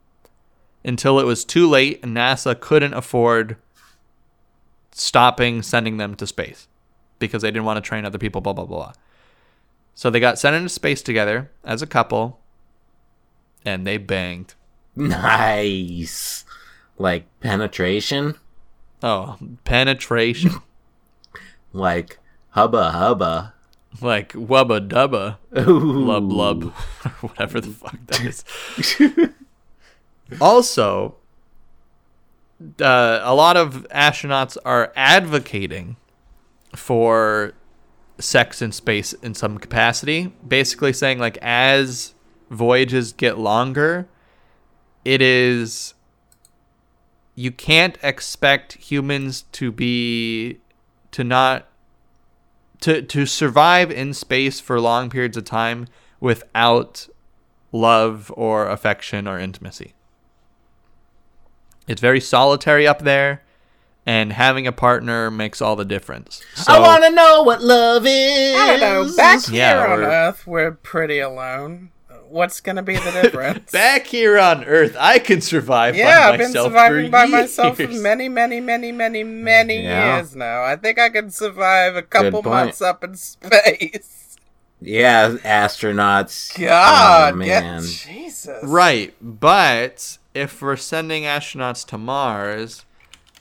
until 0.84 1.20
it 1.20 1.26
was 1.26 1.46
too 1.46 1.70
late 1.70 2.00
and 2.02 2.16
NASA 2.16 2.60
couldn't 2.60 2.94
afford 2.94 3.56
stopping 4.92 5.62
sending 5.62 5.98
them 5.98 6.16
to 6.16 6.26
space 6.28 6.68
because 7.20 7.44
they 7.44 7.50
didn't 7.50 7.66
want 7.66 7.78
to 7.78 7.88
train 7.88 8.04
other 8.06 8.18
people, 8.18 8.42
blah, 8.42 8.54
blah, 8.54 8.66
blah. 8.66 8.94
So 9.94 10.10
they 10.10 10.20
got 10.20 10.40
sent 10.40 10.56
into 10.56 10.70
space 10.70 11.02
together 11.02 11.52
as 11.64 11.82
a 11.82 11.88
couple 11.88 12.41
and 13.66 13.86
they 13.86 13.98
banged. 13.98 14.56
nice. 14.96 16.46
Like 16.98 17.26
penetration. 17.40 18.36
Oh, 19.02 19.38
penetration. 19.64 20.52
Like 21.74 22.20
hubba 22.50 22.92
hubba. 22.92 23.54
like 24.02 24.34
wubba 24.34 24.86
dubba, 24.88 25.38
Ooh. 25.58 26.06
lub 26.06 26.30
lub, 26.30 26.64
whatever 27.22 27.62
the 27.62 27.70
fuck 27.70 27.96
that 28.08 28.22
is. 28.26 28.44
also, 30.42 31.16
uh, 32.82 33.20
a 33.24 33.34
lot 33.34 33.56
of 33.56 33.88
astronauts 33.90 34.58
are 34.66 34.92
advocating 34.98 35.96
for 36.76 37.54
sex 38.20 38.62
in 38.62 38.72
space 38.74 39.14
in 39.14 39.34
some 39.34 39.58
capacity, 39.58 40.34
basically 40.46 40.92
saying 40.94 41.20
like 41.20 41.38
as 41.42 42.14
voyages 42.52 43.14
get 43.14 43.40
longer, 43.40 44.08
it 45.04 45.22
is 45.22 45.96
you 47.34 47.52
can't 47.52 47.98
expect 48.04 48.74
humans 48.74 49.46
to 49.54 49.72
be 49.72 50.60
to 51.12 51.24
not 51.24 51.68
to 52.82 53.02
to 53.02 53.26
survive 53.26 53.90
in 53.90 54.14
space 54.14 54.60
for 54.60 54.80
long 54.80 55.10
periods 55.10 55.38
of 55.38 55.46
time 55.46 55.88
without 56.20 57.08
love 57.72 58.32
or 58.36 58.68
affection 58.68 59.28
or 59.28 59.40
intimacy. 59.40 59.94
It's 61.88 62.02
very 62.02 62.20
solitary 62.20 62.86
up 62.86 63.00
there, 63.00 63.44
and 64.06 64.34
having 64.34 64.68
a 64.68 64.72
partner 64.72 65.32
makes 65.32 65.62
all 65.62 65.76
the 65.76 65.86
difference. 65.86 66.44
So, 66.54 66.74
I 66.74 66.80
want 66.80 67.04
to 67.04 67.10
know 67.10 67.44
what 67.44 67.62
love 67.62 68.06
is. 68.06 68.56
I 68.56 68.78
don't 68.78 68.80
know. 68.80 69.16
Back 69.16 69.42
Yeah, 69.50 69.86
here 69.86 69.94
on 69.94 70.00
Earth, 70.02 70.46
we're 70.46 70.72
pretty 70.72 71.20
alone. 71.20 71.90
What's 72.32 72.62
gonna 72.62 72.82
be 72.82 72.96
the 72.96 73.12
difference? 73.12 73.72
back 73.74 74.08
here 74.08 74.40
on 74.40 74.64
Earth, 74.64 74.96
I 74.98 75.20
can 75.20 75.42
survive 75.42 75.96
yeah, 75.98 76.30
by 76.30 76.34
I've 76.34 76.40
been 76.40 76.52
surviving 76.52 77.06
for 77.08 77.12
by 77.12 77.26
myself 77.26 77.76
for 77.78 77.88
many, 77.90 78.30
many, 78.30 78.62
many, 78.62 78.94
many, 78.94 79.24
many 79.24 79.84
Yeah. 79.84 80.16
years 80.16 80.34
now. 80.34 80.64
I 80.64 80.78
think 80.78 80.98
I 80.98 81.10
can 81.10 81.30
survive 81.30 81.98
a 81.98 82.02
couple 82.02 82.42
months 82.42 82.82
up 82.82 83.04
in 83.04 83.16
space. 83.16 84.18
Yeah, 84.84 85.36
astronauts. 85.44 86.60
God, 86.60 87.36
oh, 87.36 87.38
get 87.38 87.64
man. 87.64 87.84
Jesus. 87.84 88.64
Right, 88.64 89.14
but 89.22 90.18
if 90.34 90.60
we're 90.60 90.76
sending 90.76 91.22
astronauts 91.22 91.86
to 91.90 92.00
Mars, 92.00 92.84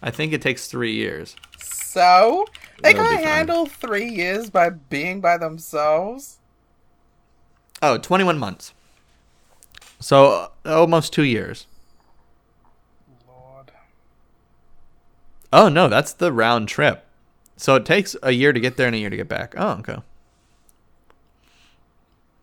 I 0.03 0.11
think 0.11 0.35
it 0.35 0.43
takes 0.43 0.67
three 0.67 0.93
years. 0.93 1.37
So 1.59 2.45
they 2.83 2.93
That'll 2.93 3.05
be 3.09 3.17
can 3.17 3.25
fine. 3.25 3.27
handle 3.27 3.65
three 3.65 4.11
years 4.11 4.51
by 4.51 4.69
being 4.69 5.23
by 5.23 5.39
themselves. 5.39 6.41
Oh, 7.81 7.97
21 7.97 8.39
months. 8.39 8.75
So 10.01 10.51
uh, 10.65 10.79
almost 10.81 11.13
two 11.13 11.23
years. 11.23 11.67
Lord. 13.29 13.71
Oh 15.53 15.69
no, 15.69 15.89
that's 15.89 16.13
the 16.13 16.33
round 16.33 16.69
trip. 16.69 17.07
So 17.57 17.75
it 17.75 17.85
takes 17.85 18.17
a 18.23 18.33
year 18.33 18.53
to 18.53 18.61
get 18.61 18.77
there 18.77 18.87
and 18.87 18.97
a 18.97 18.99
year 18.99 19.11
to 19.11 19.17
get 19.17 19.29
back. 19.29 19.55
Oh, 19.57 19.73
okay. 19.81 19.99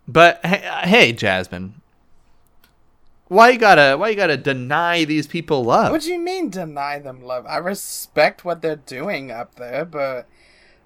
But 0.08 0.45
hey, 0.45 0.60
hey 0.84 1.12
Jasmine, 1.12 1.82
why 3.28 3.49
you 3.49 3.60
gotta 3.60 3.97
why 3.97 4.10
you 4.10 4.16
gotta 4.16 4.38
deny 4.38 5.03
these 5.03 5.28
people 5.28 5.64
love? 5.64 5.91
What 5.91 6.03
do 6.03 6.14
you 6.14 6.20
mean 6.20 6.49
deny 6.49 6.99
them 6.99 7.22
love? 7.24 7.45
I 7.47 7.58
respect 7.58 8.45
what 8.45 8.62
they're 8.62 8.78
doing 8.78 9.32
up 9.32 9.55
there, 9.55 9.84
but 9.84 10.28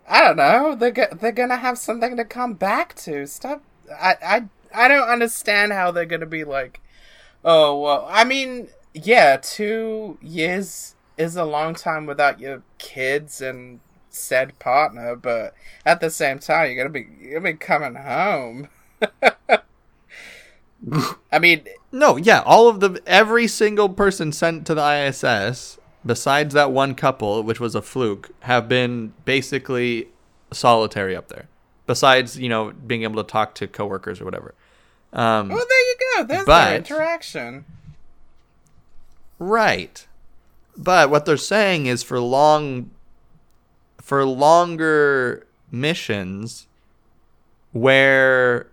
I 0.08 0.22
don't 0.22 0.38
know. 0.38 0.74
They're 0.76 0.92
go- 0.92 1.14
they're 1.14 1.32
gonna 1.32 1.58
have 1.58 1.78
something 1.78 2.18
to 2.18 2.26
come 2.26 2.54
back 2.54 2.96
to. 2.96 3.28
Stop. 3.28 3.62
I 3.92 4.16
I 4.24 4.44
I 4.74 4.88
don't 4.88 5.10
understand 5.10 5.74
how 5.74 5.92
they're 5.92 6.06
gonna 6.06 6.26
be 6.26 6.44
like. 6.44 6.82
Oh 7.44 7.80
well, 7.80 8.08
I 8.10 8.24
mean, 8.24 8.70
yeah, 8.94 9.38
two 9.42 10.18
years 10.22 10.96
is 11.18 11.36
a 11.36 11.46
long 11.46 11.76
time 11.76 12.06
without 12.06 12.40
your 12.40 12.64
kids 12.78 13.42
and 13.42 13.80
said 14.10 14.58
partner, 14.60 15.16
but 15.16 15.54
at 15.86 16.02
the 16.02 16.10
same 16.10 16.40
time, 16.40 16.68
you're 16.72 16.84
gonna 16.84 16.90
be 16.90 17.08
you're 17.22 17.40
gonna 17.40 17.54
be 17.54 17.58
coming 17.58 17.96
home. 17.96 18.70
I 21.32 21.40
mean, 21.40 21.66
No, 21.92 22.18
yeah, 22.18 22.42
all 22.42 22.68
of 22.68 22.80
the 22.80 23.02
every 23.06 23.48
single 23.48 23.90
person 23.90 24.32
sent 24.32 24.66
to 24.68 24.74
the 24.74 25.08
ISS, 25.08 25.78
besides 26.06 26.54
that 26.54 26.72
one 26.72 26.96
couple, 26.96 27.44
which 27.44 27.60
was 27.60 27.76
a 27.76 27.82
fluke, 27.82 28.32
have 28.42 28.68
been 28.68 29.14
basically 29.26 30.10
solitary 30.52 31.16
up 31.16 31.28
there. 31.30 31.48
Besides, 31.86 32.40
you 32.40 32.50
know, 32.50 32.72
being 32.72 33.04
able 33.04 33.24
to 33.24 33.30
talk 33.30 33.54
to 33.56 33.68
coworkers 33.68 34.22
or 34.22 34.26
whatever. 34.26 34.54
Um, 35.14 35.50
well, 35.50 35.66
there 35.68 35.82
you 35.90 35.96
go. 36.18 36.24
There's 36.24 36.46
But- 36.46 36.66
their 36.66 36.76
interaction. 36.78 37.66
Right. 39.40 40.06
But 40.78 41.10
what 41.10 41.26
they're 41.26 41.38
saying 41.38 41.86
is 41.88 42.04
for 42.04 42.20
long 42.20 42.92
for 44.00 44.26
longer 44.26 45.46
missions 45.72 46.68
where 47.72 48.68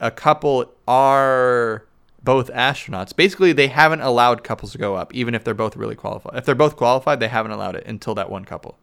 a 0.00 0.10
couple 0.10 0.72
are 0.88 1.84
both 2.22 2.50
astronauts. 2.50 3.14
Basically, 3.14 3.52
they 3.52 3.68
haven't 3.68 4.00
allowed 4.00 4.42
couples 4.42 4.72
to 4.72 4.78
go 4.78 4.94
up 4.94 5.14
even 5.14 5.34
if 5.34 5.44
they're 5.44 5.54
both 5.54 5.76
really 5.76 5.94
qualified. 5.94 6.36
If 6.36 6.44
they're 6.44 6.54
both 6.54 6.76
qualified, 6.76 7.20
they 7.20 7.28
haven't 7.28 7.52
allowed 7.52 7.76
it 7.76 7.86
until 7.86 8.14
that 8.14 8.30
one 8.30 8.44
couple. 8.44 8.76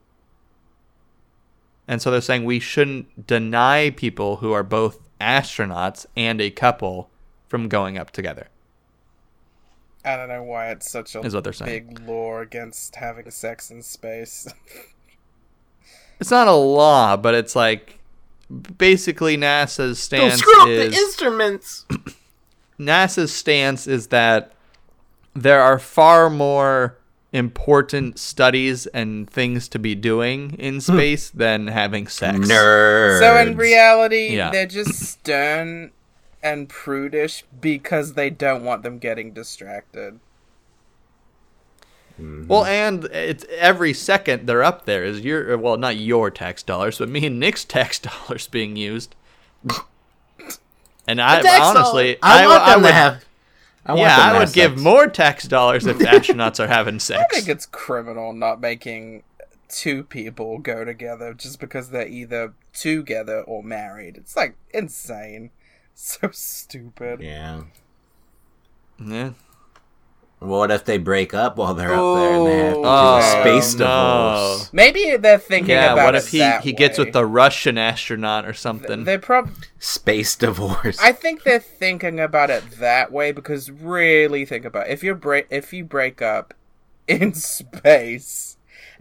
And 1.87 2.01
so 2.01 2.09
they're 2.11 2.21
saying 2.21 2.45
we 2.45 2.59
shouldn't 2.59 3.27
deny 3.27 3.89
people 3.89 4.37
who 4.37 4.51
are 4.53 4.63
both 4.63 4.99
astronauts 5.21 6.05
and 6.15 6.41
a 6.41 6.49
couple 6.49 7.09
from 7.47 7.69
going 7.69 7.97
up 7.97 8.11
together. 8.11 8.47
I 10.03 10.15
don't 10.15 10.29
know 10.29 10.43
why 10.43 10.69
it's 10.71 10.89
such 10.89 11.15
a 11.15 11.19
Is 11.21 11.35
what 11.35 11.43
they're 11.43 11.53
saying. 11.53 11.87
big 11.87 12.07
law 12.07 12.39
against 12.39 12.95
having 12.95 13.29
sex 13.29 13.69
in 13.69 13.83
space. 13.83 14.47
it's 16.19 16.31
not 16.31 16.47
a 16.47 16.53
law, 16.53 17.15
but 17.17 17.35
it's 17.35 17.55
like 17.55 17.99
basically 18.77 19.37
NASA's 19.37 20.07
Don't 20.09 20.31
stance 20.31 20.39
screw 20.39 20.61
up 20.63 20.67
is 20.69 20.91
the 20.93 20.97
instruments. 20.97 21.85
NASA's 22.79 23.31
stance 23.31 23.85
is 23.87 24.07
that 24.07 24.53
there 25.35 25.61
are 25.61 25.77
far 25.77 26.29
more 26.29 26.97
important 27.33 28.19
studies 28.19 28.87
and 28.87 29.29
things 29.29 29.67
to 29.69 29.79
be 29.79 29.95
doing 29.95 30.55
in 30.59 30.75
hmm. 30.75 30.79
space 30.79 31.29
than 31.29 31.67
having 31.67 32.07
sex. 32.07 32.37
Nerds. 32.39 33.19
so 33.19 33.37
in 33.37 33.55
reality, 33.55 34.35
Yeah. 34.35 34.51
they're 34.51 34.65
just 34.65 34.93
stern 34.95 35.91
and 36.43 36.67
prudish 36.67 37.43
because 37.59 38.13
they 38.13 38.29
don't 38.29 38.63
want 38.63 38.83
them 38.83 38.97
getting 38.97 39.31
distracted. 39.31 40.19
Hmm. 42.17 42.47
Well, 42.47 42.65
and 42.65 43.05
it's 43.05 43.45
every 43.57 43.93
second 43.93 44.47
they're 44.47 44.63
up 44.63 44.85
there 44.85 45.03
is 45.03 45.21
your 45.21 45.57
well, 45.57 45.77
not 45.77 45.95
your 45.95 46.29
tax 46.29 46.63
dollars, 46.63 46.97
but 46.97 47.09
me 47.09 47.25
and 47.25 47.39
Nick's 47.39 47.63
tax 47.77 47.99
dollars 47.99 48.47
being 48.47 48.75
used. 48.75 49.15
And 51.07 51.21
I 51.21 51.41
Tax 51.41 51.61
honestly, 51.61 52.17
I, 52.21 52.47
want 52.47 52.61
I 52.61 52.73
them 52.73 52.81
would, 52.83 52.87
to 52.89 52.93
have. 52.93 53.25
I 53.85 53.93
want 53.93 54.01
yeah, 54.01 54.17
I 54.17 54.33
would 54.33 54.41
have 54.41 54.53
give 54.53 54.77
more 54.77 55.07
tax 55.07 55.47
dollars 55.47 55.85
if 55.87 55.97
astronauts 55.97 56.59
are 56.59 56.67
having 56.67 56.99
sex. 56.99 57.23
I 57.31 57.35
think 57.35 57.49
it's 57.49 57.65
criminal 57.65 58.31
not 58.33 58.61
making 58.61 59.23
two 59.69 60.03
people 60.03 60.59
go 60.59 60.85
together 60.85 61.33
just 61.33 61.59
because 61.59 61.89
they're 61.89 62.07
either 62.07 62.53
together 62.73 63.41
or 63.41 63.63
married. 63.63 64.17
It's 64.17 64.35
like 64.35 64.55
insane. 64.73 65.51
So 65.93 66.29
stupid. 66.31 67.21
Yeah. 67.21 67.63
Yeah. 68.97 69.31
What 70.41 70.71
if 70.71 70.85
they 70.85 70.97
break 70.97 71.35
up 71.35 71.57
while 71.57 71.75
they're 71.75 71.93
up 71.93 72.15
there 72.15 72.33
and 72.33 72.47
they 72.47 72.57
have 72.57 72.75
to 72.77 72.81
do 72.81 72.87
Oh, 72.87 73.17
a 73.17 73.41
space 73.43 73.75
no. 73.75 73.85
divorce? 73.85 74.73
Maybe 74.73 75.15
they're 75.17 75.37
thinking 75.37 75.75
Yeah, 75.75 75.93
about 75.93 76.05
what 76.05 76.15
it 76.15 76.23
if 76.23 76.29
he, 76.29 76.39
that 76.39 76.63
he 76.63 76.73
gets 76.73 76.97
way. 76.97 77.05
with 77.05 77.13
the 77.13 77.27
Russian 77.27 77.77
astronaut 77.77 78.45
or 78.47 78.53
something? 78.53 79.03
They 79.03 79.19
prob. 79.19 79.51
Space 79.77 80.35
divorce. 80.35 80.97
I 80.99 81.11
think 81.11 81.43
they're 81.43 81.59
thinking 81.59 82.19
about 82.19 82.49
it 82.49 82.63
that 82.79 83.11
way 83.11 83.31
because 83.31 83.69
really 83.69 84.43
think 84.45 84.65
about 84.65 84.87
it. 84.87 84.93
if 84.93 85.03
you 85.03 85.13
break 85.13 85.45
if 85.51 85.73
you 85.73 85.85
break 85.85 86.23
up 86.23 86.55
in 87.07 87.33
space 87.35 88.50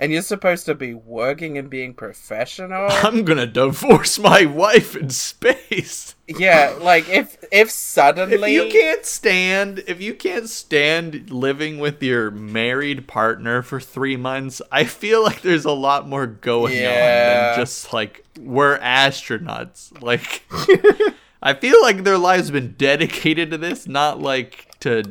and 0.01 0.11
you're 0.11 0.23
supposed 0.23 0.65
to 0.65 0.75
be 0.75 0.95
working 0.95 1.59
and 1.59 1.69
being 1.69 1.93
professional. 1.93 2.89
I'm 2.91 3.23
gonna 3.23 3.47
divorce 3.47 4.19
my 4.19 4.47
wife 4.47 4.97
in 4.97 5.11
space. 5.11 6.15
yeah, 6.27 6.75
like 6.81 7.09
if 7.11 7.37
if 7.53 7.71
suddenly 7.71 8.35
If 8.35 8.41
suddenly 8.41 8.55
you 8.55 8.73
can't 8.73 9.05
stand, 9.05 9.85
if 9.87 10.01
you 10.01 10.15
can't 10.15 10.49
stand 10.49 11.31
living 11.31 11.79
with 11.79 12.03
your 12.03 12.31
married 12.31 13.07
partner 13.07 13.61
for 13.61 13.79
three 13.79 14.17
months, 14.17 14.63
I 14.73 14.85
feel 14.85 15.23
like 15.23 15.43
there's 15.43 15.67
a 15.67 15.73
lot 15.73 16.09
more 16.09 16.27
going 16.27 16.79
on 16.79 16.93
than 16.93 17.57
just 17.57 17.93
like 17.93 18.25
we're 18.39 18.79
astronauts. 18.79 20.01
Like, 20.01 20.45
I 21.43 21.53
feel 21.53 21.81
like 21.83 22.05
their 22.05 22.19
lives 22.19 22.49
have 22.49 22.55
been 22.55 22.75
dedicated 22.79 23.51
to 23.51 23.59
this, 23.59 23.87
not 23.87 24.19
like 24.19 24.67
to 24.81 25.03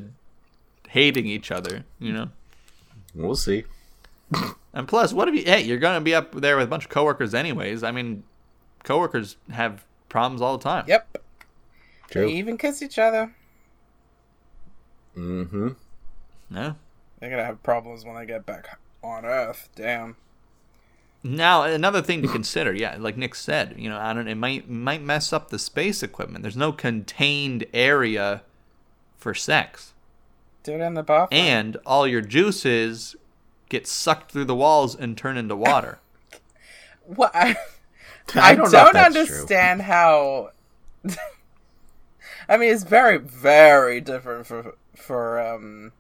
hating 0.87 1.27
each 1.27 1.51
other. 1.51 1.85
You 1.99 2.13
know. 2.13 2.29
we'll 3.13 3.35
see. 3.35 3.65
And 4.73 4.87
plus, 4.87 5.13
what 5.13 5.27
if 5.27 5.35
you? 5.35 5.43
Hey, 5.43 5.63
you're 5.63 5.77
gonna 5.79 6.01
be 6.01 6.13
up 6.13 6.33
there 6.33 6.55
with 6.57 6.65
a 6.65 6.69
bunch 6.69 6.85
of 6.85 6.89
coworkers, 6.91 7.33
anyways. 7.33 7.83
I 7.83 7.91
mean, 7.91 8.23
coworkers 8.83 9.37
have 9.51 9.83
problems 10.09 10.41
all 10.41 10.57
the 10.57 10.63
time. 10.63 10.85
Yep. 10.87 11.17
True. 12.11 12.27
They 12.27 12.33
even 12.33 12.57
kiss 12.57 12.81
each 12.81 12.97
other. 12.99 13.33
Mm-hmm. 15.17 15.69
No. 16.49 16.75
They're 17.19 17.29
gonna 17.29 17.45
have 17.45 17.61
problems 17.63 18.05
when 18.05 18.15
they 18.15 18.25
get 18.25 18.45
back 18.45 18.79
on 19.03 19.25
Earth. 19.25 19.69
Damn. 19.75 20.15
Now, 21.21 21.63
another 21.63 22.01
thing 22.01 22.21
to 22.21 22.29
consider, 22.29 22.73
yeah, 22.73 22.95
like 22.97 23.17
Nick 23.17 23.35
said, 23.35 23.75
you 23.77 23.89
know, 23.89 23.97
I 23.99 24.13
don't. 24.13 24.27
It 24.27 24.35
might 24.35 24.69
might 24.69 25.01
mess 25.01 25.33
up 25.33 25.49
the 25.49 25.59
space 25.59 26.01
equipment. 26.01 26.43
There's 26.43 26.55
no 26.55 26.71
contained 26.71 27.65
area 27.73 28.43
for 29.17 29.33
sex, 29.33 29.93
Do 30.63 30.73
it 30.75 30.79
in 30.81 30.93
the 30.93 31.03
bathroom. 31.03 31.37
and 31.41 31.75
all 31.85 32.07
your 32.07 32.21
juices 32.21 33.17
get 33.69 33.87
sucked 33.87 34.31
through 34.31 34.45
the 34.45 34.55
walls 34.55 34.95
and 34.95 35.17
turn 35.17 35.37
into 35.37 35.55
water. 35.55 35.99
what? 37.05 37.31
I, 37.33 37.55
I 38.35 38.51
I 38.51 38.55
don't 38.55 38.71
don't, 38.71 38.71
know 38.71 38.91
true. 38.91 39.01
understand 39.01 39.81
how. 39.83 40.51
I 42.49 42.57
mean, 42.57 42.73
it's 42.73 42.83
very, 42.83 43.17
very 43.17 44.01
different 44.01 44.47
for 44.47 44.75
for 44.95 45.39
um 45.39 45.91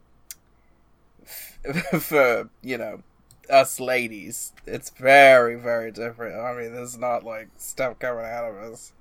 for 1.99 2.49
you 2.61 2.77
know 2.77 3.03
us 3.49 3.79
ladies. 3.79 4.53
It's 4.65 4.89
very, 4.89 5.55
very 5.55 5.91
different. 5.91 6.39
I 6.39 6.53
mean, 6.53 6.73
there's 6.73 6.97
not 6.97 7.23
like 7.23 7.49
stuff 7.57 7.99
coming 7.99 8.25
out 8.25 8.45
of 8.45 8.55
us. 8.57 8.93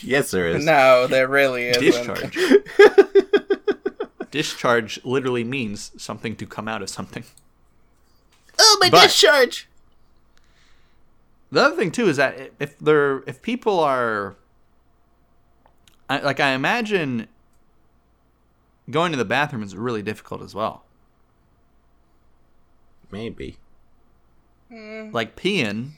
Yes, 0.00 0.30
there 0.30 0.48
is. 0.48 0.64
No, 0.64 1.06
there 1.06 1.28
really 1.28 1.68
isn't. 1.68 1.82
Discharge. 1.82 2.36
Discharge 4.34 4.98
literally 5.04 5.44
means 5.44 5.92
something 5.96 6.34
to 6.34 6.44
come 6.44 6.66
out 6.66 6.82
of 6.82 6.90
something. 6.90 7.22
Oh, 8.58 8.78
my 8.80 8.90
But- 8.90 9.02
discharge. 9.04 9.68
The 11.52 11.62
other 11.62 11.76
thing 11.76 11.92
too 11.92 12.08
is 12.08 12.16
that 12.16 12.50
if 12.58 12.76
they're 12.80 13.22
if 13.28 13.40
people 13.42 13.78
are 13.78 14.34
I, 16.10 16.18
like 16.18 16.40
I 16.40 16.48
imagine 16.48 17.28
going 18.90 19.12
to 19.12 19.16
the 19.16 19.24
bathroom 19.24 19.62
is 19.62 19.76
really 19.76 20.02
difficult 20.02 20.42
as 20.42 20.52
well. 20.52 20.82
Maybe. 23.12 23.56
Hmm. 24.68 25.10
Like 25.12 25.36
peeing, 25.36 25.90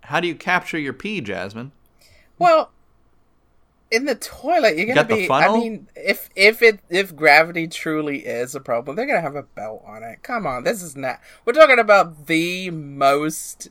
how 0.00 0.18
do 0.18 0.26
you 0.26 0.34
capture 0.34 0.80
your 0.80 0.94
pee, 0.94 1.20
Jasmine? 1.20 1.70
Well, 2.40 2.72
in 3.90 4.04
the 4.04 4.14
toilet, 4.14 4.76
you're 4.76 4.86
gonna 4.86 5.04
be. 5.04 5.30
I 5.30 5.52
mean, 5.52 5.88
if 5.96 6.28
if 6.36 6.62
it 6.62 6.80
if 6.88 7.16
gravity 7.16 7.68
truly 7.68 8.26
is 8.26 8.54
a 8.54 8.60
problem, 8.60 8.96
they're 8.96 9.06
gonna 9.06 9.20
have 9.20 9.36
a 9.36 9.42
belt 9.42 9.82
on 9.86 10.02
it. 10.02 10.22
Come 10.22 10.46
on, 10.46 10.64
this 10.64 10.82
is 10.82 10.96
not. 10.96 11.20
We're 11.44 11.54
talking 11.54 11.78
about 11.78 12.26
the 12.26 12.70
most 12.70 13.68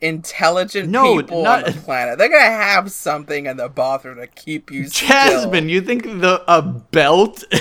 intelligent 0.00 0.88
No, 0.88 1.16
people 1.16 1.42
not- 1.42 1.64
on 1.66 1.72
the 1.72 1.80
planet. 1.80 2.18
They're 2.18 2.28
gonna 2.28 2.40
have 2.42 2.90
something 2.90 3.46
in 3.46 3.56
the 3.56 3.68
bathroom 3.68 4.16
to 4.18 4.26
keep 4.26 4.70
you. 4.70 4.88
Jasmine, 4.88 5.68
you 5.68 5.80
think 5.80 6.04
the 6.04 6.42
a 6.48 6.62
belt 6.62 7.44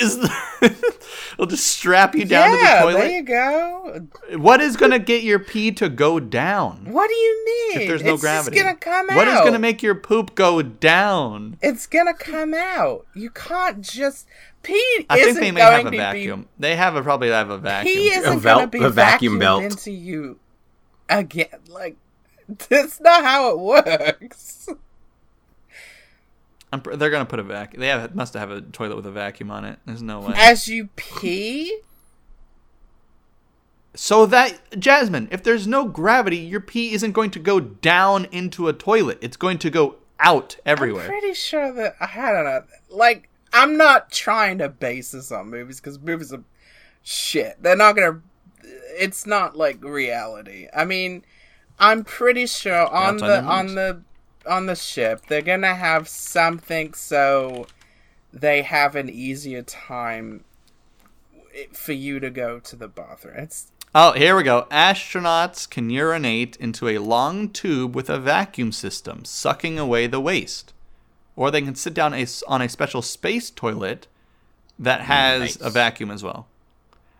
is 0.00 0.18
the, 0.18 0.94
will 1.38 1.46
just 1.46 1.66
strap 1.66 2.14
you 2.14 2.24
down 2.24 2.52
yeah, 2.58 2.80
to 2.80 2.86
the 2.86 2.92
toilet. 2.92 2.98
there 3.00 3.10
you 3.10 3.22
go. 3.22 4.06
What 4.38 4.60
is 4.60 4.76
going 4.76 4.92
to 4.92 4.98
get 4.98 5.22
your 5.22 5.38
pee 5.38 5.72
to 5.72 5.88
go 5.88 6.20
down? 6.20 6.86
What 6.90 7.08
do 7.08 7.14
you 7.14 7.44
mean? 7.44 7.80
If 7.82 7.88
there's 7.88 8.02
no 8.02 8.14
it's 8.14 8.20
gravity. 8.22 8.56
It's 8.56 8.62
gonna 8.64 8.76
come 8.76 9.10
out. 9.10 9.16
What 9.16 9.28
is 9.28 9.38
going 9.40 9.52
to 9.52 9.58
make 9.58 9.82
your 9.82 9.94
poop 9.94 10.34
go 10.34 10.62
down? 10.62 11.56
It's 11.62 11.86
gonna 11.86 12.14
come 12.14 12.54
out. 12.54 13.06
You 13.14 13.30
can't 13.30 13.80
just 13.80 14.26
pee. 14.62 15.06
I 15.10 15.16
think 15.16 15.28
isn't 15.30 15.42
they 15.42 15.50
may 15.52 15.60
have 15.60 15.82
going 15.84 15.94
a 15.94 15.96
vacuum. 15.98 16.42
Be 16.42 16.48
They 16.58 16.76
have 16.76 16.96
a 16.96 17.02
probably 17.02 17.28
have 17.30 17.50
a 17.50 17.58
vacuum. 17.58 17.94
He 17.96 18.08
isn't 18.10 18.38
A 18.38 18.40
belt- 18.40 18.58
gonna 18.58 18.66
be 18.68 18.82
a 18.84 18.88
vacuum 18.90 19.34
vacuumed 19.34 19.40
belt. 19.40 19.62
into 19.64 19.90
you 19.90 20.38
again. 21.08 21.48
Like 21.68 21.96
that's 22.68 23.00
not 23.00 23.22
how 23.24 23.50
it 23.50 23.58
works. 23.58 24.68
I'm, 26.72 26.80
pr- 26.82 26.96
they're 26.96 27.10
gonna 27.10 27.26
put 27.26 27.38
a 27.38 27.42
vac. 27.42 27.76
They 27.76 27.88
have 27.88 28.14
must 28.14 28.34
have 28.34 28.50
a 28.50 28.60
toilet 28.60 28.96
with 28.96 29.06
a 29.06 29.10
vacuum 29.10 29.50
on 29.50 29.64
it. 29.64 29.78
There's 29.86 30.02
no 30.02 30.20
way. 30.20 30.34
As 30.36 30.68
you 30.68 30.88
pee, 30.96 31.80
so 33.94 34.26
that 34.26 34.78
Jasmine, 34.78 35.28
if 35.30 35.42
there's 35.42 35.66
no 35.66 35.86
gravity, 35.86 36.36
your 36.36 36.60
pee 36.60 36.92
isn't 36.92 37.12
going 37.12 37.30
to 37.32 37.38
go 37.38 37.58
down 37.58 38.26
into 38.26 38.68
a 38.68 38.72
toilet. 38.72 39.18
It's 39.20 39.36
going 39.36 39.58
to 39.58 39.70
go 39.70 39.96
out 40.20 40.56
I'm 40.64 40.72
everywhere. 40.72 41.06
pretty 41.06 41.34
sure 41.34 41.72
that 41.72 41.96
I 42.00 42.32
don't 42.32 42.44
know. 42.44 42.64
Like 42.90 43.28
I'm 43.52 43.76
not 43.76 44.10
trying 44.10 44.58
to 44.58 44.68
base 44.68 45.12
this 45.12 45.32
on 45.32 45.48
movies 45.50 45.80
because 45.80 45.98
movies 45.98 46.32
are 46.32 46.42
shit. 47.02 47.62
They're 47.62 47.76
not 47.76 47.96
gonna. 47.96 48.20
It's 48.62 49.26
not 49.26 49.56
like 49.56 49.82
reality. 49.82 50.68
I 50.74 50.84
mean, 50.84 51.24
I'm 51.78 52.04
pretty 52.04 52.46
sure 52.46 52.86
on 52.88 53.18
the 53.18 53.42
on 53.42 53.74
the 53.74 54.02
on 54.46 54.66
the 54.66 54.74
ship 54.74 55.26
they're 55.28 55.42
gonna 55.42 55.74
have 55.74 56.08
something 56.08 56.94
so 56.94 57.66
they 58.32 58.62
have 58.62 58.96
an 58.96 59.08
easier 59.08 59.62
time 59.62 60.44
for 61.72 61.92
you 61.92 62.20
to 62.20 62.30
go 62.30 62.58
to 62.60 62.76
the 62.76 62.88
bathroom. 62.88 63.36
It's 63.36 63.72
Oh, 63.94 64.12
here 64.12 64.36
we 64.36 64.42
go. 64.42 64.66
Astronauts 64.70 65.68
can 65.68 65.88
urinate 65.88 66.56
into 66.56 66.88
a 66.88 66.98
long 66.98 67.48
tube 67.48 67.96
with 67.96 68.10
a 68.10 68.18
vacuum 68.18 68.70
system, 68.70 69.24
sucking 69.24 69.78
away 69.78 70.06
the 70.06 70.20
waste. 70.20 70.74
Or 71.34 71.50
they 71.50 71.62
can 71.62 71.74
sit 71.74 71.94
down 71.94 72.12
a, 72.12 72.26
on 72.46 72.60
a 72.60 72.68
special 72.68 73.00
space 73.00 73.48
toilet 73.50 74.06
that 74.78 75.00
has 75.02 75.40
Nice. 75.40 75.56
a 75.56 75.70
vacuum 75.70 76.10
as 76.10 76.22
well. 76.22 76.47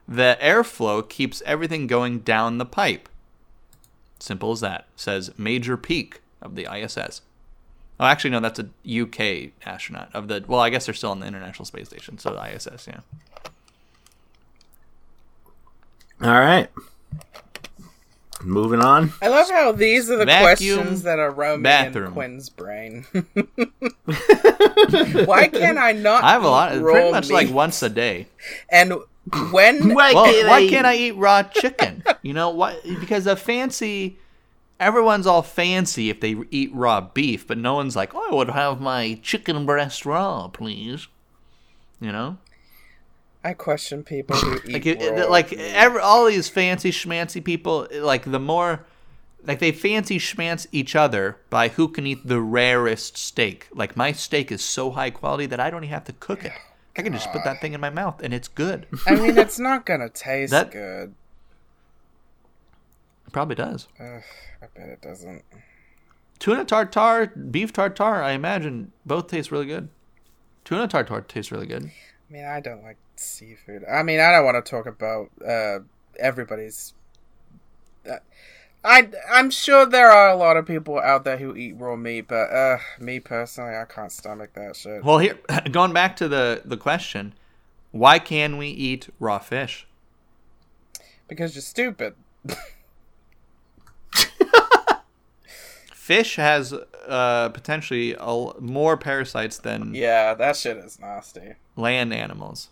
The 0.09 0.39
airflow 0.41 1.07
keeps 1.07 1.43
everything 1.45 1.87
going 1.87 2.21
down 2.21 2.57
the 2.57 2.65
pipe. 2.65 3.11
Simple 4.19 4.53
as 4.53 4.61
that, 4.61 4.87
says 4.97 5.31
Major 5.37 5.77
Peake 5.77 6.23
of 6.41 6.55
the 6.55 6.67
ISS. 6.75 7.21
Oh, 8.01 8.07
actually, 8.07 8.31
no, 8.31 8.41
that's 8.41 8.59
a 8.59 8.69
UK 8.89 9.51
astronaut 9.67 10.09
of 10.15 10.29
the. 10.29 10.43
Well, 10.47 10.61
I 10.61 10.71
guess 10.71 10.87
they're 10.87 10.95
still 10.95 11.11
on 11.11 11.21
the 11.21 11.27
International 11.27 11.65
Space 11.65 11.89
Station, 11.89 12.17
so 12.19 12.41
ISS, 12.43 12.87
yeah. 12.87 13.01
All 16.23 16.31
right. 16.31 16.69
Moving 18.43 18.81
on. 18.81 19.13
I 19.21 19.29
love 19.29 19.51
how 19.51 19.73
these 19.73 20.09
are 20.11 20.17
the 20.17 20.25
Vacuum 20.25 20.79
questions 20.79 21.03
that 21.03 21.19
are 21.19 21.31
roaming 21.31 21.65
bathroom. 21.65 22.07
in 22.07 22.13
Quinn's 22.13 22.49
brain. 22.49 23.05
Why 25.25 25.49
can 25.49 25.77
I 25.77 25.91
not? 25.93 26.23
I 26.23 26.33
have 26.33 26.45
a 26.45 26.49
lot, 26.49 26.77
eat 26.77 26.81
pretty 26.81 26.99
raw 27.07 27.11
much 27.11 27.31
like 27.31 27.51
once 27.51 27.83
a 27.83 27.89
day. 27.89 28.29
And 28.71 28.95
when 29.51 29.95
Why 29.95 30.13
Well, 30.15 30.25
can't 30.27 30.49
why 30.49 30.59
I- 30.59 30.69
can't 30.69 30.87
I 30.87 30.97
eat 30.97 31.13
raw 31.17 31.43
chicken? 31.43 32.03
You 32.23 32.33
know 32.35 32.51
why? 32.51 32.79
Because 33.01 33.27
a 33.27 33.37
fancy, 33.37 34.19
everyone's 34.81 35.27
all 35.27 35.43
fancy 35.43 36.11
if 36.11 36.21
they 36.21 36.37
eat 36.51 36.71
raw 36.75 37.01
beef, 37.01 37.47
but 37.47 37.59
no 37.59 37.75
one's 37.75 37.97
like, 37.97 38.15
oh, 38.15 38.29
I 38.31 38.35
would 38.35 38.51
have 38.51 38.81
my 38.81 39.19
chicken 39.23 39.67
breast 39.67 40.05
raw, 40.07 40.49
please. 40.49 41.09
You 42.01 42.13
know, 42.13 42.39
I 43.43 43.55
question 43.55 44.03
people 44.05 44.37
who 44.37 44.57
eat 44.67 44.73
like 44.73 44.87
it, 44.87 45.01
raw 45.19 45.27
like 45.29 45.51
meat. 45.51 45.61
every, 45.75 46.01
all 46.01 46.27
these 46.27 46.49
fancy 46.49 46.91
schmancy 46.91 47.43
people, 47.43 47.89
like 47.93 48.31
the 48.31 48.41
more. 48.41 48.85
Like 49.47 49.61
they 49.61 49.71
fancy 49.73 50.19
schmance 50.19 50.67
each 50.73 50.97
other 50.97 51.39
by 51.49 51.69
who 51.69 51.89
can 51.89 52.07
eat 52.07 52.27
the 52.27 52.41
rarest 52.41 53.17
steak. 53.17 53.69
Like 53.73 53.97
my 53.97 54.11
steak 54.13 54.51
is 54.53 54.63
so 54.63 54.91
high 54.91 55.11
quality 55.11 55.47
that 55.47 55.61
I 55.61 55.71
don't 55.71 55.85
even 55.85 55.95
have 55.95 56.05
to 56.07 56.13
cook 56.13 56.45
it. 56.45 56.53
I 56.99 57.03
can 57.03 57.13
just 57.13 57.31
put 57.33 57.45
that 57.45 57.61
thing 57.61 57.73
in 57.75 57.81
my 57.81 57.91
mouth 57.91 58.21
and 58.23 58.35
it's 58.35 58.49
good. 58.49 58.87
I 59.07 59.15
mean, 59.15 59.39
it's 59.39 59.59
not 59.59 59.87
gonna 59.87 60.09
taste 60.09 60.51
That- 60.51 60.71
good. 60.73 61.15
It 63.27 63.33
probably 63.33 63.55
does. 63.55 63.89
Ugh, 64.01 64.23
I 64.63 64.67
bet 64.75 64.89
it 64.89 65.03
doesn't. 65.03 65.45
Tuna 66.39 66.65
tartare, 66.65 67.27
beef 67.27 67.73
tartare, 67.73 68.23
I 68.23 68.33
imagine 68.33 68.93
both 69.05 69.27
taste 69.29 69.51
really 69.53 69.67
good. 69.67 69.89
Tuna 70.65 70.89
tartare 70.89 71.21
tastes 71.23 71.53
really 71.53 71.67
good. 71.67 71.85
I 71.85 72.33
mean, 72.33 72.45
I 72.45 72.61
don't 72.61 72.83
like 72.83 72.97
seafood. 73.17 73.85
I 73.91 74.03
mean, 74.03 74.19
I 74.21 74.31
don't 74.33 74.45
want 74.45 74.65
to 74.65 74.71
talk 74.71 74.87
about 74.87 75.31
uh, 75.47 75.81
everybody's. 76.19 76.95
Uh, 78.09 78.17
I 78.85 79.09
I'm 79.31 79.51
sure 79.51 79.85
there 79.87 80.11
are 80.11 80.29
a 80.29 80.37
lot 80.37 80.57
of 80.57 80.67
people 80.67 80.99
out 80.99 81.25
there 81.25 81.37
who 81.37 81.55
eat 81.57 81.77
raw 81.79 81.97
meat, 81.97 82.29
but 82.29 82.51
uh, 82.51 82.79
me 82.99 83.21
personally, 83.21 83.75
I 83.75 83.85
can't 83.85 84.13
stomach 84.13 84.55
that 84.55 84.77
shit. 84.77 85.05
Well, 85.05 85.19
here 85.19 85.39
going 85.71 85.93
back 85.93 86.17
to 86.17 86.29
the 86.29 86.63
the 86.65 86.77
question, 86.77 87.35
why 87.91 88.19
can 88.19 88.57
we 88.57 88.69
eat 88.69 89.09
raw 89.19 89.39
fish? 89.39 89.87
Because 91.27 91.55
you're 91.55 91.63
stupid. 91.63 92.15
Fish 95.93 96.37
has 96.37 96.73
uh, 97.07 97.51
potentially 97.51 98.17
a, 98.19 98.51
more 98.61 98.97
parasites 98.97 99.59
than 99.59 99.95
Yeah, 99.95 100.33
that 100.33 100.57
shit 100.57 100.79
is 100.79 100.99
nasty. 100.99 101.57
land 101.77 102.15
animals. 102.15 102.71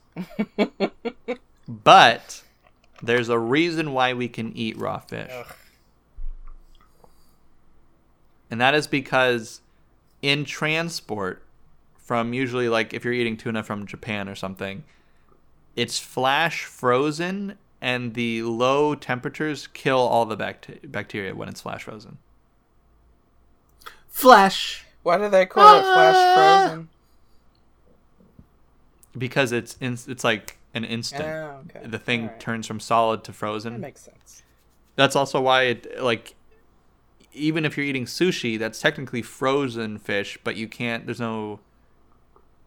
but 1.69 2.43
there's 3.03 3.29
a 3.29 3.39
reason 3.39 3.93
why 3.93 4.15
we 4.15 4.29
can 4.29 4.57
eat 4.57 4.79
raw 4.79 5.01
fish. 5.01 5.31
Ugh. 5.31 5.55
And 8.51 8.61
that 8.61 8.75
is 8.75 8.87
because 8.87 9.61
in 10.23 10.45
transport 10.45 11.43
from 11.97 12.33
usually 12.33 12.69
like 12.69 12.95
if 12.95 13.05
you're 13.05 13.13
eating 13.15 13.37
tuna 13.37 13.63
from 13.63 13.87
Japan 13.87 14.29
or 14.29 14.35
something, 14.35 14.85
it's 15.75 15.99
flash 15.99 16.65
frozen 16.65 17.59
and 17.81 18.15
the 18.15 18.43
low 18.43 18.95
temperatures 18.95 19.67
kill 19.69 19.99
all 19.99 20.25
the 20.25 20.37
bact- 20.37 20.91
bacteria 20.91 21.35
when 21.35 21.49
it's 21.49 21.61
flash 21.61 21.83
frozen. 21.85 22.19
Flash. 24.09 24.85
Why 25.03 25.19
do 25.19 25.29
they 25.29 25.47
call 25.47 25.79
it 25.79 25.85
Ah. 25.85 25.95
flash 25.95 26.69
frozen? 26.69 26.89
Because 29.17 29.53
it's 29.53 29.77
in, 29.81 29.99
it's 30.09 30.25
like 30.25 30.59
an 30.75 30.85
instant. 30.85 31.25
Oh, 31.25 31.63
okay. 31.77 31.87
The 31.87 31.99
thing 31.99 32.23
Alright. 32.25 32.41
turns 32.41 32.67
from 32.67 32.81
solid 32.81 33.25
to 33.25 33.33
frozen. 33.33 33.75
That 33.75 33.77
frozen. 33.77 33.81
makes 33.81 34.01
sense. 34.03 34.43
That's 34.95 35.17
also 35.17 35.41
why 35.41 35.63
it 35.65 36.03
like 36.03 36.35
even 37.37 37.65
if 37.65 37.77
you're 37.77 37.87
eating 37.87 38.07
sushi, 38.07 38.59
that's 38.59 38.81
technically 38.81 39.23
frozen 39.23 39.99
fish, 39.99 40.39
but 40.43 40.57
you 40.57 40.67
can't 40.69 41.07
there's 41.07 41.21
no 41.21 41.61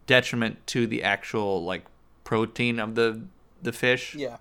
detriment 0.08 0.66
to 0.68 0.88
the 0.88 1.04
actual 1.04 1.64
like 1.64 1.86
protein 2.24 2.80
of 2.80 2.96
the 2.96 3.22
the 3.62 3.72
fish. 3.72 4.16
Yeah. 4.16 4.38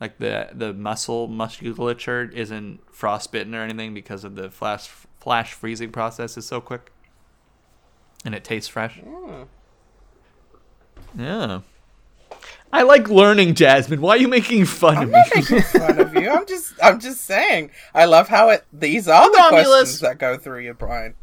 Like 0.00 0.18
the 0.18 0.50
the 0.52 0.72
muscle 0.72 1.28
musculature 1.28 2.30
isn't 2.30 2.80
frostbitten 2.92 3.54
or 3.54 3.62
anything 3.62 3.94
because 3.94 4.24
of 4.24 4.34
the 4.36 4.50
flash 4.50 4.88
flash 5.20 5.52
freezing 5.52 5.90
process 5.90 6.36
is 6.36 6.46
so 6.46 6.60
quick. 6.60 6.92
And 8.24 8.34
it 8.34 8.44
tastes 8.44 8.68
fresh. 8.68 9.00
Mm. 9.00 9.48
Yeah. 11.16 11.60
I 12.74 12.82
like 12.82 13.08
learning, 13.08 13.54
Jasmine. 13.54 14.00
Why 14.00 14.14
are 14.14 14.18
you 14.18 14.26
making 14.26 14.64
fun 14.64 14.96
I'm 14.96 15.02
of 15.04 15.10
not 15.10 15.26
me? 15.36 15.42
making 15.42 15.62
fun 15.62 16.00
of 16.00 16.12
you. 16.12 16.28
I'm 16.28 16.44
just 16.44 16.74
I'm 16.82 16.98
just 16.98 17.20
saying. 17.20 17.70
I 17.94 18.06
love 18.06 18.26
how 18.26 18.48
it 18.50 18.64
these 18.72 19.06
are 19.06 19.30
the 19.30 19.38
Romulus. 19.38 19.68
questions 19.68 20.00
that 20.00 20.18
go 20.18 20.36
through 20.36 20.58
your 20.58 20.74
brain. 20.74 21.14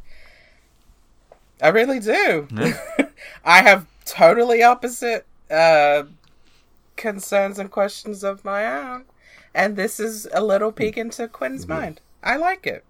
I 1.61 1.67
really 1.67 1.99
do. 1.99 2.47
I 3.45 3.61
have 3.63 3.85
totally 4.05 4.63
opposite 4.63 5.25
uh 5.49 6.03
concerns 6.95 7.59
and 7.59 7.69
questions 7.69 8.23
of 8.23 8.45
my 8.45 8.65
own. 8.65 9.03
And 9.53 9.75
this 9.75 9.99
is 9.99 10.29
a 10.33 10.41
little 10.41 10.71
peek 10.71 10.97
into 10.97 11.27
Quinn's 11.27 11.67
mind. 11.67 11.99
I 12.23 12.37
like 12.37 12.65
it. 12.65 12.85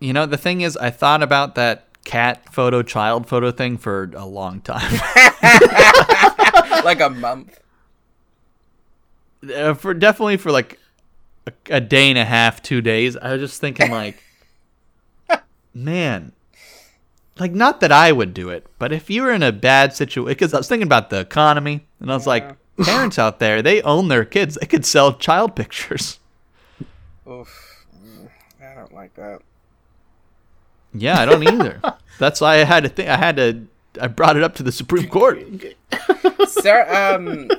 You 0.00 0.14
know, 0.14 0.24
the 0.24 0.38
thing 0.38 0.62
is, 0.62 0.78
I 0.78 0.88
thought 0.88 1.22
about 1.22 1.56
that 1.56 1.88
cat 2.04 2.54
photo, 2.54 2.82
child 2.82 3.28
photo 3.28 3.50
thing 3.50 3.76
for 3.76 4.10
a 4.16 4.24
long 4.24 4.62
time. 4.62 4.90
like 6.84 7.00
a 7.00 7.10
month. 7.10 7.60
uh, 9.54 9.74
for 9.74 9.94
definitely 9.94 10.36
for 10.36 10.50
like 10.50 10.78
a, 11.46 11.52
a 11.76 11.80
day 11.80 12.08
and 12.08 12.18
a 12.18 12.24
half, 12.24 12.62
two 12.62 12.80
days. 12.80 13.16
I 13.16 13.32
was 13.32 13.40
just 13.40 13.60
thinking, 13.60 13.90
like, 13.90 14.22
man, 15.74 16.32
like, 17.38 17.52
not 17.52 17.80
that 17.80 17.92
I 17.92 18.12
would 18.12 18.34
do 18.34 18.48
it, 18.48 18.66
but 18.78 18.92
if 18.92 19.10
you 19.10 19.22
were 19.22 19.32
in 19.32 19.42
a 19.42 19.52
bad 19.52 19.92
situation, 19.94 20.28
because 20.28 20.54
I 20.54 20.58
was 20.58 20.68
thinking 20.68 20.86
about 20.86 21.10
the 21.10 21.20
economy, 21.20 21.86
and 22.00 22.10
I 22.10 22.14
was 22.14 22.26
like, 22.26 22.56
parents 22.82 23.18
out 23.18 23.38
there, 23.38 23.62
they 23.62 23.82
own 23.82 24.08
their 24.08 24.24
kids. 24.24 24.56
They 24.60 24.66
could 24.66 24.84
sell 24.86 25.14
child 25.14 25.54
pictures. 25.56 26.18
Oof. 27.28 27.84
I 28.62 28.74
don't 28.74 28.94
like 28.94 29.14
that. 29.14 29.40
Yeah, 30.94 31.20
I 31.20 31.26
don't 31.26 31.42
either. 31.42 31.80
That's 32.18 32.40
why 32.40 32.54
I 32.54 32.64
had 32.64 32.84
to 32.84 32.88
think. 32.88 33.08
I 33.08 33.16
had 33.16 33.36
to. 33.36 33.66
I 34.00 34.08
brought 34.08 34.36
it 34.36 34.42
up 34.42 34.54
to 34.56 34.62
the 34.62 34.72
Supreme 34.72 35.08
Court. 35.08 35.40
Sarah, 36.48 37.14
um, 37.16 37.50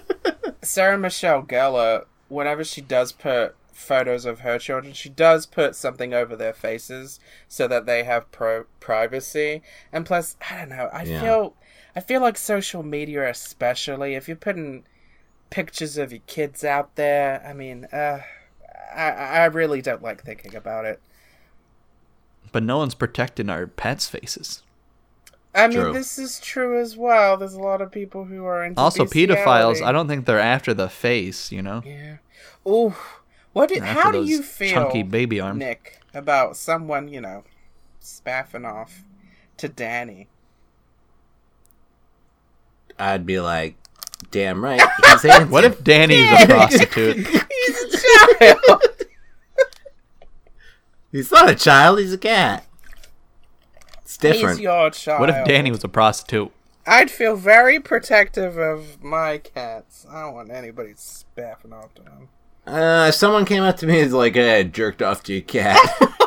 Sarah 0.62 0.98
Michelle 0.98 1.44
Gellar, 1.44 2.06
whenever 2.30 2.64
she 2.64 2.82
does 2.82 3.12
put 3.12 3.56
photos 3.74 4.26
of 4.26 4.40
her 4.40 4.58
children, 4.58 4.94
she 4.94 5.10
does 5.10 5.46
put 5.46 5.76
something 5.76 6.14
over 6.14 6.36
their 6.36 6.54
faces 6.54 7.20
so 7.48 7.68
that 7.68 7.86
they 7.86 8.04
have 8.04 8.32
pro- 8.32 8.66
privacy. 8.80 9.62
And 9.94 10.06
plus, 10.06 10.36
I 10.50 10.58
don't 10.58 10.70
know. 10.70 10.90
I 10.92 11.04
Yeah. 11.04 11.22
feel, 11.22 11.54
I 11.96 12.00
feel 12.00 12.22
like 12.22 12.38
social 12.38 12.84
media, 12.84 13.30
especially 13.30 14.16
if 14.16 14.28
you're 14.28 14.38
putting 14.38 14.84
pictures 15.50 15.98
of 15.98 16.12
your 16.12 16.22
kids 16.28 16.64
out 16.64 16.96
there. 16.96 17.44
I 17.48 17.54
mean, 17.54 17.86
uh, 17.94 18.20
I 18.96 19.10
I 19.12 19.46
really 19.46 19.82
don't 19.82 20.02
like 20.02 20.24
thinking 20.24 20.56
about 20.56 20.86
it. 20.86 21.00
But 22.52 22.64
no 22.64 22.78
one's 22.78 22.96
protecting 22.96 23.50
our 23.50 23.68
pets' 23.68 24.10
faces. 24.10 24.64
I 25.58 25.68
mean, 25.68 25.80
True. 25.80 25.94
this 25.94 26.20
is 26.20 26.40
true 26.40 26.80
as 26.80 26.96
well. 26.96 27.36
There's 27.36 27.56
a 27.56 27.60
lot 27.60 27.82
of 27.82 27.92
people 27.92 28.26
who 28.26 28.46
are 28.46 28.64
into 28.64 28.80
Also, 28.80 29.06
pedophiles. 29.06 29.82
I 29.82 29.92
don't 29.92 30.08
think 30.08 30.28
they're 30.28 30.40
after 30.40 30.72
the 30.74 30.88
face. 30.88 31.52
You 31.52 31.64
know, 31.64 31.82
Yeah. 31.84 32.18
Ooh. 32.68 32.94
What? 33.54 33.70
Do, 33.70 33.82
how 33.82 34.12
do 34.12 34.24
you 34.24 34.44
feel, 34.44 34.72
chunky 34.72 35.02
baby 35.02 35.40
arms. 35.40 35.58
Nick, 35.58 36.00
about 36.14 36.58
someone 36.58 37.08
you 37.08 37.22
know 37.22 37.44
spaffing 38.00 38.66
off 38.66 39.04
to 39.58 39.68
Danny? 39.68 40.28
I'd 43.00 43.26
be 43.26 43.40
like, 43.40 43.78
damn 44.30 44.64
right. 44.64 44.82
He's. 45.22 45.24
What 45.50 45.64
if 45.64 45.84
Danny's 45.84 46.30
a 46.32 46.46
prostitute? 46.46 47.28
He's 47.58 47.96
a 47.96 48.38
child. 48.40 48.82
He's 51.12 51.32
not 51.32 51.50
a 51.50 51.56
child, 51.56 52.00
he's 52.00 52.14
a 52.14 52.18
cat. 52.18 52.66
It's 54.08 54.16
different. 54.16 54.58
He's 54.60 54.64
your 54.64 54.90
child. 54.90 55.20
What 55.20 55.30
if 55.30 55.46
Danny 55.46 55.70
was 55.70 55.84
a 55.84 55.90
prostitute? 55.90 56.50
I'd 56.86 57.12
feel 57.12 57.36
very 57.36 57.78
protective 57.82 58.58
of 58.58 59.04
my 59.04 59.38
cats. 59.40 60.06
I 60.10 60.22
don't 60.22 60.34
want 60.34 60.50
anybody 60.50 60.94
spaffing 60.96 61.74
off 61.74 61.94
to 61.96 62.04
them. 62.04 62.30
Uh, 62.66 63.08
if 63.10 63.16
someone 63.16 63.44
came 63.44 63.64
up 63.64 63.76
to 63.78 63.86
me 63.86 63.96
and 63.96 64.06
was 64.06 64.14
like, 64.14 64.36
hey, 64.36 64.60
I 64.60 64.64
jerked 64.64 65.02
off 65.02 65.24
to 65.24 65.34
your 65.34 65.42
cat. 65.42 65.78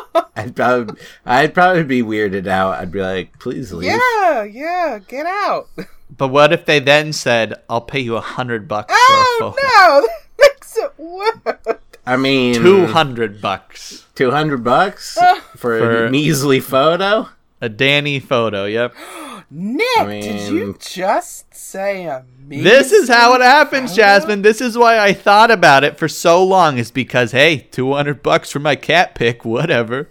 I'd 0.35 0.55
probably, 0.55 1.01
I'd 1.25 1.55
probably 1.55 1.81
be 1.81 2.03
weirded 2.03 2.45
out. 2.45 2.75
I'd 2.79 2.91
be 2.91 3.01
like, 3.01 3.39
please 3.39 3.73
leave. 3.73 3.89
Yeah, 3.91 4.43
yeah, 4.43 4.99
get 5.07 5.25
out. 5.25 5.67
But 6.15 6.27
what 6.27 6.51
if 6.51 6.65
they 6.65 6.79
then 6.79 7.13
said, 7.13 7.53
"I'll 7.69 7.79
pay 7.79 8.01
you 8.01 8.17
a 8.17 8.21
hundred 8.21 8.67
bucks 8.67 8.93
Oh 8.95 9.35
for 9.39 9.45
a 9.45 9.51
photo"? 9.53 9.61
Oh 9.63 10.01
no, 10.01 10.07
that 10.37 10.53
makes 10.53 10.77
it 10.77 10.99
worse. 10.99 11.77
I 12.05 12.17
mean, 12.17 12.53
Two 12.55 12.85
hundred 12.87 13.41
bucks. 13.41 14.05
200 14.15 14.61
bucks 14.61 15.17
for, 15.55 15.79
For- 15.79 16.05
a 16.07 16.11
measly 16.11 16.59
photo? 16.59 17.29
A 17.61 17.69
Danny 17.69 18.19
photo. 18.19 18.65
Yep. 18.65 18.95
Nick, 19.53 20.07
did 20.07 20.51
you 20.51 20.77
just 20.79 21.53
say 21.53 22.05
a 22.05 22.25
me? 22.47 22.61
This 22.61 22.91
is 22.91 23.09
how 23.09 23.33
it 23.35 23.41
happens, 23.41 23.91
photo? 23.91 24.01
Jasmine. 24.01 24.41
This 24.41 24.61
is 24.61 24.77
why 24.77 24.97
I 24.97 25.11
thought 25.13 25.51
about 25.51 25.83
it 25.83 25.97
for 25.97 26.07
so 26.07 26.43
long. 26.43 26.77
Is 26.77 26.89
because 26.89 27.33
hey, 27.33 27.57
two 27.57 27.93
hundred 27.93 28.23
bucks 28.23 28.51
for 28.51 28.59
my 28.59 28.75
cat 28.75 29.13
pic, 29.13 29.43
whatever. 29.43 30.09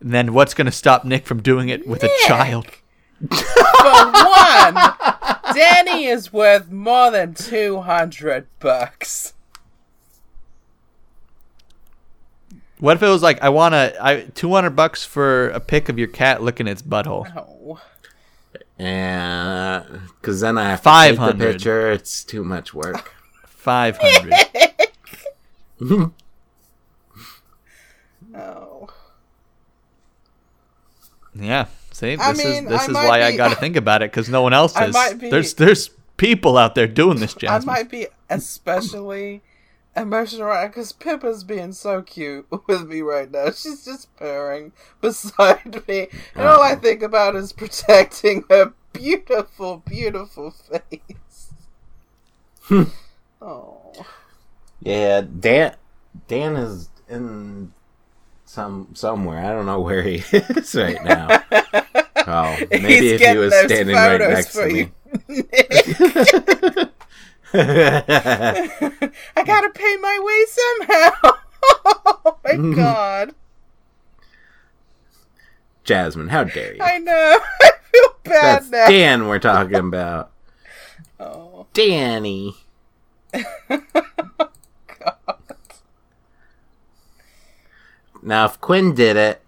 And 0.00 0.12
then 0.12 0.34
what's 0.34 0.54
gonna 0.54 0.72
stop 0.72 1.04
Nick 1.04 1.26
from 1.26 1.42
doing 1.42 1.68
it 1.68 1.86
with 1.86 2.02
a 2.02 2.10
child? 2.26 2.66
For 3.20 3.26
one, 3.30 4.94
Danny 5.54 6.06
is 6.06 6.32
worth 6.32 6.70
more 6.70 7.10
than 7.10 7.34
two 7.34 7.80
hundred 7.80 8.48
bucks. 8.58 9.34
What 12.80 12.96
if 12.96 13.02
it 13.02 13.08
was 13.08 13.22
like 13.22 13.42
I 13.42 13.50
want 13.50 13.72
to 13.74 13.94
I 14.00 14.22
two 14.34 14.50
hundred 14.52 14.70
bucks 14.70 15.04
for 15.04 15.50
a 15.50 15.60
pic 15.60 15.88
of 15.88 15.98
your 15.98 16.08
cat 16.08 16.42
licking 16.42 16.66
its 16.66 16.82
butthole? 16.82 17.30
Oh, 17.36 17.80
Yeah, 18.78 19.84
because 20.20 20.40
then 20.40 20.56
I 20.58 20.70
have 20.70 20.80
to 20.80 20.84
take 20.84 21.10
the 21.12 21.16
500. 21.16 21.52
picture. 21.52 21.90
It's 21.92 22.24
too 22.24 22.42
much 22.42 22.72
work. 22.74 23.14
Five 23.46 23.98
hundred. 24.00 24.32
oh. 28.34 28.88
yeah. 31.34 31.66
See, 31.92 32.16
this 32.16 32.24
I 32.26 32.30
is 32.30 32.36
this 32.38 32.80
I 32.80 32.84
is 32.84 32.88
might 32.90 33.08
why 33.08 33.22
I 33.24 33.36
got 33.36 33.48
to 33.50 33.56
think 33.60 33.76
about 33.76 34.02
it 34.02 34.10
because 34.10 34.28
no 34.30 34.40
one 34.42 34.54
else 34.54 34.74
I 34.74 34.86
is. 34.86 34.94
might 34.94 35.18
be- 35.20 35.28
There's 35.30 35.52
there's 35.54 35.90
people 36.16 36.56
out 36.56 36.74
there 36.74 36.86
doing 36.86 37.18
this, 37.18 37.34
job. 37.34 37.60
I 37.60 37.64
might 37.64 37.90
be 37.90 38.06
especially 38.30 39.42
emotional 39.96 40.46
right 40.46 40.68
because 40.68 40.92
Pippa's 40.92 41.44
being 41.44 41.72
so 41.72 42.02
cute 42.02 42.46
with 42.66 42.86
me 42.88 43.00
right 43.00 43.30
now. 43.30 43.50
She's 43.50 43.84
just 43.84 44.14
purring 44.16 44.72
beside 45.00 45.86
me, 45.88 46.08
and 46.34 46.46
all 46.46 46.62
I 46.62 46.72
oh. 46.72 46.76
think 46.76 47.02
about 47.02 47.36
is 47.36 47.52
protecting 47.52 48.44
her 48.50 48.72
beautiful, 48.92 49.82
beautiful 49.86 50.50
face. 50.52 51.52
oh. 53.42 54.06
Yeah, 54.80 55.22
Dan. 55.22 55.76
Dan 56.26 56.56
is 56.56 56.88
in 57.08 57.72
some 58.44 58.88
somewhere. 58.94 59.44
I 59.44 59.50
don't 59.50 59.66
know 59.66 59.80
where 59.80 60.02
he 60.02 60.16
is 60.32 60.74
right 60.74 61.02
now. 61.04 61.42
Oh, 62.26 62.54
maybe 62.70 62.86
He's 62.86 63.12
if 63.12 63.20
he 63.22 63.36
was 63.38 63.52
standing 63.54 63.96
right 63.96 64.20
next 64.20 64.52
to 64.52 64.66
me. 64.66 64.90
I 67.54 69.10
gotta 69.44 69.70
pay 69.70 69.96
my 69.96 70.18
way 70.22 70.44
somehow. 70.46 71.10
oh 72.24 72.38
my 72.44 72.56
god. 72.76 73.34
Jasmine, 75.84 76.28
how 76.28 76.44
dare 76.44 76.74
you? 76.74 76.82
I 76.82 76.98
know. 76.98 77.38
I 77.60 77.70
feel 77.90 78.14
bad 78.22 78.42
That's 78.42 78.70
now. 78.70 78.88
Dan 78.88 79.26
we're 79.26 79.38
talking 79.40 79.76
about. 79.76 80.30
Oh, 81.18 81.66
Danny. 81.72 82.54
God. 83.32 84.50
Now, 88.22 88.44
if 88.44 88.60
Quinn 88.60 88.94
did 88.94 89.16
it, 89.16 89.42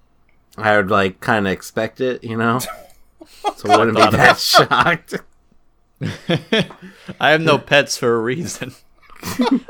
I 0.56 0.76
would 0.76 0.90
like 0.90 1.20
kind 1.20 1.46
of 1.46 1.52
expect 1.52 2.00
it, 2.00 2.24
you 2.24 2.36
know. 2.36 2.58
So 3.56 3.70
I 3.70 3.78
wouldn't 3.78 3.96
be 3.96 4.16
that 4.16 4.38
shocked. 4.38 5.14
I 7.20 7.30
have 7.30 7.40
no 7.40 7.58
pets 7.58 7.96
for 7.96 8.14
a 8.14 8.20
reason. 8.20 8.74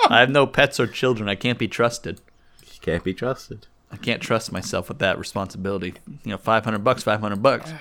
I 0.09 0.21
have 0.21 0.31
no 0.31 0.47
pets 0.47 0.81
or 0.81 0.87
children. 0.87 1.29
I 1.29 1.35
can't 1.35 1.59
be 1.59 1.69
trusted. 1.69 2.21
He 2.65 2.79
can't 2.79 3.05
be 3.05 3.15
trusted. 3.15 3.67
I 3.91 3.97
can't 3.97 4.23
trust 4.23 4.51
myself 4.53 4.89
with 4.89 4.99
that 5.01 5.19
responsibility. 5.19 5.95
You 6.25 6.31
know, 6.31 6.39
five 6.39 6.65
hundred 6.65 6.83
bucks, 6.85 7.03
five 7.03 7.21
hundred 7.21 7.43
bucks. 7.43 7.73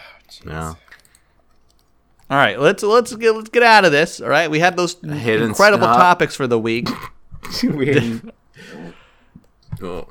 No. 0.46 0.78
All 2.30 2.38
right, 2.38 2.60
let's 2.60 2.84
let's 2.84 3.16
get 3.16 3.34
let's 3.34 3.50
get 3.50 3.64
out 3.64 3.86
of 3.86 3.92
this. 3.92 4.20
All 4.22 4.30
right, 4.30 4.50
we 4.50 4.60
had 4.60 4.78
those 4.78 5.00
hidden 5.02 5.50
incredible 5.50 5.86
stop. 5.86 5.98
topics 5.98 6.36
for 6.36 6.48
the 6.48 6.60
week. 6.60 6.90
Weird. 7.64 8.32
oh. 9.82 10.08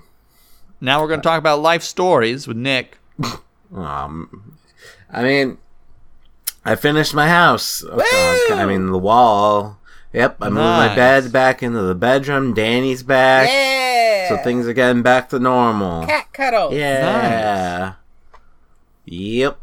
Now 0.81 1.01
we're 1.01 1.09
going 1.09 1.21
to 1.21 1.25
talk 1.25 1.39
about 1.39 1.61
life 1.61 1.83
stories 1.83 2.47
with 2.47 2.57
Nick. 2.57 2.99
Um, 3.75 4.59
I 5.11 5.23
mean, 5.23 5.59
I 6.65 6.75
finished 6.77 7.15
my 7.15 7.29
house. 7.29 7.83
Okay, 7.85 8.53
I 8.55 8.67
mean, 8.67 8.87
the 8.91 8.99
wall. 8.99 9.79
Yep, 10.13 10.39
I 10.41 10.47
moved 10.47 10.57
my 10.57 10.87
Nice. 10.89 10.97
bed 10.97 11.33
back 11.33 11.63
into 11.63 11.81
the 11.83 11.95
bedroom. 11.95 12.53
Danny's 12.53 13.03
back. 13.03 13.49
Yeah. 13.49 14.29
So 14.29 14.37
things 14.43 14.67
are 14.67 14.73
getting 14.73 15.03
back 15.03 15.29
to 15.31 15.39
normal. 15.39 16.07
cat 16.07 16.33
cuddle. 16.33 16.73
Yeah. 16.75 17.95
Yep. 19.07 19.59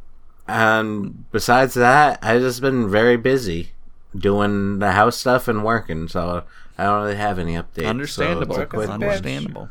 And 0.48 1.30
besides 1.32 1.74
that, 1.74 2.20
I've 2.22 2.42
just 2.42 2.62
been 2.62 2.90
very 2.90 3.18
busy 3.18 3.72
doing 4.18 4.80
the 4.80 4.94
house 4.94 5.18
stuff 5.18 5.48
and 5.50 5.64
working, 5.64 6.08
so 6.08 6.44
I 6.78 6.84
don't 6.86 7.04
really 7.04 7.16
have 7.18 7.38
any 7.40 7.56
updates. 7.56 7.88
Understandable. 7.88 8.56
So 8.56 8.62
it's 8.62 8.70
quick 8.70 8.88
one. 8.88 9.04
Understandable. 9.04 9.70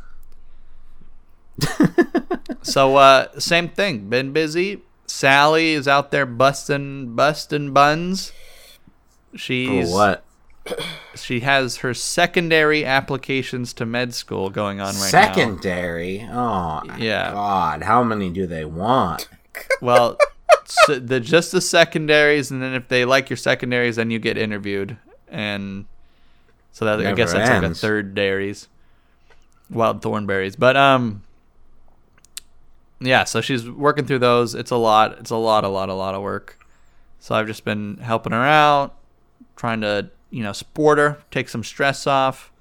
so 2.62 2.96
uh 2.96 3.28
same 3.38 3.68
thing. 3.68 4.08
Been 4.10 4.32
busy. 4.32 4.82
Sally 5.16 5.72
is 5.72 5.88
out 5.88 6.10
there 6.10 6.26
busting 6.26 7.14
busting 7.16 7.72
buns. 7.72 8.32
For 9.32 9.38
She's 9.38 9.90
what? 9.90 10.24
she 11.14 11.40
has 11.40 11.78
her 11.78 11.94
secondary 11.94 12.84
applications 12.84 13.72
to 13.74 13.86
med 13.86 14.12
school 14.12 14.50
going 14.50 14.78
on 14.78 14.88
right 14.88 14.94
now. 14.94 15.08
Secondary? 15.08 16.20
Oh, 16.30 16.82
Yeah. 16.98 17.32
God. 17.32 17.82
How 17.82 18.02
many 18.02 18.28
do 18.28 18.46
they 18.46 18.66
want? 18.66 19.26
Well, 19.80 20.18
so 20.66 20.98
the 20.98 21.18
just 21.18 21.50
the 21.50 21.62
secondaries, 21.62 22.50
and 22.50 22.62
then 22.62 22.74
if 22.74 22.88
they 22.88 23.06
like 23.06 23.30
your 23.30 23.38
secondaries, 23.38 23.96
then 23.96 24.10
you 24.10 24.18
get 24.18 24.36
interviewed, 24.36 24.98
and 25.28 25.86
so 26.72 26.84
that 26.84 27.06
I 27.06 27.14
guess 27.14 27.32
that's 27.32 27.48
like 27.48 27.70
a 27.70 27.74
third 27.74 28.14
dairies, 28.14 28.68
wild 29.70 30.02
thornberries. 30.02 30.56
But 30.56 30.76
um, 30.76 31.22
yeah. 33.00 33.24
So 33.24 33.40
she's 33.40 33.68
working 33.68 34.04
through 34.06 34.20
those. 34.20 34.54
It's 34.54 34.70
a 34.70 34.76
lot. 34.76 35.18
It's 35.18 35.30
a 35.30 35.36
lot, 35.36 35.64
a 35.64 35.68
lot, 35.68 35.88
a 35.88 35.94
lot 35.94 36.14
of 36.14 36.22
work. 36.22 36.58
So 37.18 37.34
I've 37.34 37.46
just 37.46 37.64
been 37.64 37.96
helping 37.98 38.32
her 38.32 38.44
out, 38.44 38.94
trying 39.56 39.80
to 39.82 40.10
you 40.30 40.42
know 40.42 40.52
support 40.52 40.98
her, 40.98 41.18
take 41.30 41.48
some 41.48 41.64
stress 41.64 42.06
off. 42.06 42.52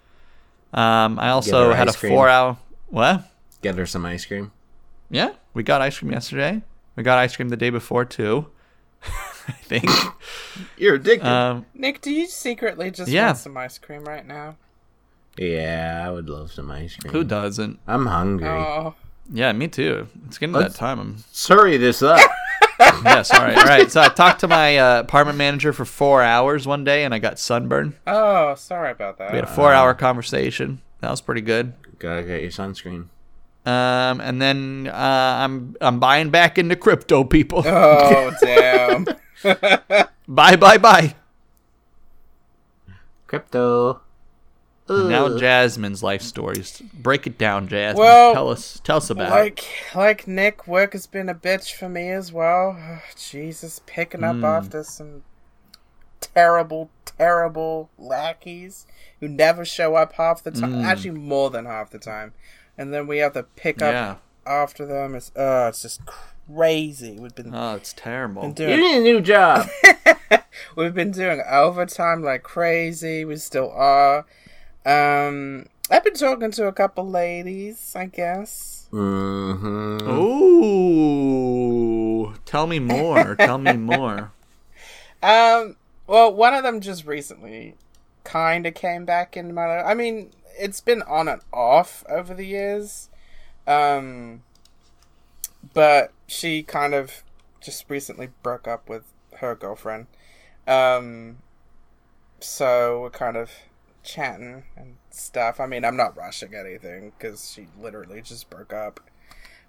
Um, 0.73 1.19
I 1.19 1.29
also 1.29 1.71
had 1.73 1.87
a 1.87 1.93
cream. 1.93 2.11
four 2.11 2.27
hour 2.29 2.57
what? 2.87 3.23
Get 3.61 3.75
her 3.77 3.85
some 3.85 4.05
ice 4.05 4.25
cream. 4.25 4.51
Yeah, 5.09 5.31
we 5.53 5.63
got 5.63 5.81
ice 5.81 5.99
cream 5.99 6.11
yesterday. 6.11 6.61
We 6.95 7.03
got 7.03 7.17
ice 7.17 7.35
cream 7.35 7.49
the 7.49 7.57
day 7.57 7.69
before 7.69 8.05
too. 8.05 8.47
I 9.47 9.51
think. 9.51 9.89
You're 10.77 10.95
addicted. 10.95 11.27
Um, 11.27 11.65
Nick, 11.73 12.01
do 12.01 12.11
you 12.11 12.25
secretly 12.27 12.89
just 12.91 13.09
Yeah. 13.11 13.27
want 13.27 13.37
some 13.37 13.57
ice 13.57 13.77
cream 13.77 14.03
right 14.05 14.25
now? 14.25 14.57
yeah, 15.37 16.01
I 16.05 16.09
would 16.11 16.29
love 16.29 16.51
some 16.51 16.71
ice 16.71 16.95
cream. 16.95 17.11
who 17.11 17.23
doesn't? 17.25 17.79
I'm 17.87 18.05
hungry. 18.05 18.47
Oh, 18.47 18.95
Yeah, 19.31 19.51
me 19.53 19.67
too. 19.67 20.07
It's 20.27 20.37
getting 20.37 20.53
Let's- 20.53 20.73
that 20.73 20.79
time. 20.79 20.99
I'm, 20.99 21.23
Hurry 21.47 21.77
this 21.77 22.01
up. 22.03 22.19
yeah, 22.79 23.21
sorry. 23.21 23.55
All 23.55 23.63
right. 23.63 23.91
So 23.91 24.01
I 24.01 24.09
talked 24.09 24.41
to 24.41 24.47
my 24.47 24.77
uh, 24.77 24.99
apartment 24.99 25.37
manager 25.37 25.73
for 25.73 25.85
four 25.85 26.21
hours 26.21 26.67
one 26.67 26.83
day, 26.83 27.05
and 27.05 27.13
I 27.13 27.19
got 27.19 27.39
sunburn. 27.39 27.95
oh, 28.05 28.55
sorry 28.55 28.91
about 28.91 29.17
that. 29.17 29.31
We 29.31 29.37
had 29.37 29.45
a 29.45 29.47
four-hour 29.47 29.93
conversation. 29.95 30.81
That 31.01 31.09
was 31.09 31.21
pretty 31.21 31.41
good. 31.41 31.73
Gotta 31.99 32.23
get 32.23 32.41
your 32.41 32.51
sunscreen. 32.51 33.07
Um, 33.65 34.21
and 34.21 34.39
then 34.41 34.87
uh, 34.91 34.95
I'm 34.95 35.75
I'm 35.81 35.99
buying 35.99 36.29
back 36.29 36.57
into 36.57 36.75
crypto, 36.75 37.23
people. 37.23 37.63
Oh, 37.65 38.31
damn. 38.41 39.05
bye, 40.27 40.55
bye, 40.55 40.77
bye. 40.77 41.15
Crypto. 43.27 44.01
And 44.87 45.09
now 45.09 45.35
Jasmine's 45.37 46.03
life 46.03 46.21
stories. 46.21 46.81
Break 46.93 47.25
it 47.25 47.37
down, 47.39 47.67
Jasmine. 47.67 47.99
Well, 48.03 48.33
tell 48.33 48.49
us, 48.49 48.79
tell 48.83 48.97
us 48.97 49.09
about 49.09 49.29
it. 49.29 49.31
like, 49.31 49.65
like 49.95 50.27
Nick, 50.27 50.67
work 50.67 50.93
has 50.93 51.07
been 51.07 51.27
a 51.27 51.33
bitch 51.35 51.73
for 51.73 51.89
me 51.89 52.09
as 52.11 52.31
well. 52.31 52.77
Jesus, 53.17 53.81
picking 53.87 54.23
up 54.23 54.35
Hmm. 54.35 54.45
after 54.45 54.83
some 54.83 55.23
terrible, 56.21 56.89
terrible 57.05 57.89
lackeys 57.97 58.85
who 59.19 59.27
never 59.27 59.65
show 59.65 59.95
up 59.95 60.13
half 60.13 60.43
the 60.43 60.51
time. 60.51 60.73
Hmm. 60.73 60.81
Actually, 60.85 61.11
more 61.11 61.49
than 61.49 61.65
half 61.65 61.89
the 61.89 61.99
time. 61.99 62.33
And 62.77 62.93
then 62.93 63.07
we 63.07 63.19
have 63.19 63.33
to 63.33 63.43
pick 63.43 63.81
up 63.81 63.93
Yeah. 63.93 64.15
after 64.45 64.85
them. 64.85 65.15
It's, 65.15 65.31
uh, 65.35 65.67
it's 65.69 65.81
just 65.81 66.01
crazy. 66.05 67.17
We've 67.19 67.33
been, 67.33 67.53
Oh, 67.55 67.75
it's 67.75 67.93
terrible. 67.93 68.49
been 68.49 68.69
You 68.69 68.77
need 68.77 68.97
a 68.97 69.01
new 69.01 69.21
job. 69.21 69.67
We've 70.75 70.93
been 70.93 71.11
doing 71.11 71.41
overtime 71.49 72.21
like 72.21 72.43
crazy. 72.43 73.25
We 73.25 73.37
still 73.37 73.71
are. 73.71 74.25
Um, 74.85 75.65
I've 75.89 76.03
been 76.03 76.13
talking 76.13 76.51
to 76.51 76.67
a 76.67 76.73
couple 76.73 77.09
ladies, 77.09 77.93
I 77.95 78.05
guess. 78.05 78.87
mm-hmm. 78.91 80.09
Ooh, 80.09 82.33
tell 82.45 82.67
me 82.67 82.79
more. 82.79 83.35
tell 83.35 83.57
me 83.57 83.73
more. 83.73 84.31
Um, 85.23 85.75
well, 86.07 86.33
one 86.33 86.53
of 86.53 86.63
them 86.63 86.81
just 86.81 87.05
recently 87.05 87.75
kind 88.23 88.65
of 88.65 88.73
came 88.73 89.05
back 89.05 89.35
into 89.35 89.53
my 89.53 89.65
life. 89.65 89.83
I 89.85 89.93
mean, 89.93 90.31
it's 90.57 90.81
been 90.81 91.01
on 91.03 91.27
and 91.27 91.41
off 91.51 92.03
over 92.07 92.33
the 92.33 92.45
years. 92.45 93.09
Um, 93.67 94.43
but 95.73 96.11
she 96.27 96.63
kind 96.63 96.93
of 96.93 97.23
just 97.61 97.89
recently 97.89 98.29
broke 98.43 98.67
up 98.67 98.87
with 98.87 99.03
her 99.37 99.55
girlfriend. 99.55 100.07
Um, 100.67 101.37
so 102.39 103.01
we're 103.01 103.09
kind 103.09 103.37
of 103.37 103.51
chatting 104.05 104.63
and 104.77 104.95
stuff. 105.09 105.59
I 105.59 105.65
mean, 105.65 105.83
I'm 105.83 105.97
not 105.97 106.15
rushing 106.15 106.53
anything 106.53 107.11
because 107.17 107.51
she 107.51 107.67
literally 107.79 108.21
just 108.21 108.49
broke 108.49 108.71
up. 108.71 108.99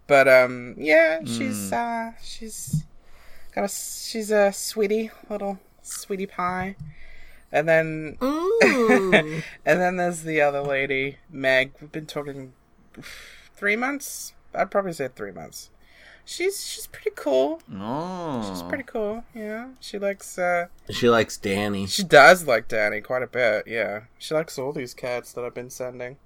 But 0.07 0.29
um, 0.29 0.75
yeah, 0.79 1.25
she's 1.25 1.73
uh, 1.73 2.13
she's 2.23 2.85
got 3.55 3.65
a 3.65 3.69
she's 3.69 4.31
a 4.31 4.53
sweetie 4.53 5.11
little 5.29 5.59
sweetie 5.83 6.27
pie, 6.27 6.77
and 7.51 7.69
then 7.69 8.17
and 8.21 9.43
then 9.65 9.97
there's 9.97 10.23
the 10.23 10.41
other 10.41 10.61
lady, 10.61 11.17
Meg. 11.29 11.73
We've 11.81 11.91
been 11.91 12.07
talking 12.07 12.53
three 13.55 13.75
months. 13.75 14.35
I'd 14.55 14.71
probably 14.71 14.93
say 14.93 15.09
three 15.09 15.33
months. 15.33 15.71
She's 16.29 16.67
she's 16.67 16.89
pretty 16.89 17.13
cool. 17.15 17.63
Oh, 17.73 18.45
She's 18.53 18.61
pretty 18.63 18.83
cool. 18.83 19.23
Yeah, 19.33 19.69
she 19.79 19.97
likes. 19.99 20.37
uh 20.39 20.67
She 20.91 21.09
likes 21.09 21.37
Danny. 21.37 21.87
She 21.87 22.03
does 22.03 22.47
like 22.49 22.67
Danny 22.67 23.01
quite 23.01 23.23
a 23.23 23.29
bit. 23.29 23.69
Yeah, 23.69 24.01
she 24.19 24.35
likes 24.35 24.59
all 24.59 24.73
these 24.73 24.93
cats 24.93 25.33
that 25.33 25.45
I've 25.45 25.55
been 25.55 25.71
sending. 25.71 26.17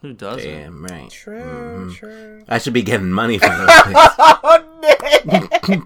Who 0.00 0.12
doesn't? 0.12 0.50
Damn 0.50 0.84
right. 0.84 1.08
True, 1.08 1.88
Mhm. 1.90 1.94
true. 1.94 2.44
I 2.48 2.58
should 2.58 2.72
be 2.72 2.82
getting 2.82 3.12
money 3.12 3.38
for 3.38 3.46
those 3.46 3.68
Oh, 3.70 4.80
Nick! 4.82 5.84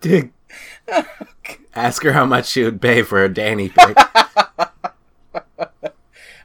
things. 0.00 0.30
Ask 1.74 2.02
her 2.04 2.12
how 2.12 2.24
much 2.24 2.46
she 2.46 2.64
would 2.64 2.80
pay 2.80 3.02
for 3.02 3.22
a 3.22 3.28
Danny 3.28 3.68
pick. 3.68 3.96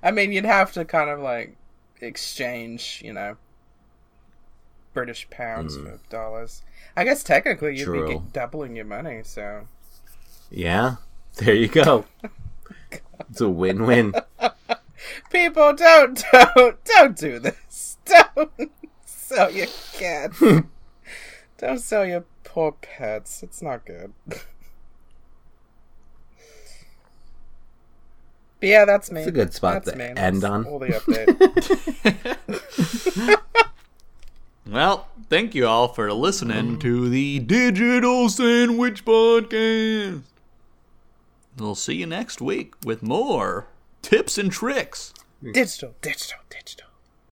I 0.03 0.11
mean, 0.11 0.33
you'd 0.33 0.43
have 0.43 0.73
to 0.73 0.83
kind 0.83 1.09
of 1.09 1.21
like 1.21 1.55
exchange, 2.01 3.01
you 3.05 3.13
know. 3.13 3.37
British 4.93 5.29
pounds 5.29 5.75
hmm. 5.75 5.85
for 5.85 5.99
dollars. 6.09 6.63
I 6.95 7.03
guess 7.03 7.23
technically 7.23 7.77
you'd 7.77 7.91
be 7.91 7.99
True. 7.99 8.07
get- 8.07 8.33
doubling 8.33 8.75
your 8.75 8.85
money. 8.85 9.21
So 9.23 9.67
Yeah, 10.49 10.95
there 11.37 11.55
you 11.55 11.67
go. 11.67 12.05
It's 13.29 13.41
a 13.41 13.49
win-win. 13.49 14.13
people, 15.31 15.73
don't 15.73 16.23
don't 16.31 16.83
don't 16.85 17.17
do 17.17 17.39
this. 17.39 17.97
Don't 18.05 18.71
sell 19.05 19.49
your 19.49 19.67
cats. 19.93 20.43
don't 21.57 21.79
sell 21.79 22.05
your 22.05 22.25
poor 22.43 22.73
pets. 22.73 23.41
It's 23.41 23.61
not 23.61 23.85
good. 23.85 24.13
But 24.27 24.43
yeah, 28.61 28.83
that's 28.85 29.09
me. 29.09 29.21
It's 29.21 29.29
a 29.29 29.31
good 29.31 29.53
spot 29.53 29.85
That's 29.85 29.91
to 29.91 29.97
me. 29.97 30.05
end 30.15 30.41
That's 30.41 30.43
on. 30.43 30.65
All 30.65 30.79
the 30.79 30.87
update. 30.87 31.29
Well, 34.65 35.09
thank 35.29 35.53
you 35.55 35.67
all 35.67 35.89
for 35.89 36.11
listening 36.13 36.79
to 36.79 37.09
the 37.09 37.39
Digital 37.39 38.29
Sandwich 38.29 39.03
Podcast. 39.03 40.21
We'll 41.57 41.75
see 41.75 41.95
you 41.95 42.05
next 42.05 42.41
week 42.41 42.73
with 42.85 43.03
more 43.03 43.67
tips 44.01 44.37
and 44.37 44.51
tricks. 44.51 45.13
digital, 45.41 45.95
digital, 46.01 46.39
digital. 46.49 46.87